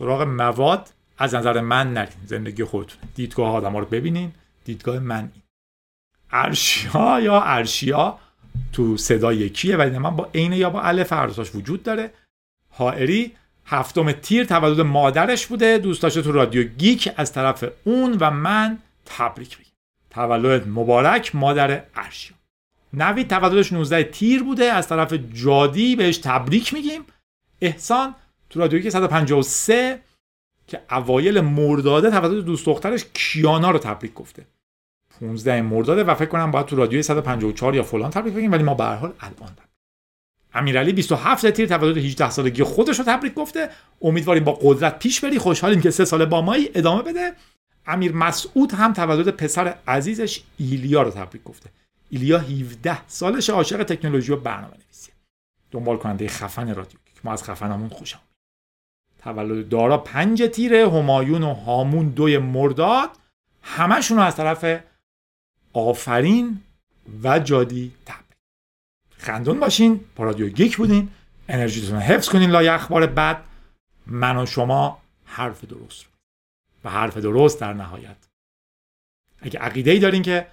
سراغ 0.00 0.22
مواد 0.22 0.90
از 1.18 1.34
نظر 1.34 1.60
من 1.60 1.92
نرین. 1.92 2.12
زندگی 2.26 2.64
خودتون. 2.64 2.98
دیدگاه 3.14 3.54
آدم 3.54 3.76
رو 3.76 3.84
ببینین. 3.84 4.32
دیدگاه 4.64 4.98
من 4.98 5.18
این. 5.18 5.42
ارشیا 6.32 7.20
یا 7.20 7.40
ارشیا 7.42 8.18
تو 8.72 8.96
صدا 8.96 9.32
یکیه 9.32 9.76
ولی 9.76 9.98
من 9.98 10.16
با 10.16 10.30
عین 10.34 10.52
یا 10.52 10.70
با 10.70 10.82
الف 10.82 11.12
هر 11.12 11.30
وجود 11.54 11.82
داره. 11.82 12.10
حائری 12.70 13.32
هفتم 13.66 14.12
تیر 14.12 14.44
تولد 14.44 14.80
مادرش 14.80 15.46
بوده. 15.46 15.78
دوست 15.78 16.02
داشته 16.02 16.22
تو 16.22 16.32
رادیو 16.32 16.62
گیک 16.62 17.10
از 17.16 17.32
طرف 17.32 17.64
اون 17.84 18.16
و 18.20 18.30
من 18.30 18.78
تبریک 19.06 19.58
بگیم 19.58 19.72
تولد 20.10 20.68
مبارک 20.68 21.34
مادر 21.34 21.82
ارشیا. 21.94 22.36
نوید 22.92 23.30
تولدش 23.30 23.72
19 23.72 24.04
تیر 24.04 24.42
بوده. 24.42 24.64
از 24.64 24.88
طرف 24.88 25.12
جادی 25.32 25.96
بهش 25.96 26.18
تبریک 26.18 26.74
میگیم. 26.74 27.02
احسان 27.60 28.14
تو 28.50 28.60
رادیو 28.60 28.90
153 28.90 30.00
که 30.66 30.80
اوایل 30.90 31.40
مرداده 31.40 32.10
تولد 32.10 32.44
دوست 32.44 32.66
دخترش 32.66 33.04
کیانا 33.14 33.70
رو 33.70 33.78
تبریک 33.78 34.14
گفته. 34.14 34.46
15 35.20 35.62
مرداده 35.62 36.04
و 36.04 36.14
فکر 36.14 36.28
کنم 36.28 36.50
باید 36.50 36.66
تو 36.66 36.76
رادیو 36.76 37.02
154 37.02 37.74
یا 37.74 37.82
فلان 37.82 38.10
تبریک 38.10 38.34
بگیم 38.34 38.52
ولی 38.52 38.62
ما 38.62 38.74
به 38.74 38.84
هر 38.84 38.96
حال 38.96 39.12
الان 39.20 39.56
امیرعلی 40.54 40.92
27 40.92 41.50
تیر 41.50 41.68
تولد 41.68 41.96
18 41.96 42.30
سالگی 42.30 42.62
خودش 42.62 42.98
رو 42.98 43.04
تبریک 43.04 43.34
گفته. 43.34 43.70
امیدواریم 44.02 44.44
با 44.44 44.58
قدرت 44.62 44.98
پیش 44.98 45.20
بری. 45.20 45.38
خوشحالیم 45.38 45.80
که 45.80 45.90
سه 45.90 46.04
سال 46.04 46.24
با 46.24 46.42
مایی 46.42 46.70
ادامه 46.74 47.02
بده. 47.02 47.32
امیر 47.86 48.12
مسعود 48.12 48.72
هم 48.72 48.92
تولد 48.92 49.28
پسر 49.28 49.74
عزیزش 49.88 50.42
ایلیا 50.58 51.02
رو 51.02 51.10
تبریک 51.10 51.44
گفته. 51.44 51.70
ایلیا 52.10 52.38
17 52.38 53.06
سالش 53.06 53.50
عاشق 53.50 53.82
تکنولوژی 53.82 54.32
و 54.32 54.36
برنامه 54.36 54.74
نویسی 54.74 55.12
دنبال 55.70 55.96
کننده 55.96 56.28
خفن 56.28 56.74
رادیو. 56.74 56.98
که 57.14 57.20
ما 57.24 57.32
از 57.32 57.44
خفنمون 57.44 57.88
خوشم 57.88 58.20
تولد 59.22 59.68
دارا 59.68 59.98
پنج 59.98 60.42
تیره 60.52 60.90
همایون 60.90 61.42
و 61.42 61.54
هامون 61.54 62.08
دوی 62.08 62.38
مرداد. 62.38 63.10
همشون 63.62 64.18
از 64.18 64.36
طرف 64.36 64.80
آفرین 65.72 66.60
و 67.22 67.38
جادی 67.38 67.92
تبریک. 68.06 68.38
خندون 69.18 69.60
باشین 69.60 70.00
با 70.16 70.24
رادیو 70.24 70.48
گیک 70.48 70.76
بودین. 70.76 71.08
انرژیتون 71.48 71.94
رو 71.94 72.00
حفظ 72.00 72.28
کنین 72.28 72.50
لای 72.50 72.68
اخبار 72.68 73.06
بد. 73.06 73.42
من 74.06 74.36
و 74.36 74.46
شما 74.46 74.98
حرف 75.24 75.64
درست 75.64 76.04
رو. 76.04 76.10
و 76.84 76.90
حرف 76.90 77.16
درست 77.16 77.60
در 77.60 77.72
نهایت. 77.72 78.16
اگه 79.42 79.58
عقیده 79.58 79.90
ای 79.90 79.98
دارین 79.98 80.22
که 80.22 80.46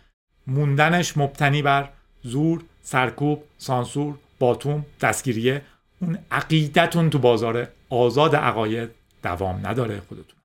موندنش 0.48 1.18
مبتنی 1.18 1.62
بر 1.62 1.90
زور 2.24 2.64
سرکوب 2.82 3.44
سانسور 3.58 4.16
باتوم 4.40 4.86
دستگیریه 5.02 5.62
اون 6.00 6.18
عقیدتون 6.32 7.10
تو 7.10 7.20
بازار 7.20 7.68
آزاد 7.90 8.36
عقاید 8.36 8.90
دوام 9.24 9.68
نداره 9.68 10.02
خودتون. 10.10 10.37